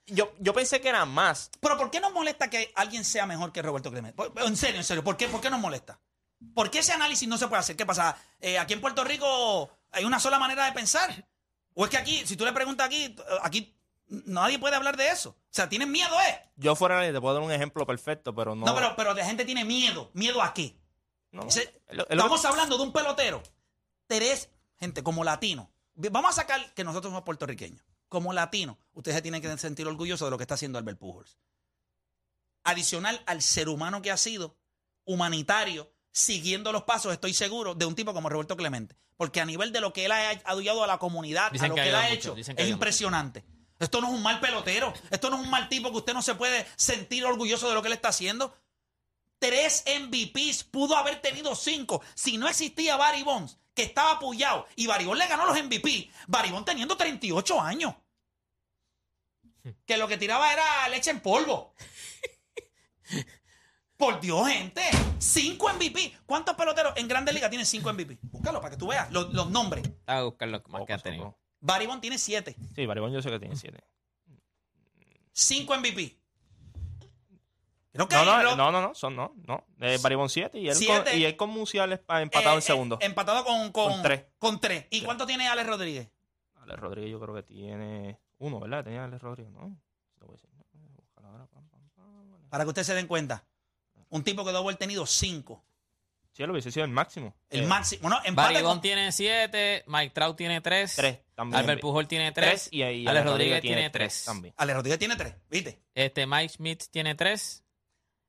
yo, 0.06 0.32
yo 0.38 0.54
pensé 0.54 0.80
que 0.80 0.88
eran 0.88 1.08
más. 1.10 1.50
Pero 1.60 1.76
¿por 1.76 1.90
qué 1.90 2.00
nos 2.00 2.12
molesta 2.12 2.48
que 2.48 2.72
alguien 2.76 3.04
sea 3.04 3.26
mejor 3.26 3.52
que 3.52 3.60
Roberto 3.60 3.90
Clemente? 3.90 4.16
Por- 4.16 4.32
En 4.42 4.56
serio, 4.56 4.76
en 4.78 4.84
serio, 4.84 5.04
¿por 5.04 5.16
qué, 5.18 5.28
¿por 5.28 5.40
qué 5.42 5.50
nos 5.50 5.60
molesta? 5.60 6.00
¿Por 6.54 6.70
qué 6.70 6.78
ese 6.78 6.92
análisis 6.92 7.28
no 7.28 7.36
se 7.38 7.48
puede 7.48 7.60
hacer? 7.60 7.76
¿Qué 7.76 7.84
pasa? 7.86 8.16
Eh, 8.40 8.58
aquí 8.58 8.72
en 8.74 8.80
Puerto 8.80 9.02
Rico 9.04 9.70
hay 9.92 10.04
una 10.04 10.20
sola 10.20 10.38
manera 10.38 10.64
de 10.66 10.72
pensar. 10.72 11.26
O 11.74 11.84
es 11.84 11.90
que 11.90 11.96
aquí, 11.98 12.24
si 12.26 12.36
tú 12.36 12.44
le 12.44 12.52
preguntas 12.52 12.86
aquí, 12.86 13.16
aquí 13.42 13.74
nadie 14.06 14.58
puede 14.60 14.76
hablar 14.76 14.96
de 14.96 15.08
eso. 15.08 15.30
O 15.30 15.36
sea, 15.50 15.68
tienen 15.68 15.90
miedo, 15.90 16.14
¿eh? 16.28 16.50
Yo 16.56 16.76
fuera 16.76 16.96
nadie 16.96 17.12
te 17.12 17.20
puedo 17.20 17.34
dar 17.34 17.42
un 17.42 17.50
ejemplo 17.50 17.84
perfecto, 17.86 18.32
pero 18.34 18.54
no... 18.54 18.64
No, 18.66 18.74
pero, 18.74 18.94
pero 18.94 19.12
la 19.14 19.24
gente 19.24 19.44
tiene 19.44 19.64
miedo. 19.64 20.10
¿Miedo 20.14 20.40
a 20.42 20.54
qué? 20.54 20.76
no. 21.32 21.48
Estamos 21.48 22.44
hablando 22.44 22.76
de 22.76 22.82
un 22.84 22.92
pelotero. 22.92 23.42
Tres, 24.06 24.50
gente, 24.78 25.02
como 25.02 25.24
latino. 25.24 25.70
Vamos 25.94 26.30
a 26.30 26.42
sacar 26.42 26.74
que 26.74 26.84
nosotros 26.84 27.10
somos 27.10 27.24
puertorriqueños. 27.24 27.84
Como 28.08 28.32
latino, 28.32 28.78
ustedes 28.92 29.16
se 29.16 29.22
tienen 29.22 29.40
que 29.40 29.58
sentir 29.58 29.86
orgullosos 29.86 30.26
de 30.26 30.30
lo 30.30 30.36
que 30.36 30.44
está 30.44 30.54
haciendo 30.54 30.78
Albert 30.78 30.98
Pujols. 30.98 31.38
Adicional 32.64 33.22
al 33.26 33.42
ser 33.42 33.68
humano 33.68 34.02
que 34.02 34.10
ha 34.10 34.16
sido, 34.16 34.56
humanitario, 35.04 35.92
siguiendo 36.12 36.72
los 36.72 36.84
pasos, 36.84 37.12
estoy 37.12 37.34
seguro, 37.34 37.74
de 37.74 37.86
un 37.86 37.94
tipo 37.94 38.14
como 38.14 38.28
Roberto 38.28 38.56
Clemente. 38.56 38.96
Porque 39.16 39.40
a 39.40 39.44
nivel 39.44 39.72
de 39.72 39.80
lo 39.80 39.92
que 39.92 40.06
él 40.06 40.12
ha 40.12 40.30
ayudado 40.44 40.82
a 40.82 40.86
la 40.86 40.98
comunidad, 40.98 41.52
Dicen 41.52 41.66
a 41.66 41.68
lo 41.68 41.74
que 41.74 41.82
que, 41.82 41.88
él 41.88 41.94
ha 41.94 42.08
hecho, 42.10 42.36
es 42.36 42.68
impresionante. 42.68 43.44
Esto 43.78 44.00
no 44.00 44.08
es 44.08 44.14
un 44.14 44.22
mal 44.22 44.40
pelotero. 44.40 44.92
Esto 45.10 45.30
no 45.30 45.36
es 45.36 45.42
un 45.42 45.50
mal 45.50 45.68
tipo 45.68 45.90
que 45.90 45.98
usted 45.98 46.14
no 46.14 46.22
se 46.22 46.34
puede 46.34 46.66
sentir 46.76 47.24
orgulloso 47.24 47.68
de 47.68 47.74
lo 47.74 47.82
que 47.82 47.88
él 47.88 47.94
está 47.94 48.08
haciendo. 48.08 48.56
Tres 49.38 49.84
MVPs, 49.86 50.64
pudo 50.64 50.96
haber 50.96 51.20
tenido 51.20 51.54
cinco. 51.54 52.02
Si 52.14 52.38
no 52.38 52.48
existía 52.48 52.96
Barry 52.96 53.22
Bonds, 53.22 53.58
que 53.74 53.82
estaba 53.82 54.12
apoyado, 54.12 54.66
y 54.76 54.86
Barry 54.86 55.04
Bonds 55.04 55.18
le 55.18 55.28
ganó 55.28 55.46
los 55.46 55.62
MVP, 55.62 56.10
Barry 56.28 56.50
Bonds 56.50 56.64
teniendo 56.66 56.96
38 56.96 57.60
años. 57.60 57.94
Que 59.86 59.96
lo 59.96 60.06
que 60.06 60.18
tiraba 60.18 60.52
era 60.52 60.88
leche 60.88 61.10
en 61.10 61.20
polvo. 61.20 61.74
Por 63.96 64.20
Dios, 64.20 64.46
gente. 64.48 64.82
Cinco 65.18 65.72
MVP. 65.72 66.18
¿Cuántos 66.26 66.54
peloteros 66.56 66.92
en 66.96 67.08
Grandes 67.08 67.34
Ligas 67.34 67.48
tienen 67.48 67.66
cinco 67.66 67.92
MVP? 67.92 68.18
Búscalo 68.22 68.60
para 68.60 68.72
que 68.72 68.76
tú 68.76 68.88
veas 68.88 69.10
los, 69.10 69.32
los 69.32 69.50
nombres. 69.50 69.84
Estaba 69.84 70.20
a 70.20 70.24
buscar 70.24 70.48
los 70.48 70.60
más 70.62 70.80
Poco, 70.80 70.86
que 70.86 70.92
ha 70.92 70.98
tenido. 70.98 71.38
Bonds 71.60 72.00
tiene 72.00 72.18
siete. 72.18 72.56
Sí, 72.74 72.84
Baribón 72.86 73.12
yo 73.12 73.22
sé 73.22 73.30
que 73.30 73.38
tiene 73.38 73.56
7. 73.56 73.82
Cinco 75.32 75.76
MVP. 75.76 76.18
Creo 77.94 78.08
que 78.08 78.16
No, 78.16 78.24
no, 78.24 78.42
lo- 78.42 78.56
no, 78.56 78.70
no, 78.72 78.82
no, 78.82 78.94
son 78.94 79.14
no, 79.16 79.34
no. 79.46 79.64
Eh, 79.80 79.98
Baribón 80.02 80.28
7 80.28 80.58
y 80.58 80.68
él 80.68 80.74
Siete. 80.74 81.10
con, 81.12 81.18
y 81.18 81.24
él 81.24 81.36
con 81.36 81.50
Musial 81.50 81.98
pa- 82.00 82.20
empatado 82.22 82.54
eh, 82.54 82.58
en 82.58 82.62
segundo. 82.62 82.98
eh, 83.00 83.06
empatado 83.06 83.44
con, 83.44 83.70
con, 83.72 83.92
Con 83.92 84.02
tres. 84.02 84.24
con 84.38 84.60
tres. 84.60 84.86
¿Y 84.90 85.02
cuánto 85.02 85.26
tiene 85.26 85.46
Alex 85.48 85.66
Rodríguez? 85.68 86.08
Alex 86.56 86.78
Rodríguez 86.80 87.10
yo 87.12 87.20
creo 87.20 87.34
que 87.36 87.42
tiene 87.44 88.18
uno, 88.38 88.58
¿verdad? 88.60 88.82
Tenía 88.84 89.04
Alex 89.04 89.22
Rodríguez, 89.22 89.52
¿no? 89.52 89.78
No. 90.20 90.38
Para 92.50 92.64
que 92.64 92.68
ustedes 92.68 92.86
se 92.86 92.94
den 92.94 93.06
cuenta. 93.06 93.44
Un 94.10 94.22
tipo 94.22 94.42
que 94.44 94.50
debe 94.50 94.62
haber 94.62 94.76
tenido 94.76 95.06
cinco. 95.06 95.64
Si 96.32 96.42
él 96.42 96.50
hubiese 96.50 96.70
sido 96.72 96.84
el 96.84 96.90
máximo. 96.90 97.34
El 97.48 97.64
Eh, 97.64 97.66
máximo. 97.66 98.08
Empate 98.24 98.32
Barry 98.32 98.54
con- 98.56 98.64
Bonds 98.64 98.82
tiene 98.82 99.12
7, 99.12 99.84
Mike 99.86 100.12
Trout 100.14 100.36
tiene 100.36 100.60
3, 100.60 100.96
Tres 100.96 101.20
también. 101.34 101.60
Albert 101.60 101.80
Pujol 101.80 102.08
tiene 102.08 102.32
3, 102.32 102.48
Tres 102.50 102.68
y 102.72 102.82
ahí 102.82 103.06
Alex 103.06 103.24
Rodríguez 103.26 103.60
tiene 103.60 103.82
tres 103.90 103.92
3. 103.92 104.24
también. 104.24 104.54
Alex 104.56 104.76
Rodríguez 104.76 104.98
tiene 104.98 105.16
tres. 105.16 105.34
¿Viste? 105.48 105.80
Este, 105.94 106.26
Mike 106.26 106.48
Smith 106.48 106.84
tiene 106.90 107.14
3. 107.14 107.63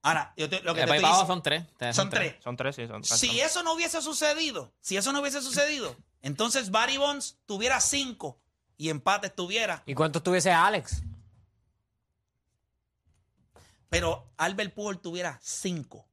Ahora, 0.05 0.33
yo 0.37 0.47
te- 0.49 0.61
lo 0.61 0.73
que 0.73 0.81
te 0.81 0.85
estoy 0.85 0.97
diciendo- 0.99 1.25
son 1.27 1.41
3. 1.41 1.63
son 1.95 2.09
tres. 2.09 2.35
Son 2.43 2.55
tres, 2.57 2.75
sí, 2.75 2.87
son 2.87 3.03
Si 3.03 3.39
eso 3.39 3.63
no 3.63 3.73
hubiese 3.73 4.01
sucedido, 4.01 4.71
si 4.79 4.97
eso 4.97 5.11
no 5.11 5.19
hubiese 5.21 5.41
sucedido, 5.41 5.95
entonces 6.21 6.69
Barry 6.71 6.97
Bonds 6.97 7.37
tuviera 7.45 7.79
cinco 7.81 8.39
y 8.77 8.89
empate 8.89 9.27
estuviera. 9.27 9.81
¿Y 9.85 9.95
cuánto 9.95 10.21
tuviese 10.21 10.51
Alex? 10.51 11.01
Pero 13.89 14.25
Albert 14.37 14.73
Pujol 14.73 14.99
tuviera 14.99 15.39
cinco. 15.41 16.05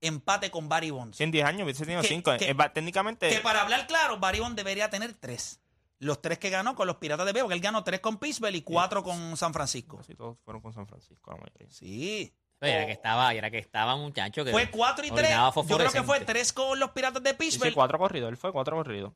Empate 0.00 0.50
con 0.50 0.68
Barry 0.68 0.90
Bonds. 0.90 1.20
En 1.20 1.30
10 1.30 1.44
años 1.44 1.64
hubiese 1.64 1.84
tenido 1.84 2.00
Que- 2.02 2.08
5. 2.08 2.30
que- 2.38 2.54
técnicamente, 2.72 3.28
Que 3.28 3.40
para 3.40 3.60
hablar 3.60 3.86
claro, 3.86 4.18
Barry 4.18 4.40
Bonds 4.40 4.56
debería 4.56 4.88
tener 4.88 5.12
tres. 5.14 5.60
Los 5.98 6.22
tres 6.22 6.38
que 6.38 6.48
ganó 6.48 6.74
con 6.74 6.86
los 6.86 6.96
Piratas 6.96 7.26
de 7.26 7.32
Bebo, 7.34 7.48
que 7.48 7.54
él 7.54 7.60
ganó 7.60 7.84
tres 7.84 8.00
con 8.00 8.16
Pittsburgh 8.16 8.54
y 8.54 8.62
cuatro 8.62 9.02
con 9.02 9.36
San 9.36 9.52
Francisco. 9.52 9.98
casi 9.98 10.14
todos 10.14 10.38
fueron 10.42 10.62
con 10.62 10.72
San 10.72 10.86
Francisco, 10.86 11.30
la 11.32 11.36
mayoría. 11.36 11.68
Sí. 11.70 12.32
Oye, 12.62 12.72
era 12.72 12.86
que 12.86 12.92
estaba, 12.92 13.32
era 13.32 13.50
que 13.50 13.58
estaba 13.58 13.96
muchacho. 13.96 14.44
Que 14.44 14.50
Fue 14.50 14.70
cuatro 14.70 15.04
y 15.06 15.10
tres. 15.10 15.24
orinaba 15.24 15.52
Yo 15.54 15.62
creo 15.62 15.78
que 15.78 15.84
fue 15.84 16.02
fosforescente. 16.02 16.32
tres 16.32 16.52
con 16.52 16.78
los 16.78 16.90
Piratas 16.90 17.22
de 17.22 17.34
Pittsburgh. 17.34 17.70
sí, 17.70 17.74
cuatro 17.74 17.98
corridos. 17.98 18.28
Él 18.28 18.36
fue 18.36 18.52
cuatro 18.52 18.76
corridos. 18.76 19.12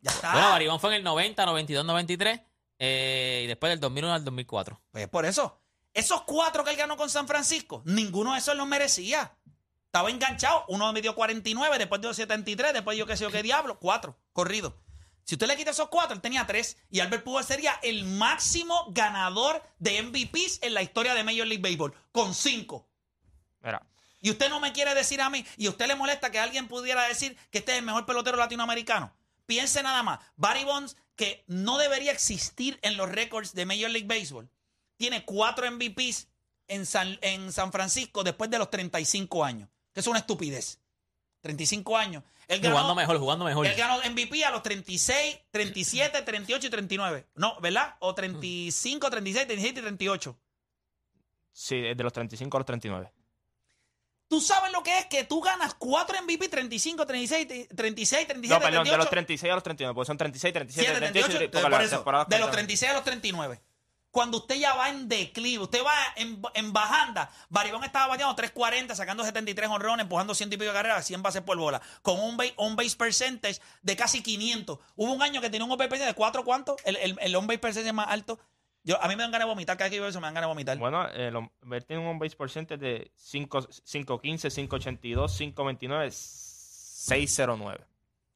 Ya 0.00 0.10
está. 0.10 0.32
Bueno, 0.32 0.50
Barry 0.50 0.66
Bonds 0.66 0.80
fue 0.80 0.90
en 0.90 0.96
el 0.96 1.04
90, 1.04 1.46
92, 1.46 1.84
93 1.84 2.40
eh, 2.78 3.42
y 3.44 3.46
después 3.46 3.70
del 3.70 3.80
2001 3.80 4.14
al 4.14 4.24
2004. 4.24 4.80
Pues 4.90 5.08
por 5.08 5.24
eso, 5.24 5.60
esos 5.94 6.22
cuatro 6.22 6.64
que 6.64 6.70
él 6.70 6.76
ganó 6.76 6.96
con 6.96 7.08
San 7.08 7.26
Francisco, 7.26 7.82
ninguno 7.86 8.32
de 8.32 8.38
esos 8.40 8.56
los 8.56 8.66
merecía. 8.66 9.36
Estaba 9.86 10.10
enganchado. 10.10 10.64
Uno 10.68 10.92
me 10.92 11.00
dio 11.02 11.14
49, 11.14 11.78
después 11.78 12.00
dio 12.00 12.12
73, 12.12 12.72
después 12.72 12.96
yo 12.98 13.06
qué 13.06 13.16
sé 13.16 13.24
yo 13.24 13.30
qué 13.30 13.42
diablo. 13.42 13.78
Cuatro, 13.78 14.18
corrido. 14.32 14.76
Si 15.24 15.34
usted 15.34 15.46
le 15.46 15.56
quita 15.56 15.70
esos 15.70 15.88
cuatro, 15.88 16.14
él 16.14 16.20
tenía 16.20 16.46
tres. 16.46 16.76
Y 16.90 17.00
Albert 17.00 17.24
Pujols 17.24 17.46
sería 17.46 17.78
el 17.82 18.04
máximo 18.04 18.86
ganador 18.90 19.62
de 19.78 20.02
MVPs 20.02 20.60
en 20.62 20.74
la 20.74 20.82
historia 20.82 21.14
de 21.14 21.24
Major 21.24 21.46
League 21.46 21.62
Baseball, 21.62 21.94
con 22.10 22.34
cinco. 22.34 22.88
Mira, 23.62 23.86
Y 24.20 24.30
usted 24.30 24.48
no 24.48 24.60
me 24.60 24.72
quiere 24.72 24.94
decir 24.94 25.20
a 25.20 25.30
mí, 25.30 25.44
y 25.56 25.68
usted 25.68 25.86
le 25.86 25.96
molesta 25.96 26.30
que 26.30 26.38
alguien 26.38 26.68
pudiera 26.68 27.06
decir 27.08 27.36
que 27.50 27.58
este 27.58 27.72
es 27.72 27.78
el 27.78 27.84
mejor 27.84 28.06
pelotero 28.06 28.36
latinoamericano. 28.36 29.14
Piense 29.46 29.82
nada 29.82 30.02
más. 30.02 30.20
Barry 30.36 30.64
Bonds, 30.64 30.96
que 31.16 31.44
no 31.46 31.78
debería 31.78 32.12
existir 32.12 32.78
en 32.82 32.96
los 32.96 33.10
récords 33.10 33.54
de 33.54 33.66
Major 33.66 33.90
League 33.90 34.06
Baseball, 34.06 34.50
tiene 34.96 35.24
cuatro 35.24 35.70
MVPs 35.70 36.28
en 36.68 36.86
San, 36.86 37.18
en 37.22 37.52
San 37.52 37.72
Francisco 37.72 38.24
después 38.24 38.50
de 38.50 38.58
los 38.58 38.70
35 38.70 39.44
años. 39.44 39.68
Que 39.92 40.00
es 40.00 40.06
una 40.06 40.20
estupidez. 40.20 40.81
35 41.42 41.96
años. 41.98 42.22
Él 42.48 42.60
ganó, 42.60 42.74
Jugando 42.76 42.94
mejor, 42.94 43.18
jugando 43.18 43.44
mejor. 43.44 43.66
él 43.66 43.74
ganó 43.76 43.98
MVP 44.10 44.44
a 44.44 44.50
los 44.50 44.62
36, 44.62 45.38
37, 45.50 46.22
38 46.22 46.66
y 46.66 46.70
39. 46.70 47.26
No, 47.34 47.58
¿verdad? 47.60 47.94
O 48.00 48.14
35, 48.14 49.10
36, 49.10 49.46
37 49.46 49.80
y 49.80 49.82
38. 49.82 50.38
sí, 51.52 51.80
de 51.80 51.94
los 52.02 52.12
35 52.12 52.56
a 52.56 52.60
los 52.60 52.66
39. 52.66 53.12
¿Tú 54.28 54.40
sabes 54.40 54.72
lo 54.72 54.82
que 54.82 54.98
es 54.98 55.06
que 55.06 55.24
tú 55.24 55.42
ganas 55.42 55.74
4 55.74 56.22
MVP, 56.22 56.48
35, 56.48 57.06
36, 57.06 57.68
36, 57.76 58.26
37, 58.26 58.34
No, 58.48 58.60
perdón, 58.60 58.84
38? 58.84 58.90
de 58.92 58.96
los 58.96 59.10
36 59.10 59.52
a 59.52 59.54
los 59.54 59.62
39, 59.62 59.94
porque 59.94 60.06
son 60.06 60.16
36, 60.16 60.54
37, 60.54 60.86
7, 60.90 60.98
38, 61.00 61.28
38, 61.38 61.50
porque 61.52 61.70
por 61.76 61.82
eso, 61.82 61.90
de 61.90 62.38
los 62.38 62.48
cuentan. 62.48 62.50
36 62.52 62.90
a 62.90 62.94
los 62.94 63.04
39. 63.04 63.60
Cuando 64.12 64.36
usted 64.38 64.54
ya 64.56 64.74
va 64.74 64.90
en 64.90 65.08
declive, 65.08 65.64
usted 65.64 65.82
va 65.84 65.94
en, 66.16 66.40
en 66.54 66.72
bajanda. 66.72 67.30
Baribón 67.48 67.82
estaba 67.82 68.06
bateando 68.08 68.34
340, 68.36 68.94
sacando 68.94 69.24
73 69.24 69.68
honrones, 69.70 70.04
empujando 70.04 70.34
100 70.34 70.48
y 70.52 70.56
pico 70.58 70.64
de 70.66 70.72
carreras, 70.72 71.04
100 71.06 71.22
bases 71.22 71.42
por 71.42 71.56
bola, 71.58 71.82
con 72.02 72.20
un 72.20 72.36
base, 72.36 72.52
on 72.56 72.76
base 72.76 72.94
percentage 72.96 73.58
de 73.82 73.96
casi 73.96 74.22
500. 74.22 74.78
Hubo 74.96 75.12
un 75.12 75.22
año 75.22 75.40
que 75.40 75.50
tenía 75.50 75.64
un 75.64 75.72
OPS 75.72 75.98
de 75.98 76.14
4, 76.14 76.44
¿cuánto? 76.44 76.76
El, 76.84 76.96
el, 76.96 77.16
el 77.20 77.34
on 77.34 77.46
base 77.48 77.58
percentage 77.58 77.92
más 77.94 78.06
alto. 78.08 78.38
Yo, 78.84 79.02
a 79.02 79.08
mí 79.08 79.16
me 79.16 79.22
dan 79.22 79.30
ganas 79.32 79.46
de 79.46 79.50
vomitar, 79.50 79.76
cada 79.76 79.88
vez 79.88 79.96
que 79.96 80.00
veo 80.00 80.08
eso 80.10 80.20
me 80.20 80.26
dan 80.26 80.34
ganas 80.34 80.48
de 80.48 80.52
vomitar. 80.52 80.76
Bueno, 80.76 81.06
hom- 81.08 81.50
él 81.72 81.84
tiene 81.86 82.06
un 82.06 82.18
base 82.18 82.36
percentage 82.36 82.78
de 82.80 83.12
5 83.16 83.60
5.15, 83.60 84.68
5.82, 84.68 85.54
5.29, 85.54 86.08
6.09. 86.10 87.78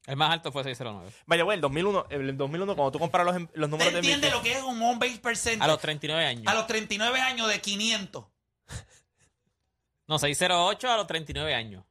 El 0.07 0.15
más 0.15 0.31
alto 0.31 0.51
fue 0.51 0.63
609. 0.63 1.11
Vaya, 1.27 1.43
güey, 1.43 1.55
el 1.55 1.61
2001, 1.61 2.05
el 2.09 2.35
2001 2.37 2.75
cuando 2.75 2.91
tú 2.93 2.97
comparas 2.99 3.27
los, 3.27 3.35
em- 3.35 3.47
los 3.53 3.69
¿Usted 3.69 3.69
números 3.69 3.93
de 3.93 3.99
entiende 3.99 4.27
MVP, 4.29 4.37
lo 4.37 4.41
que 4.41 4.51
es 4.57 4.63
un 4.63 4.81
on 4.81 4.97
base 4.99 5.19
percentage? 5.19 5.63
A 5.63 5.67
los 5.67 5.79
39 5.79 6.25
años. 6.25 6.43
A 6.47 6.53
los 6.55 6.65
39 6.65 7.19
años 7.21 7.47
de 7.49 7.61
500. 7.61 8.25
No, 10.07 10.17
608 10.19 10.89
a 10.89 10.97
los 10.97 11.07
39 11.07 11.53
años. 11.53 11.83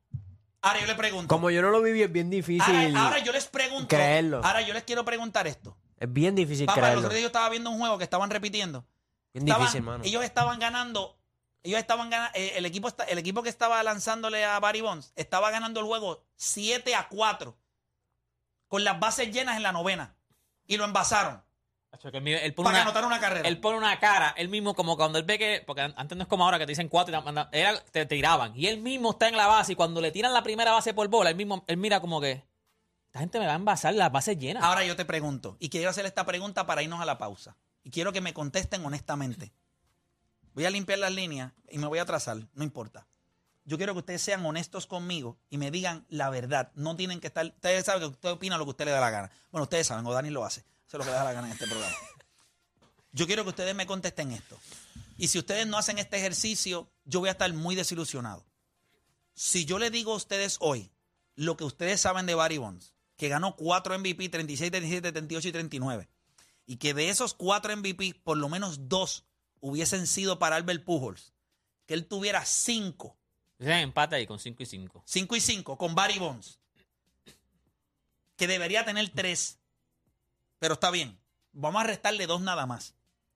Ahora 0.62 0.80
yo 0.80 0.86
le 0.86 0.94
pregunto. 0.94 1.28
Como 1.28 1.50
yo 1.50 1.60
no 1.62 1.70
lo 1.70 1.82
viví, 1.82 2.02
es 2.02 2.10
bien 2.10 2.30
difícil. 2.30 2.62
ahora, 2.74 3.04
ahora 3.04 3.18
yo 3.18 3.32
les 3.32 3.46
pregunto. 3.46 3.88
creerlo. 3.88 4.40
Ahora 4.42 4.62
yo 4.62 4.72
les 4.72 4.82
quiero 4.84 5.04
preguntar 5.04 5.46
esto. 5.46 5.76
Es 5.98 6.10
bien 6.12 6.34
difícil 6.34 6.66
Papá, 6.66 6.76
los 6.80 6.84
creerlo. 6.84 7.00
otros 7.00 7.12
días 7.12 7.22
yo 7.22 7.26
estaba 7.28 7.48
viendo 7.50 7.70
un 7.70 7.78
juego 7.78 7.98
que 7.98 8.04
estaban 8.04 8.30
repitiendo. 8.30 8.84
Bien 9.34 9.46
Estaban- 9.46 9.60
difícil, 9.62 9.78
hermano. 9.80 10.04
Ellos 10.04 10.24
estaban 10.24 10.58
ganando. 10.58 11.18
Ellos 11.62 11.78
estaban 11.78 12.08
ganando. 12.10 12.32
el, 12.38 12.64
equipo, 12.64 12.88
el 13.06 13.18
equipo 13.18 13.42
que 13.42 13.48
estaba 13.50 13.82
lanzándole 13.82 14.44
a 14.44 14.58
Barry 14.58 14.80
Bonds 14.80 15.12
estaba 15.14 15.50
ganando 15.50 15.80
el 15.80 15.86
juego 15.86 16.24
7 16.36 16.94
a 16.94 17.08
4. 17.08 17.56
Con 18.68 18.84
las 18.84 18.98
bases 19.00 19.32
llenas 19.32 19.56
en 19.56 19.62
la 19.62 19.72
novena. 19.72 20.14
Y 20.66 20.76
lo 20.76 20.84
envasaron. 20.84 21.42
Acho, 21.92 22.10
que 22.10 22.18
él, 22.18 22.52
pone 22.54 22.66
Para 22.66 22.78
una, 22.78 22.82
anotar 22.82 23.04
una 23.06 23.20
carrera. 23.20 23.48
él 23.48 23.58
pone 23.58 23.78
una 23.78 23.98
cara, 23.98 24.34
él 24.36 24.48
mismo 24.50 24.74
como 24.74 24.96
cuando 24.98 25.18
él 25.18 25.24
ve 25.24 25.38
que, 25.38 25.62
porque 25.66 25.80
an- 25.82 25.94
antes 25.96 26.18
no 26.18 26.22
es 26.24 26.28
como 26.28 26.44
ahora 26.44 26.58
que 26.58 26.66
te 26.66 26.72
dicen 26.72 26.88
cuatro 26.88 27.16
y 27.16 27.22
te, 27.50 27.58
era, 27.60 27.80
te 27.84 28.04
tiraban. 28.04 28.52
Y 28.54 28.66
él 28.66 28.80
mismo 28.80 29.12
está 29.12 29.28
en 29.28 29.36
la 29.36 29.46
base 29.46 29.72
y 29.72 29.76
cuando 29.76 30.00
le 30.02 30.10
tiran 30.12 30.34
la 30.34 30.42
primera 30.42 30.72
base 30.72 30.92
por 30.92 31.08
bola, 31.08 31.30
él 31.30 31.36
mismo, 31.36 31.64
él 31.68 31.78
mira 31.78 32.00
como 32.00 32.20
que, 32.20 32.44
esta 33.06 33.20
gente 33.20 33.38
me 33.38 33.46
va 33.46 33.52
a 33.52 33.56
envasar 33.56 33.94
las 33.94 34.12
bases 34.12 34.36
llenas. 34.36 34.62
Ahora 34.62 34.84
yo 34.84 34.94
te 34.94 35.06
pregunto. 35.06 35.56
Y 35.58 35.70
quiero 35.70 35.88
hacer 35.88 36.04
esta 36.04 36.26
pregunta 36.26 36.66
para 36.66 36.82
irnos 36.82 37.00
a 37.00 37.06
la 37.06 37.16
pausa. 37.16 37.56
Y 37.82 37.90
quiero 37.90 38.12
que 38.12 38.20
me 38.20 38.34
contesten 38.34 38.84
honestamente. 38.84 39.54
Voy 40.52 40.66
a 40.66 40.70
limpiar 40.70 40.98
las 40.98 41.12
líneas 41.12 41.52
y 41.70 41.78
me 41.78 41.86
voy 41.86 41.98
a 41.98 42.02
atrasar. 42.02 42.36
No 42.52 42.62
importa. 42.64 43.06
Yo 43.66 43.76
quiero 43.76 43.94
que 43.94 43.98
ustedes 43.98 44.22
sean 44.22 44.46
honestos 44.46 44.86
conmigo 44.86 45.38
y 45.50 45.58
me 45.58 45.72
digan 45.72 46.06
la 46.08 46.30
verdad. 46.30 46.70
No 46.76 46.94
tienen 46.94 47.18
que 47.18 47.26
estar. 47.26 47.44
Ustedes 47.44 47.84
saben 47.84 48.00
que 48.00 48.06
usted 48.06 48.30
opina 48.30 48.56
lo 48.58 48.64
que 48.64 48.70
usted 48.70 48.84
le 48.84 48.92
da 48.92 49.00
la 49.00 49.10
gana. 49.10 49.30
Bueno, 49.50 49.64
ustedes 49.64 49.88
saben, 49.88 50.06
o 50.06 50.12
Dani 50.12 50.30
lo 50.30 50.44
hace. 50.44 50.60
Eso 50.60 50.96
es 50.96 50.98
lo 50.98 51.04
que 51.04 51.10
le 51.10 51.16
da 51.16 51.24
la 51.24 51.32
gana 51.32 51.48
en 51.48 51.52
este 51.52 51.66
programa. 51.66 51.94
Yo 53.10 53.26
quiero 53.26 53.42
que 53.42 53.50
ustedes 53.50 53.74
me 53.74 53.84
contesten 53.84 54.30
esto. 54.30 54.56
Y 55.18 55.28
si 55.28 55.40
ustedes 55.40 55.66
no 55.66 55.78
hacen 55.78 55.98
este 55.98 56.16
ejercicio, 56.16 56.88
yo 57.04 57.18
voy 57.18 57.28
a 57.28 57.32
estar 57.32 57.52
muy 57.54 57.74
desilusionado. 57.74 58.46
Si 59.34 59.64
yo 59.64 59.80
le 59.80 59.90
digo 59.90 60.12
a 60.12 60.16
ustedes 60.16 60.58
hoy 60.60 60.92
lo 61.34 61.56
que 61.56 61.64
ustedes 61.64 62.00
saben 62.00 62.26
de 62.26 62.36
Barry 62.36 62.58
Bonds, 62.58 62.94
que 63.16 63.28
ganó 63.28 63.56
4 63.56 63.98
MVP, 63.98 64.28
36, 64.28 64.70
37, 64.70 65.10
38 65.10 65.48
y 65.48 65.52
39, 65.52 66.08
y 66.66 66.76
que 66.76 66.94
de 66.94 67.08
esos 67.08 67.34
4 67.34 67.78
MVP, 67.78 68.20
por 68.22 68.36
lo 68.36 68.48
menos 68.48 68.88
2 68.88 69.24
hubiesen 69.58 70.06
sido 70.06 70.38
para 70.38 70.54
Albert 70.54 70.84
Pujols, 70.84 71.32
que 71.86 71.94
él 71.94 72.06
tuviera 72.06 72.44
5 72.44 73.15
Dicen 73.58 73.78
empate 73.78 74.16
ahí 74.16 74.26
con 74.26 74.38
5 74.38 74.62
y 74.62 74.66
5. 74.66 75.02
5 75.04 75.36
y 75.36 75.40
5 75.40 75.78
con 75.78 75.94
Barry 75.94 76.18
Bonds. 76.18 76.58
Que 78.36 78.46
debería 78.46 78.84
tener 78.84 79.10
3. 79.14 79.58
Pero 80.58 80.74
está 80.74 80.90
bien. 80.90 81.18
Vamos 81.52 81.82
a 81.82 81.86
restarle 81.86 82.26
2 82.26 82.42
nada 82.42 82.66
más. 82.66 82.94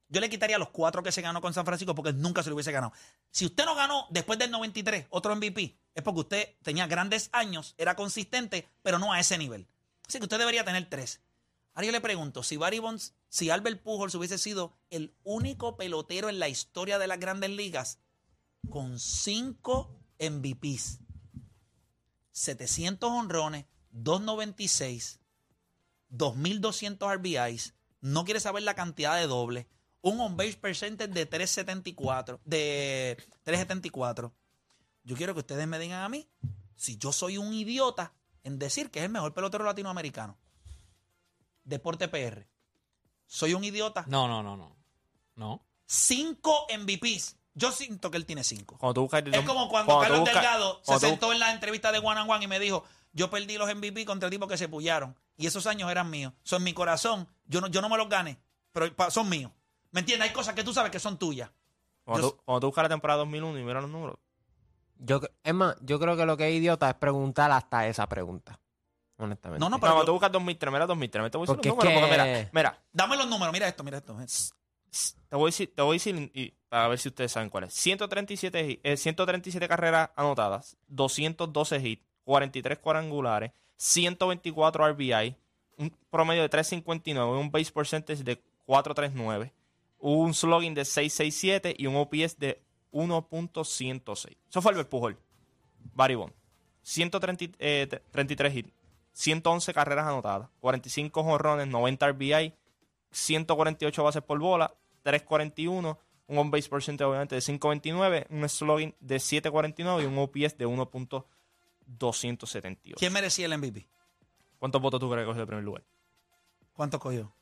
Yo 0.09 0.21
le 0.21 0.29
quitaría 0.29 0.59
los 0.59 0.71
4 0.71 1.03
que 1.03 1.13
se 1.13 1.23
ganó 1.23 1.41
con 1.41 1.55
San 1.55 1.65
Francisco 1.65 1.95
porque 1.95 2.13
nunca 2.13 2.43
se 2.43 2.51
lo 2.51 2.57
hubiese 2.57 2.73
ganado. 2.73 2.93
Si 3.31 3.47
usted 3.47 3.65
no 3.65 3.77
ganó 3.77 4.07
después 4.11 4.39
del 4.39 4.51
93 4.51 5.07
otro 5.11 5.35
MVP, 5.37 5.77
es 5.95 6.03
porque 6.03 6.21
usted 6.21 6.57
tenía 6.63 6.89
grandes 6.89 7.31
años, 7.33 7.75
era 7.79 7.95
consistente, 7.95 8.69
pero 8.83 8.99
no 8.99 9.13
a 9.13 9.21
ese 9.21 9.39
nivel. 9.39 9.69
Así 10.07 10.19
que 10.19 10.25
usted 10.25 10.39
debería 10.39 10.65
tener 10.65 10.91
3. 10.91 11.21
Ahora 11.75 11.87
yo 11.87 11.93
le 11.93 12.01
pregunto, 12.01 12.43
si 12.43 12.57
Barry 12.57 12.81
Bonds, 12.81 13.15
si 13.29 13.51
Albert 13.51 13.83
Pujols 13.83 14.17
hubiese 14.17 14.39
sido 14.39 14.77
el 14.91 15.15
único 15.23 15.77
pelotero 15.77 16.29
en 16.29 16.41
la 16.41 16.49
historia 16.49 16.99
de 16.99 17.07
las 17.07 17.21
grandes 17.21 17.51
ligas 17.51 18.01
con 18.69 18.99
5 18.99 20.00
MVPs, 20.21 21.01
700 22.33 23.11
honrones, 23.11 23.67
296, 23.93 25.21
2200 26.11 27.17
RBIs, 27.17 27.75
no 28.01 28.25
quiere 28.25 28.41
saber 28.41 28.63
la 28.63 28.75
cantidad 28.75 29.17
de 29.17 29.27
dobles, 29.27 29.67
un 30.03 30.21
on 30.21 30.37
base 30.37 30.57
percentage 30.57 31.13
de 31.13 31.27
374, 31.27 32.41
de 32.45 33.17
374. 33.43 34.33
Yo 35.05 35.17
quiero 35.17 35.35
que 35.35 35.41
ustedes 35.41 35.67
me 35.67 35.79
digan 35.79 36.03
a 36.03 36.09
mí 36.09 36.29
si 36.77 36.97
yo 36.97 37.13
soy 37.13 37.39
un 37.39 37.53
idiota 37.53 38.15
en 38.43 38.59
decir 38.59 38.91
que 38.91 39.01
es 39.01 39.05
el 39.05 39.11
mejor 39.11 39.35
pelotero 39.35 39.65
latinoamericano. 39.65 40.39
Deporte 41.65 42.09
PR. 42.09 42.47
Soy 43.27 43.55
un 43.55 43.65
idiota. 43.65 44.05
No, 44.09 44.27
no, 44.27 44.43
no, 44.43 44.57
no. 44.57 44.77
No. 45.37 45.67
Cinco 45.87 46.67
MVPs. 46.77 47.37
Yo 47.55 47.73
siento 47.73 48.11
que 48.11 48.17
él 48.17 48.27
tiene 48.27 48.45
cinco. 48.45 48.79
cuando 48.79 48.95
tú 48.95 49.01
buscas... 49.03 49.23
Es 49.27 49.45
como 49.45 49.69
cuando, 49.69 49.99
Carlos 50.01 50.21
buscas- 50.21 50.35
Delgado 50.35 50.81
se 50.85 50.99
sentó 51.01 51.33
en 51.33 51.41
la 51.41 51.53
entrevista 51.53 51.91
de 51.93 51.99
One 51.99 52.21
on 52.21 52.31
One 52.31 52.45
y 52.45 52.49
me 52.49 52.59
dijo, 52.61 52.85
yo 53.13 53.29
perdí 53.31 53.59
los 53.59 53.73
MVP 53.75 54.05
contra 54.05 54.31
tipos 54.31 54.49
que 54.49 54.57
se 54.57 54.69
pullaron. 54.69 55.17
Y 55.37 55.47
esos 55.47 55.67
años 55.67 55.91
eran 55.91 56.11
míos. 56.11 56.33
Son 56.45 56.63
mi 56.63 56.73
corazón. 56.73 57.27
Yo 57.47 57.61
no, 57.61 57.67
yo 57.67 57.81
no 57.81 57.89
me 57.89 57.97
los 57.97 58.09
gané, 58.09 58.39
pero 58.73 58.87
son 59.11 59.29
míos. 59.29 59.51
¿Me 59.91 60.01
entiendes? 60.01 60.29
Hay 60.29 60.35
cosas 60.35 60.55
que 60.55 60.63
tú 60.63 60.73
sabes 60.73 60.93
que 60.93 61.01
son 61.01 61.19
tuyas. 61.19 61.51
Cuando, 62.05 62.29
Yo- 62.29 62.33
tú, 62.37 62.43
cuando 62.45 62.61
tú 62.61 62.67
buscas 62.69 62.83
la 62.85 62.89
temporada 62.89 63.19
2001 63.19 63.59
y 63.59 63.63
miras 63.65 63.83
los 63.83 63.91
números, 63.91 64.17
Yo, 65.03 65.21
es 65.43 65.55
más, 65.55 65.77
yo 65.81 65.99
creo 65.99 66.17
que 66.17 66.27
lo 66.27 66.37
que 66.37 66.49
es 66.49 66.55
idiota 66.55 66.89
es 66.91 66.95
preguntar 66.95 67.51
hasta 67.51 67.87
esa 67.89 68.07
pregunta. 68.09 68.61
Honestamente. 69.17 69.61
No, 69.61 69.69
no, 69.69 69.77
No, 69.77 69.81
pero 69.81 69.93
cuando 69.93 70.03
yo- 70.03 70.07
tú 70.07 70.13
buscas 70.13 70.33
2003, 70.33 70.73
mira 70.73 70.87
2003, 70.87 71.31
te 71.31 71.39
voy 71.39 71.45
a 71.45 71.47
decir 71.47 71.57
Porque 71.57 71.69
los 71.69 71.77
números, 71.77 72.01
porque 72.01 72.17
que- 72.23 72.25
mira, 72.33 72.51
mira, 72.53 72.83
dame 72.93 73.17
los 73.17 73.27
números. 73.29 73.53
Mira 73.53 73.67
esto, 73.69 73.83
mira 73.83 73.99
esto. 73.99 74.17
Te 75.29 75.37
voy 75.37 75.45
a 75.45 75.47
decir, 75.47 75.73
te 75.75 75.83
voy 75.83 75.95
a 75.95 75.97
decir 75.97 76.31
y, 76.35 76.53
ver 76.71 76.99
si 76.99 77.09
ustedes 77.09 77.33
saben 77.33 77.49
cuál 77.51 77.65
es. 77.65 77.75
137, 77.75 78.69
hit- 78.69 78.81
eh, 78.83 78.97
137 78.97 79.69
carreras 79.69 80.11
anotadas, 80.17 80.77
212 80.89 81.79
hits, 81.81 82.03
43 82.25 82.79
cuadrangulares, 82.79 83.53
124 83.77 84.89
RBI, 84.93 85.37
un 85.79 85.91
promedio 86.11 86.43
de 86.43 86.49
359, 86.49 87.39
un 87.39 87.51
base 87.51 87.73
percentage 87.73 88.23
de 88.23 88.41
439, 88.67 89.53
un 89.99 90.33
slugging 90.35 90.75
de 90.75 90.85
667 90.85 91.75
y 91.79 91.87
un 91.87 91.97
OPS 91.97 92.39
de 92.39 92.63
1.106. 92.93 94.37
Eso 94.49 94.63
fue 94.63 94.71
Albert 94.73 94.89
Pujol. 94.89 95.19
Barry 95.95 96.15
Bond. 96.15 96.33
133 96.83 98.55
hits, 98.55 98.73
111 99.13 99.75
carreras 99.75 100.07
anotadas, 100.07 100.49
45 100.61 101.23
jonrones, 101.23 101.69
90 101.69 102.09
RBI, 102.09 102.55
148 103.11 104.05
bases 104.05 104.23
por 104.23 104.39
bola, 104.39 104.73
341, 105.03 105.99
un 106.29 106.39
on 106.39 106.51
base 106.51 106.69
percentage 106.69 107.07
obviamente 107.09 107.35
de 107.35 107.41
529, 107.41 108.27
un 108.31 108.49
slugging 108.49 108.95
de 109.01 109.19
749 109.19 110.03
y 110.03 110.07
un 110.07 110.19
OPS 110.19 110.57
de 110.59 110.67
1.278. 110.67 112.95
¿Quién 112.97 113.13
merecía 113.13 113.47
el 113.47 113.57
MVP? 113.59 113.87
¿Cuántos 114.59 114.81
votos 114.81 115.01
tú 115.01 115.11
crees 115.11 115.25
que 115.25 115.29
cogió 115.29 115.41
el 115.43 115.47
primer 115.47 115.65
lugar? 115.65 115.83
¿Cuánto 116.75 116.99
cogió? 116.99 117.33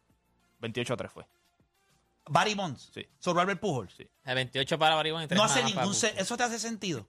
28 0.61 0.95
a 0.95 0.97
3 0.97 1.13
fue. 1.13 1.27
Barry 2.31 2.55
Bonds. 2.55 2.91
Sí. 2.95 3.07
Sobre 3.19 3.41
Albert 3.43 3.61
Pujols. 3.61 3.93
Sí. 3.95 4.07
El 4.25 4.35
28 4.35 4.79
para 4.79 4.95
Baribón 4.95 5.23
y 5.23 5.27
3 5.29 5.39
No 5.39 5.45
hace 5.45 5.63
ningún... 5.65 5.95
se- 5.95 6.19
¿Eso 6.21 6.37
te 6.37 6.43
hace 6.45 6.59
sentido? 6.59 7.07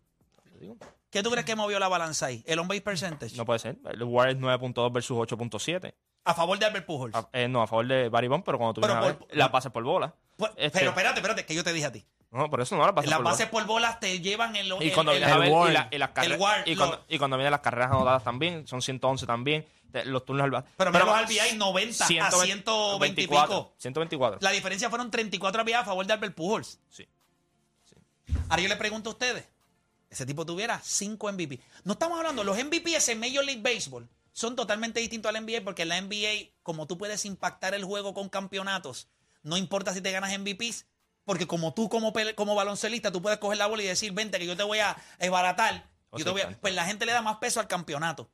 ¿Qué 1.10 1.24
tú 1.24 1.32
crees 1.32 1.46
que 1.46 1.56
movió 1.56 1.80
la 1.80 1.88
balanza 1.88 2.28
ahí? 2.28 2.44
¿El 2.46 2.60
on-base 2.60 2.82
percentage? 2.82 3.36
No 3.36 3.46
puede 3.46 3.60
ser. 3.60 3.78
El 3.86 4.04
WAR 4.04 4.30
es 4.30 4.38
9.2 4.38 4.92
versus 4.94 5.18
8.7. 5.18 5.94
A 6.26 6.34
favor 6.34 6.60
de 6.60 6.66
Albert 6.66 6.86
Pujols. 6.86 7.16
A- 7.16 7.30
eh, 7.34 7.48
no, 7.48 7.62
a 7.62 7.68
favor 7.68 7.88
de 7.88 8.10
Barry 8.10 8.28
Bonds, 8.28 8.44
pero 8.46 8.58
cuando 8.58 8.74
tú 8.74 8.82
Pero 8.82 8.94
vienes 8.96 9.12
a 9.12 9.18
por- 9.18 9.28
ver, 9.28 9.38
las 9.38 9.52
bases 9.52 9.72
por 9.72 9.84
bola. 9.84 10.14
Pues, 10.38 10.52
este- 10.58 10.80
Pero 10.80 10.92
espérate, 10.92 11.20
espérate, 11.20 11.46
que 11.46 11.56
yo 11.56 11.64
te 11.64 11.74
dije 11.74 11.86
a 11.88 11.92
ti. 11.92 12.06
No, 12.32 12.48
por 12.50 12.62
eso 12.62 12.76
no, 12.78 12.86
las 12.86 12.94
bases 12.94 13.10
Las 13.10 13.18
por 13.18 13.26
bases 13.26 13.50
bola. 13.52 13.66
por 13.66 13.74
bolas 13.74 14.00
te 14.00 14.20
llevan 14.20 14.56
el... 14.56 14.68
Y 14.68 14.88
el- 14.90 14.94
cuando 14.94 15.12
el- 15.14 15.18
vienes 15.18 15.34
a 15.34 15.38
el 15.38 15.42
ver, 15.42 15.52
WAR. 15.52 15.70
y, 15.70 15.74
la- 15.74 15.88
y 15.92 15.98
las 15.98 16.10
carreras, 16.12 16.40
WAR, 16.40 16.64
y, 16.70 16.76
lo- 16.76 16.86
cuando, 16.88 17.06
y 17.10 17.18
cuando 17.18 17.38
vienen 17.38 17.52
las 17.52 17.62
carreras 17.62 17.92
anotadas 17.92 18.24
también, 18.24 18.68
son 18.68 18.82
111 18.84 19.26
también, 19.26 19.66
te- 19.92 20.06
los 20.06 20.24
turnos 20.26 20.44
al 20.44 20.52
bate. 20.52 20.70
Pero 20.78 20.92
mira 20.92 21.06
los 21.06 21.16
RBI 21.24 21.58
90 21.58 22.04
a 22.04 22.08
120 22.08 23.22
y 23.24 23.28
pico. 23.28 23.74
124. 23.78 24.38
La 24.42 24.52
diferencia 24.52 24.90
fueron 24.90 25.10
34 25.10 25.64
RBI 25.64 25.74
a 25.74 25.84
favor 25.84 26.06
de 26.06 26.14
Albert 26.14 26.36
Pujols. 26.36 26.80
Sí. 26.90 27.08
Ahora 28.50 28.62
yo 28.62 28.70
le 28.70 28.76
pregunto 28.76 29.10
a 29.10 29.14
ustedes, 29.14 29.46
ese 30.12 30.26
tipo 30.26 30.46
tuviera 30.46 30.80
5 30.84 31.32
MVP. 31.32 31.60
No 31.84 31.94
estamos 31.94 32.18
hablando, 32.20 32.44
los 32.44 32.58
MVPs 32.58 33.10
en 33.10 33.20
Major 33.20 33.44
League 33.44 33.62
Baseball 33.64 34.08
son 34.34 34.56
totalmente 34.56 35.00
distintos 35.00 35.34
al 35.34 35.44
NBA 35.46 35.64
porque 35.64 35.84
en 35.84 35.90
la 35.90 36.02
NBA, 36.02 36.52
como 36.64 36.88
tú 36.88 36.98
puedes 36.98 37.26
impactar 37.26 37.74
el 37.74 37.84
juego 37.84 38.14
con 38.14 38.30
campeonatos, 38.30 39.08
no 39.44 39.58
importa 39.58 39.94
si 39.94 40.02
te 40.02 40.12
ganas 40.12 40.32
MVPs, 40.38 40.86
porque 41.26 41.48
como 41.48 41.74
tú 41.74 41.90
como, 41.90 42.14
como 42.36 42.56
baloncelista, 42.56 43.12
tú 43.12 43.22
puedes 43.22 43.40
coger 43.40 43.58
la 43.58 43.68
bola 43.68 43.84
y 43.84 43.88
decir, 43.88 44.12
vente 44.14 44.40
que 44.40 44.46
yo 44.48 44.58
te 44.58 44.64
voy 44.64 44.80
a 44.80 44.96
esbaratar. 45.20 45.90
O 46.10 46.18
Yo 46.18 46.26
te 46.26 46.32
voy 46.32 46.42
a- 46.42 46.60
pues 46.60 46.74
la 46.74 46.86
gente 46.86 47.06
le 47.06 47.12
da 47.12 47.22
más 47.22 47.38
peso 47.38 47.60
al 47.60 47.68
campeonato. 47.68 48.32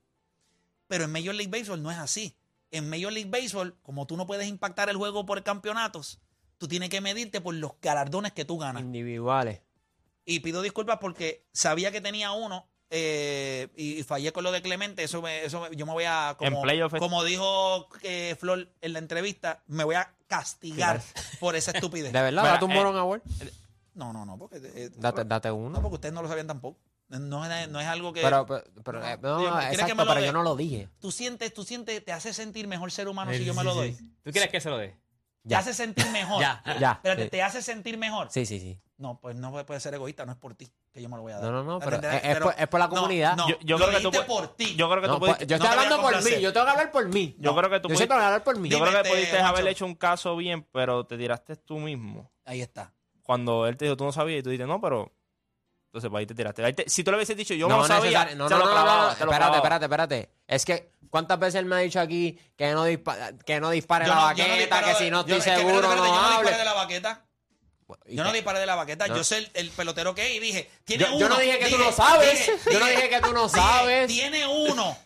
Pero 0.88 1.04
en 1.06 1.12
Major 1.12 1.36
League 1.36 1.52
Baseball 1.52 1.82
no 1.82 1.92
es 1.92 1.98
así. 1.98 2.38
En 2.72 2.90
Major 2.90 3.12
League 3.12 3.30
Baseball, 3.30 3.78
como 3.82 4.06
tú 4.08 4.16
no 4.18 4.26
puedes 4.26 4.48
impactar 4.48 4.90
el 4.90 4.98
juego 4.98 5.26
por 5.26 5.44
campeonatos, 5.44 6.20
tú 6.58 6.68
tienes 6.68 6.90
que 6.90 7.02
medirte 7.02 7.42
por 7.42 7.54
los 7.56 7.72
galardones 7.82 8.32
que 8.34 8.46
tú 8.46 8.58
ganas. 8.58 8.82
Individuales. 8.84 9.62
Y 10.26 10.40
pido 10.40 10.62
disculpas 10.62 11.00
porque 11.00 11.46
sabía 11.52 11.92
que 11.92 12.02
tenía 12.02 12.32
uno 12.32 12.68
eh, 12.98 13.68
y, 13.76 14.00
y 14.00 14.04
fallé 14.04 14.32
con 14.32 14.44
lo 14.44 14.52
de 14.52 14.62
Clemente. 14.62 15.04
Eso, 15.04 15.22
me- 15.22 15.44
eso 15.44 15.60
me- 15.62 15.76
yo 15.76 15.86
me 15.86 15.92
voy 15.92 16.06
a. 16.08 16.36
Como, 16.38 16.64
como 17.00 17.24
dijo 17.26 17.88
eh, 18.04 18.36
Flor 18.40 18.70
en 18.82 18.94
la 18.94 19.00
entrevista, 19.00 19.62
me 19.68 19.84
voy 19.84 19.96
a 19.96 20.14
castigar 20.28 21.02
por 21.40 21.56
esa 21.56 21.72
estupidez. 21.72 22.14
¿De 22.14 22.22
verdad? 22.22 22.42
Mira, 22.44 22.54
¿Date 22.54 22.66
un 22.66 22.72
eh, 22.72 22.76
Moron 22.76 22.98
Award? 22.98 23.22
No, 23.94 24.12
no, 24.14 24.26
no, 24.26 24.38
porque, 24.38 24.58
eh, 24.58 24.90
Date, 24.96 25.24
date 25.26 25.50
no, 25.50 25.56
uno. 25.56 25.82
porque 25.82 25.96
ustedes 25.96 26.14
no 26.14 26.22
lo 26.22 26.28
sabían 26.28 26.48
tampoco. 26.48 26.80
No 27.08 27.46
es, 27.46 27.70
no 27.70 27.80
es 27.80 27.86
algo 27.88 28.12
que. 28.14 28.22
Pero, 28.22 28.46
pero, 28.46 28.64
pero, 28.84 29.06
eh, 29.06 29.18
no, 29.22 29.38
Digo, 29.40 29.52
¿quieres 29.52 29.68
que 29.70 29.76
exacto, 29.84 30.06
lo 30.06 30.14
pero 30.14 30.26
yo 30.26 30.34
no 30.34 30.42
lo 30.44 30.56
dije. 30.56 30.90
tú 31.00 31.12
sientes, 31.12 31.54
tú 31.54 31.64
sientes, 31.64 32.04
te 32.04 32.12
hace 32.12 32.34
sentir 32.34 32.68
mejor 32.68 32.92
ser 32.92 33.08
humano 33.08 33.32
si 33.34 33.46
yo 33.46 33.54
me 33.54 33.62
sí, 33.62 33.66
lo 33.68 33.74
sí. 33.74 33.78
doy. 33.78 33.94
¿Tú 34.24 34.32
quieres 34.32 34.50
que 34.50 34.60
se 34.60 34.70
lo 34.70 34.78
dé? 34.78 34.90
Te 35.44 35.50
Ya. 35.50 35.60
hace 35.60 35.74
sentir 35.74 36.10
mejor. 36.10 36.42
Ya. 36.42 36.64
Ya. 36.80 36.92
Espérate, 36.94 37.24
sí. 37.26 37.30
te 37.30 37.44
hace 37.44 37.62
sentir 37.62 37.98
mejor. 38.00 38.28
Sí, 38.32 38.46
sí, 38.48 38.60
sí. 38.60 38.80
No, 38.98 39.20
pues 39.20 39.36
no 39.36 39.52
puede 39.66 39.80
ser 39.82 39.94
egoísta, 39.94 40.26
no 40.26 40.32
es 40.32 40.38
por 40.38 40.54
ti 40.56 40.72
que 40.94 41.02
yo 41.02 41.10
me 41.10 41.18
lo 41.18 41.24
voy 41.24 41.34
a 41.34 41.40
dar. 41.40 41.44
No, 41.44 41.52
no, 41.52 41.64
no, 41.64 41.80
¿Me 41.80 41.86
pero 41.86 42.10
es- 42.10 42.24
es 42.24 42.40
por- 42.40 42.56
es 42.58 42.68
por 42.70 42.80
la 42.80 42.88
no, 42.88 42.96
comunidad. 42.96 43.36
No, 43.36 43.50
Yo- 43.50 43.58
yo 43.62 43.78
lo 43.78 43.88
creo 43.88 43.98
que 43.98 44.04
tú 44.04 44.12
puedes- 44.12 44.26
por 44.26 44.48
ti. 44.56 44.76
Yo 44.78 44.90
creo 44.90 45.02
que 45.02 45.08
No, 45.08 45.14
tú 45.16 45.20
pues, 45.20 45.34
pudiste, 45.34 45.48
yo 45.48 45.58
no 45.58 45.64
estoy 45.66 45.78
hablando 45.80 46.02
por 46.02 46.24
mí. 46.24 46.42
Yo 46.42 46.54
tengo 46.54 46.66
que 46.66 46.72
hablar 46.72 46.92
por 46.92 47.08
mí. 47.10 47.36
yo 47.38 47.56
creo 47.56 47.70
que 47.70 47.80
tú 47.82 47.90
Yo 47.90 47.96
pudiste, 47.96 48.14
voy 48.14 48.24
a 48.24 48.26
hablar 48.28 48.44
por 48.46 48.58
mí. 48.58 48.70
yo 48.70 48.80
creo 48.80 49.04
que 49.04 49.10
pudiste 49.10 49.40
haber 49.40 49.68
hecho 49.68 49.86
un 49.86 49.96
caso 49.96 50.36
bien, 50.38 50.64
pero 50.72 51.06
te 51.06 51.18
tiraste 51.18 51.58
tú 51.58 51.78
mismo. 51.80 52.32
Ahí 52.46 52.62
está. 52.62 52.94
Cuando 53.22 53.68
él 53.68 53.76
te 53.76 53.84
dijo, 53.86 53.98
tú 53.98 54.06
no 54.06 54.14
sabías, 54.14 54.40
y 54.40 54.44
tú 54.44 54.50
dijiste, 54.52 54.68
no, 54.68 54.80
pero... 54.80 55.12
Entonces, 55.88 56.10
pues 56.10 56.20
ahí 56.22 56.26
te 56.26 56.36
tiraste. 56.36 56.64
Ahí 56.64 56.74
te- 56.74 56.90
si 56.90 57.04
tú 57.04 57.12
le 57.12 57.18
hubieses 57.18 57.36
dicho, 57.38 57.54
yo 57.54 57.68
no, 57.70 57.86
sabía, 57.86 58.26
no, 58.36 58.48
te 58.48 58.54
no, 58.54 58.60
lo 58.60 58.66
no, 58.66 58.72
clavaba, 58.72 58.96
no, 59.04 59.08
no, 59.10 59.14
te 59.16 59.26
lo 59.26 59.32
espérate, 59.32 59.38
clavaba. 59.38 59.58
espérate, 59.58 59.86
espérate. 59.86 60.30
Es 60.48 60.66
que, 60.66 60.92
¿cuántas 61.10 61.40
veces 61.40 61.56
él 61.56 61.66
me 61.66 61.76
ha 61.76 61.80
dicho 61.80 62.00
aquí 62.02 62.38
que 62.58 62.72
no, 62.74 62.86
dispa- 62.86 63.38
que 63.46 63.60
no 63.62 63.70
dispare 63.72 64.06
Yo 64.06 64.14
la 64.14 64.16
no- 64.16 64.34
yo 64.36 64.44
baqueta, 64.46 64.82
no 64.82 64.88
que 64.88 64.94
si 64.96 65.10
no 65.10 65.26
yo- 65.26 65.36
estoy 65.36 65.38
es 65.38 65.44
que, 65.46 65.56
seguro 65.56 65.76
espérate, 65.76 65.96
espérate, 65.96 66.10
no 66.10 66.16
Yo 66.16 66.22
no 66.22 66.28
hable? 66.28 66.50
disparé 66.50 66.58
de 66.58 66.66
la 66.66 66.74
baqueta. 66.74 67.26
¿Y 68.08 68.16
Yo 68.16 68.24
no 68.24 68.34
disparé 68.34 68.60
de 68.60 68.66
la 68.66 68.76
baqueta. 68.76 69.08
No. 69.08 69.16
Yo 69.16 69.24
sé 69.24 69.38
el, 69.38 69.52
el 69.54 69.70
pelotero 69.70 70.16
que 70.16 70.26
es 70.28 70.36
y 70.36 70.40
dije, 70.40 70.70
tiene 70.86 71.04
Yo- 71.06 71.12
uno. 71.12 71.20
yo 71.20 71.30
no 71.30 71.38
dije 71.38 71.60
que 71.60 71.70
tú 71.70 71.78
no 71.78 71.92
sabes. 71.92 72.32
dije, 72.48 72.52
Yo 72.72 72.80
no 72.80 72.86
dije 72.88 73.10
que 73.10 73.22
tú 73.22 73.34
no 73.34 73.48
dije, 73.48 73.60
sabes. 73.60 74.08
Tiene 74.08 74.48
uno. 74.48 74.98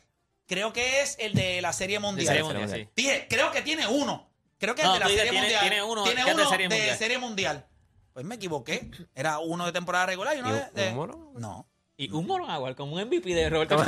Creo 0.48 0.72
que 0.74 1.02
es 1.02 1.18
el 1.20 1.34
de 1.34 1.62
la 1.62 1.74
Serie 1.74 2.00
Mundial. 2.00 2.28
Serie 2.28 2.44
Mundial, 2.44 2.70
sí. 2.70 2.88
Dije, 2.96 3.28
creo 3.30 3.52
que 3.52 3.62
tiene 3.62 3.88
uno. 3.88 4.28
Creo 4.58 4.76
que 4.76 4.84
No, 4.84 4.94
el 4.94 4.96
de 4.96 5.00
la 5.00 5.08
Serie 5.08 5.22
tiene- 5.24 5.40
Mundial. 5.42 5.62
tiene 5.62 5.84
uno 5.84 6.04
Tiene 6.04 6.24
que 6.24 6.30
es 6.32 6.36
de 6.36 6.42
uno 6.42 6.50
Serie 6.50 6.68
de 6.70 6.76
Mundial. 6.76 6.98
Serie 6.98 7.18
Mundial. 7.18 7.66
Pues 8.14 8.26
me 8.26 8.36
equivoqué. 8.36 8.90
Era 9.16 9.40
uno 9.40 9.66
de 9.66 9.72
temporada 9.72 10.06
regular 10.08 10.36
y 10.36 10.40
uno 10.40 10.56
¿Y 10.56 10.76
de. 10.80 10.92
mono? 10.92 11.32
No. 11.36 11.68
Y 11.98 12.10
un 12.12 12.26
mono 12.26 12.50
agua, 12.50 12.74
como 12.76 12.96
un 12.96 13.02
MVP 13.02 13.34
de 13.36 13.50
Roberto. 13.50 13.76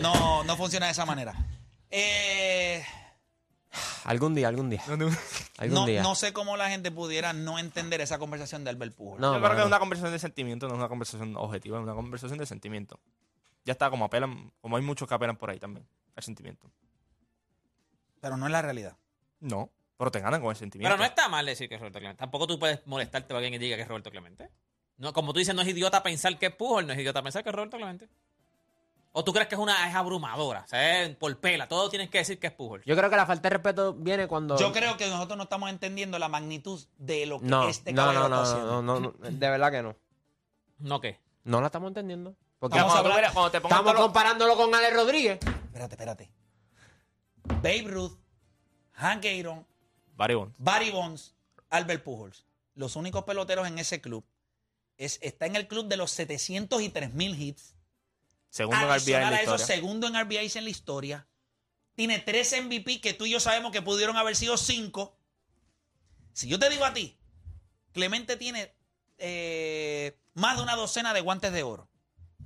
No, 0.00 0.44
no 0.44 0.56
funciona 0.56 0.86
de 0.86 0.92
esa 0.92 1.04
manera. 1.06 1.34
Eh, 1.90 2.84
Algún 4.04 4.34
día, 4.34 4.48
algún 4.48 4.70
día. 4.70 4.82
Algún 4.88 5.74
no, 5.74 5.86
día. 5.86 6.02
no 6.02 6.14
sé 6.14 6.32
cómo 6.32 6.56
la 6.56 6.70
gente 6.70 6.90
pudiera 6.90 7.32
no 7.32 7.58
entender 7.58 8.00
esa 8.00 8.18
conversación 8.18 8.64
de 8.64 8.70
Albert 8.70 8.94
Pujol. 8.94 9.20
No, 9.20 9.34
Yo 9.34 9.40
creo 9.40 9.54
que 9.54 9.60
es 9.60 9.66
una 9.66 9.78
conversación 9.78 10.12
de 10.12 10.18
sentimiento, 10.18 10.66
no 10.66 10.74
es 10.74 10.78
una 10.78 10.88
conversación 10.88 11.36
objetiva, 11.36 11.78
es 11.78 11.84
una 11.84 11.94
conversación 11.94 12.38
de 12.38 12.46
sentimiento. 12.46 12.98
Ya 13.64 13.72
está, 13.72 13.90
como 13.90 14.06
apelan, 14.06 14.52
como 14.60 14.76
hay 14.76 14.82
muchos 14.82 15.08
que 15.08 15.14
apelan 15.14 15.36
por 15.36 15.50
ahí 15.50 15.58
también, 15.58 15.86
al 16.16 16.22
sentimiento. 16.22 16.70
Pero 18.20 18.36
no 18.36 18.46
es 18.46 18.52
la 18.52 18.62
realidad. 18.62 18.96
No, 19.40 19.70
pero 19.96 20.10
te 20.10 20.20
ganan 20.20 20.40
con 20.40 20.50
el 20.50 20.56
sentimiento. 20.56 20.88
Pero 20.90 20.98
no 20.98 21.04
está 21.04 21.28
mal 21.28 21.46
decir 21.46 21.68
que 21.68 21.74
es 21.74 21.80
Roberto 21.80 21.98
Clemente. 21.98 22.18
Tampoco 22.18 22.46
tú 22.46 22.58
puedes 22.58 22.86
molestarte 22.86 23.28
para 23.28 23.38
alguien 23.38 23.52
que 23.52 23.58
diga 23.58 23.76
que 23.76 23.82
es 23.82 23.88
Roberto 23.88 24.10
Clemente. 24.10 24.50
No, 24.96 25.12
como 25.12 25.32
tú 25.32 25.38
dices, 25.38 25.54
no 25.54 25.62
es 25.62 25.68
idiota 25.68 26.02
pensar 26.02 26.38
que 26.38 26.46
es 26.46 26.54
Pujol, 26.54 26.86
no 26.86 26.92
es 26.92 26.98
idiota 26.98 27.22
pensar 27.22 27.42
que 27.42 27.50
es 27.50 27.54
Roberto 27.54 27.76
Clemente. 27.76 28.08
O 29.12 29.24
tú 29.24 29.32
crees 29.32 29.48
que 29.48 29.56
es 29.56 29.60
una 29.60 29.88
es 29.88 29.94
abrumadora, 29.96 30.62
o 30.64 30.68
sea, 30.68 31.02
es 31.02 31.16
por 31.16 31.36
pela, 31.38 31.66
todo 31.68 31.88
tienes 31.90 32.08
que 32.10 32.18
decir 32.18 32.38
que 32.38 32.46
es 32.46 32.52
Pujol. 32.52 32.80
Yo 32.86 32.96
creo 32.96 33.10
que 33.10 33.16
la 33.16 33.26
falta 33.26 33.48
de 33.48 33.54
respeto 33.56 33.92
viene 33.92 34.28
cuando. 34.28 34.56
Yo 34.56 34.72
creo 34.72 34.96
que 34.96 35.08
nosotros 35.08 35.36
no 35.36 35.42
estamos 35.44 35.68
entendiendo 35.68 36.16
la 36.20 36.28
magnitud 36.28 36.80
de 36.96 37.26
lo 37.26 37.40
que 37.40 37.46
No, 37.46 37.68
este 37.68 37.92
no, 37.92 38.02
caballero 38.02 38.28
no, 38.28 38.36
no, 38.36 38.42
está 38.42 38.52
haciendo. 38.54 38.82
no, 38.82 39.00
no, 39.00 39.14
no, 39.18 39.30
de 39.30 39.50
verdad 39.50 39.72
que 39.72 39.82
no. 39.82 39.96
¿No 40.78 41.00
qué? 41.00 41.18
No 41.42 41.60
la 41.60 41.66
estamos 41.66 41.88
entendiendo. 41.88 42.36
Porque 42.60 42.78
Vamos 42.78 42.92
a 42.94 43.00
cuando, 43.00 43.16
hablar- 43.16 43.32
cuando 43.32 43.50
te 43.50 43.56
estamos 43.56 43.94
comparándolo 43.94 44.56
con 44.56 44.72
Ale 44.74 44.90
Rodríguez. 44.90 45.40
Espérate, 45.42 45.94
espérate. 45.94 46.30
Babe 47.44 47.84
Ruth, 47.86 48.12
Hank 48.92 49.24
Aaron, 49.24 49.66
Barry 50.14 50.34
Bonds. 50.34 50.54
Barry 50.58 50.90
Bonds, 50.90 51.34
Albert 51.70 52.04
Pujols. 52.04 52.46
Los 52.74 52.96
únicos 52.96 53.24
peloteros 53.24 53.66
en 53.66 53.78
ese 53.78 54.00
club. 54.00 54.24
Es, 54.98 55.18
está 55.22 55.46
en 55.46 55.56
el 55.56 55.66
club 55.66 55.86
de 55.88 55.96
los 55.96 56.10
703 56.12 57.12
mil 57.14 57.40
hits. 57.40 57.74
Segundo 58.50 58.80
en 58.92 59.00
RBI 59.00 59.12
en 59.14 59.20
la 59.22 59.28
a 59.28 59.32
eso, 59.42 59.54
historia. 59.54 59.66
segundo 59.66 60.06
en 60.08 60.20
RBIs 60.20 60.56
en 60.56 60.64
la 60.64 60.70
historia. 60.70 61.26
Tiene 61.94 62.18
tres 62.18 62.54
MVP 62.60 63.00
que 63.00 63.14
tú 63.14 63.26
y 63.26 63.30
yo 63.30 63.40
sabemos 63.40 63.72
que 63.72 63.80
pudieron 63.82 64.16
haber 64.16 64.36
sido 64.36 64.56
cinco. 64.56 65.16
Si 66.32 66.48
yo 66.48 66.58
te 66.58 66.68
digo 66.70 66.84
a 66.84 66.92
ti, 66.92 67.16
Clemente 67.92 68.36
tiene 68.36 68.72
eh, 69.18 70.16
más 70.34 70.56
de 70.56 70.62
una 70.62 70.76
docena 70.76 71.12
de 71.14 71.20
guantes 71.20 71.52
de 71.52 71.62
oro. 71.62 71.88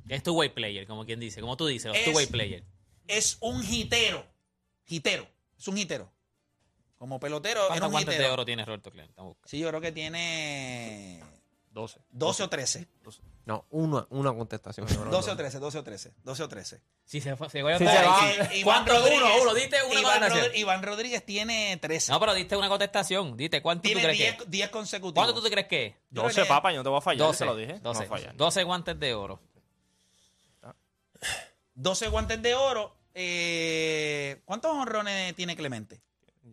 Es 0.09 0.23
tu 0.23 0.35
way 0.37 0.51
player, 0.51 0.87
como 0.87 1.05
quien 1.07 1.21
dice, 1.21 1.41
como 1.41 1.57
tú 1.57 1.67
dices, 1.67 1.93
Es- 1.95 2.05
two 2.05 2.13
way 2.13 2.27
player. 2.27 2.65
Es 3.07 3.37
un 3.41 3.63
hitero. 3.65 4.27
Hitero. 4.87 5.29
Es 5.59 5.69
un 5.69 5.79
hitero. 5.79 6.11
Como 6.99 7.21
pelotero, 7.21 7.67
¿Cuántos 7.69 7.91
guantes 7.91 8.15
hitero. 8.15 8.29
de 8.29 8.33
oro 8.33 8.45
tiene 8.45 8.65
Roberto 8.65 8.91
Clemente? 8.91 9.21
Sí, 9.45 9.59
yo 9.59 9.69
creo 9.69 9.81
que 9.81 9.93
tiene 9.93 11.23
12. 11.75 12.01
12 12.13 12.43
o 12.45 12.49
13. 12.49 12.89
No, 13.47 13.67
una, 13.71 14.07
una 14.11 14.33
contestación. 14.33 14.87
12 15.11 15.31
o 15.33 15.37
13, 15.37 15.59
12 15.59 15.79
o 15.79 15.83
13. 15.85 16.15
12 16.23 16.43
o 16.45 16.49
13. 16.49 16.81
Si 17.05 17.21
se 17.21 17.35
fue, 17.37 17.51
se 17.51 17.61
fue 17.63 17.77
se 17.77 17.85
va. 17.85 18.21
Iván 18.55 18.85
¿Cuánto? 18.85 18.93
Rodríguez- 18.95 19.21
Uno, 19.21 19.43
uno, 19.43 19.55
diste 19.55 19.77
una 19.83 20.01
Iván, 20.01 20.13
contestación. 20.21 20.53
Rodri- 20.53 20.59
Iván 20.59 20.83
Rodríguez 20.85 21.27
tiene 21.27 21.77
13. 21.77 22.13
No, 22.13 22.21
pero 22.21 22.33
diste 22.33 22.57
una 22.57 22.69
contestación. 22.69 23.37
Dite, 23.37 23.61
¿cuánto 23.61 23.83
tú 23.83 23.87
tiene 23.89 24.03
crees 24.03 24.17
que 24.17 24.23
10, 24.25 24.41
es? 24.43 24.51
10 24.51 24.71
consecutivos. 24.71 25.15
¿Cuánto 25.27 25.35
tú 25.35 25.43
te 25.43 25.51
crees 25.51 25.67
que 25.67 25.87
es? 25.87 25.93
Yo 25.93 26.23
creo 26.23 26.25
12, 26.29 26.43
que- 26.43 26.49
papá, 26.49 26.71
yo 26.71 26.79
no 26.79 26.83
te 26.85 26.89
voy 26.91 26.99
a 26.99 27.03
fallar, 27.03 27.27
12. 27.27 27.39
te 27.41 27.45
lo 27.45 27.57
dije. 27.57 27.73
12, 27.81 28.03
No 28.05 28.09
fallar. 28.09 28.37
12 28.37 28.63
guantes 28.65 29.01
de 29.01 29.15
oro. 29.15 29.41
12 31.75 32.09
guantes 32.09 32.41
de 32.41 32.55
oro. 32.55 32.97
Eh, 33.15 34.41
¿Cuántos 34.45 34.71
honrones 34.73 35.35
tiene 35.35 35.57
Clemente? 35.57 36.01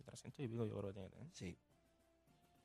300 0.06 0.40
y 0.40 0.48
pico 0.48 0.66
yo 0.66 0.78
creo 0.80 0.88
que 0.94 1.00
tiene. 1.00 1.08
¿eh? 1.08 1.30
Sí. 1.34 1.58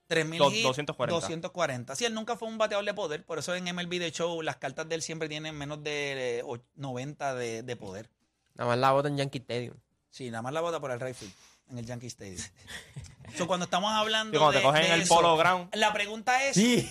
3.000 0.09 0.39
Do- 0.39 0.51
hits, 0.51 0.63
240. 0.63 1.15
240. 1.21 1.97
Sí, 1.97 2.05
él 2.05 2.15
nunca 2.15 2.37
fue 2.37 2.47
un 2.49 2.59
bateador 2.59 2.85
de 2.85 2.95
poder. 2.95 3.25
Por 3.25 3.39
eso 3.39 3.55
en 3.55 3.65
MLB 3.65 3.99
The 3.99 4.13
Show 4.13 4.41
las 4.43 4.57
cartas 4.57 4.89
de 4.89 4.95
él 4.95 5.03
siempre 5.03 5.29
tienen 5.29 5.57
menos 5.57 5.83
de 5.83 6.39
eh, 6.39 6.43
och- 6.45 6.63
90 6.77 7.35
de, 7.35 7.63
de 7.63 7.77
poder. 7.77 8.11
Nada 8.55 8.71
más 8.71 8.79
la 8.79 8.93
bota 8.93 9.09
en 9.09 9.17
Yankee 9.17 9.39
Stadium. 9.39 9.77
Sí, 10.11 10.31
nada 10.31 10.43
más 10.43 10.53
la 10.53 10.61
bota 10.61 10.81
por 10.81 10.91
el 10.91 11.01
right 11.01 11.15
field 11.17 11.33
en 11.69 11.79
el 11.79 11.85
Yankee 11.87 12.07
Stadium. 12.07 12.41
so, 13.37 13.47
cuando 13.47 13.65
estamos 13.65 13.93
hablando 13.93 14.33
Sí, 14.33 14.39
cuando 14.39 14.53
de, 14.53 14.59
te 14.59 14.63
cogen 14.65 14.83
de 14.83 14.87
en 14.89 14.95
el 14.95 15.03
eso, 15.03 15.15
Polo 15.15 15.37
Ground. 15.37 15.75
la 15.75 15.93
pregunta 15.93 16.45
es... 16.45 16.55
Sí. 16.55 16.89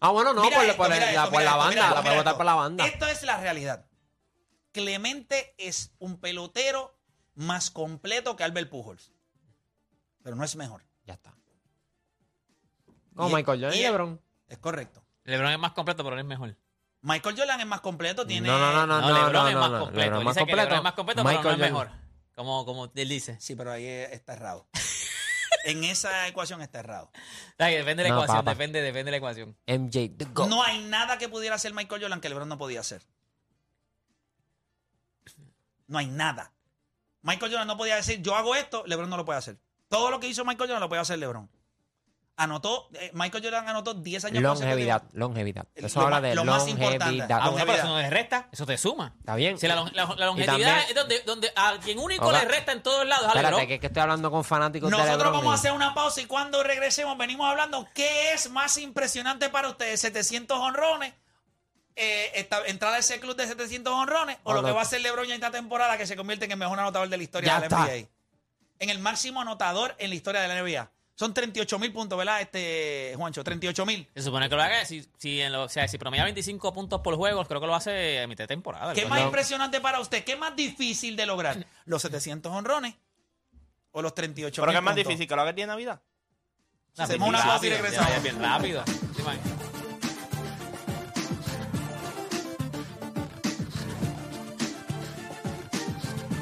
Ah, 0.00 0.10
bueno, 0.10 0.32
no, 0.34 0.42
Mira 0.42 0.56
por, 0.58 0.64
esto, 0.66 0.76
por 0.76 0.86
el- 0.86 0.92
mira 0.92 1.06
la, 1.06 1.12
esto, 1.24 1.30
por 1.30 1.38
mira 1.40 1.44
la 1.44 1.50
esto, 1.50 1.58
banda. 1.58 1.70
mira 1.70 1.82
esto, 1.82 1.94
la 1.94 2.00
puede 2.02 2.10
mira 2.14 2.20
votar 2.20 2.32
esto. 2.32 2.36
por 2.36 2.46
la 2.46 2.54
banda. 2.54 2.86
Esto 2.86 3.06
es 3.08 3.22
la 3.24 3.36
realidad. 3.38 3.86
Clemente 4.72 5.54
es 5.58 5.92
un 5.98 6.18
pelotero 6.18 6.98
más 7.34 7.70
completo 7.70 8.36
que 8.36 8.44
Albert 8.44 8.70
Pujols. 8.70 9.12
Pero 10.22 10.36
no 10.36 10.44
es 10.44 10.56
mejor. 10.56 10.84
Ya 11.06 11.14
está. 11.14 11.34
Como 13.14 13.30
Y- 13.30 13.34
Michael 13.34 13.60
Jordan 13.60 13.76
y 13.76 13.80
y- 13.80 13.82
LeBron. 13.82 14.20
Es 14.48 14.58
correcto. 14.58 15.04
LeBron 15.24 15.50
es 15.52 15.58
más 15.58 15.72
completo, 15.72 16.02
pero 16.04 16.16
no 16.16 16.20
es 16.20 16.26
mejor. 16.26 16.56
Michael 17.02 17.36
Jordan 17.38 17.60
es 17.60 17.66
más 17.66 17.80
completo, 17.80 18.26
tiene... 18.26 18.48
No, 18.48 18.58
no, 18.58 18.72
no, 18.72 18.86
no, 18.86 19.00
No, 19.00 19.08
no, 19.08 19.14
LeBron 19.14 19.32
no, 19.32 19.48
es 19.48 19.54
no, 19.54 19.60
más 19.60 19.70
no. 19.70 19.78
completo. 19.80 20.00
LeBron 20.04 20.18
Dice 20.20 20.24
más 20.24 20.34
que 20.34 20.40
completo. 20.40 20.62
LeBron 20.62 20.76
es 20.78 20.82
más 20.84 20.92
completo, 20.94 21.22
pero 21.22 21.32
no 21.32 21.38
Michael 21.38 21.54
es 21.54 21.70
mejor. 21.70 21.90
Como, 22.34 22.64
como 22.64 22.90
él 22.94 23.08
dice. 23.08 23.36
Sí, 23.40 23.54
pero 23.54 23.72
ahí 23.72 23.86
está 23.86 24.32
errado. 24.34 24.66
en 25.64 25.84
esa 25.84 26.26
ecuación 26.28 26.60
está 26.62 26.80
errado. 26.80 27.10
Depende 27.58 28.02
de 28.02 28.08
la 28.08 28.14
No, 28.16 28.22
ecuación, 28.24 28.44
depende, 28.44 28.80
depende 28.82 29.04
de 29.06 29.10
la 29.12 29.16
ecuación. 29.18 29.56
MJ, 29.66 29.90
the. 30.16 30.26
No 30.48 30.62
hay 30.62 30.78
nada 30.84 31.16
que 31.18 31.28
pudiera 31.28 31.54
hacer 31.56 31.72
Michael 31.74 32.02
Jordan 32.02 32.20
que 32.20 32.28
LeBron 32.28 32.48
no 32.48 32.58
podía 32.58 32.80
hacer. 32.80 33.02
No 35.86 35.98
hay 35.98 36.06
nada. 36.06 36.52
Michael 37.22 37.52
Jordan 37.52 37.68
no 37.68 37.76
podía 37.76 37.96
decir, 37.96 38.20
yo 38.22 38.34
hago 38.34 38.54
esto, 38.54 38.84
LeBron 38.86 39.08
no 39.08 39.16
lo 39.16 39.24
puede 39.24 39.38
hacer. 39.38 39.58
Todo 39.88 40.10
lo 40.10 40.20
que 40.20 40.26
hizo 40.28 40.44
Michael 40.44 40.68
Jordan 40.68 40.80
lo 40.80 40.88
puede 40.88 41.02
hacer 41.02 41.18
LeBron. 41.18 41.50
Anotó, 42.36 42.88
eh, 42.94 43.12
Michael 43.14 43.44
Jordan 43.44 43.68
anotó 43.68 43.94
10 43.94 44.24
años 44.24 44.42
Longevidad, 44.42 45.02
consecutivos. 45.02 45.20
longevidad. 45.20 45.66
Lo 45.76 45.86
Eso 45.86 46.00
ma- 46.00 46.04
habla 46.06 46.20
de 46.20 46.34
lo 46.34 46.44
más 46.44 46.66
importante. 46.66 47.04
longevidad. 47.04 47.38
Ah, 47.40 47.48
bueno, 47.50 47.64
pero 47.66 47.78
eso 47.78 47.86
no 47.86 47.98
le 48.00 48.10
resta, 48.10 48.48
eso 48.50 48.66
te 48.66 48.76
suma. 48.76 49.14
Está 49.20 49.36
bien. 49.36 49.56
Si 49.56 49.68
la, 49.68 49.76
lon- 49.76 49.92
la- 49.94 50.06
la 50.16 50.26
longevidad 50.26 50.52
también- 50.54 50.76
es 50.88 50.94
donde, 50.96 51.20
donde 51.20 51.52
a 51.54 51.78
quien 51.78 51.98
único 52.00 52.32
le 52.32 52.40
resta 52.44 52.72
en 52.72 52.82
todos 52.82 53.06
lados 53.06 53.26
a 53.26 53.28
Espérate, 53.28 53.50
LeBron. 53.52 53.66
que, 53.68 53.74
es 53.74 53.80
que 53.80 53.86
estoy 53.86 54.02
hablando 54.02 54.30
con 54.32 54.42
fanáticos 54.42 54.90
de 54.90 54.96
Nosotros 54.96 55.16
LeBron. 55.18 55.32
vamos 55.32 55.52
a 55.52 55.56
y- 55.56 55.58
hacer 55.60 55.72
una 55.72 55.94
pausa 55.94 56.20
y 56.22 56.26
cuando 56.26 56.64
regresemos 56.64 57.16
venimos 57.16 57.48
hablando 57.48 57.86
qué 57.94 58.32
es 58.32 58.50
más 58.50 58.78
impresionante 58.78 59.48
para 59.48 59.68
ustedes, 59.68 60.00
700 60.00 60.58
honrones, 60.58 61.14
eh, 61.94 62.32
esta- 62.34 62.66
entrar 62.66 62.92
a 62.94 62.98
ese 62.98 63.20
club 63.20 63.36
de 63.36 63.46
700 63.46 63.92
honrones 63.92 64.38
o 64.42 64.50
O 64.50 64.54
lo 64.54 64.64
que 64.64 64.72
va 64.72 64.80
a 64.80 64.82
hacer 64.82 65.00
LeBron 65.02 65.26
en 65.26 65.30
esta 65.32 65.52
temporada 65.52 65.96
que 65.96 66.06
se 66.08 66.16
convierte 66.16 66.46
en 66.46 66.50
el 66.50 66.58
mejor 66.58 66.80
anotador 66.80 67.08
de 67.08 67.16
la 67.16 67.22
historia 67.22 67.46
Ya 67.46 67.54
de 67.60 67.60
la 67.60 67.66
está. 67.66 67.84
NBA. 67.94 68.08
En 68.80 68.90
el 68.90 68.98
máximo 68.98 69.40
anotador 69.40 69.94
en 69.98 70.10
la 70.10 70.16
historia 70.16 70.40
de 70.40 70.48
la 70.48 70.54
NBA. 70.60 70.90
Son 71.16 71.32
38 71.32 71.78
mil 71.78 71.92
puntos, 71.92 72.18
¿verdad, 72.18 72.40
este 72.40 73.14
Juancho? 73.16 73.44
38 73.44 73.86
mil. 73.86 74.08
Se 74.14 74.22
supone 74.22 74.48
que 74.48 74.56
lo 74.56 74.62
haga, 74.62 74.84
si, 74.84 75.06
si, 75.16 75.40
en 75.40 75.52
lo- 75.52 75.62
o 75.62 75.68
sea, 75.68 75.86
si 75.86 75.96
promedia 75.96 76.24
25 76.24 76.72
puntos 76.72 77.00
por 77.02 77.14
juego, 77.16 77.44
creo 77.44 77.60
que 77.60 77.66
lo 77.68 77.74
hace 77.74 78.20
a 78.20 78.26
mitad 78.26 78.44
de 78.44 78.48
temporada. 78.48 78.92
¿Qué 78.94 79.06
más 79.06 79.20
impresionante 79.20 79.80
para 79.80 80.00
usted? 80.00 80.24
¿Qué 80.24 80.34
más 80.34 80.56
difícil 80.56 81.14
de 81.16 81.26
lograr? 81.26 81.64
¿Los 81.84 82.02
700 82.02 82.50
honrones 82.52 82.94
o 83.92 84.02
los 84.02 84.12
38 84.14 84.60
Pero 84.60 84.66
mil 84.66 84.74
que 84.74 84.78
es 84.78 84.82
más 84.84 84.94
puntos? 84.94 85.08
difícil 85.08 85.28
que 85.28 85.34
lo 85.36 85.40
haga 85.42 85.50
el 85.50 85.56
día 85.56 85.64
de 85.66 85.68
Navidad. 85.68 86.02
Hacemos 86.96 87.28
una 87.28 87.42
pausa 87.42 87.66
y 87.66 87.70
regresamos. 87.70 88.22
Bien 88.22 88.40
rápido. 88.42 88.84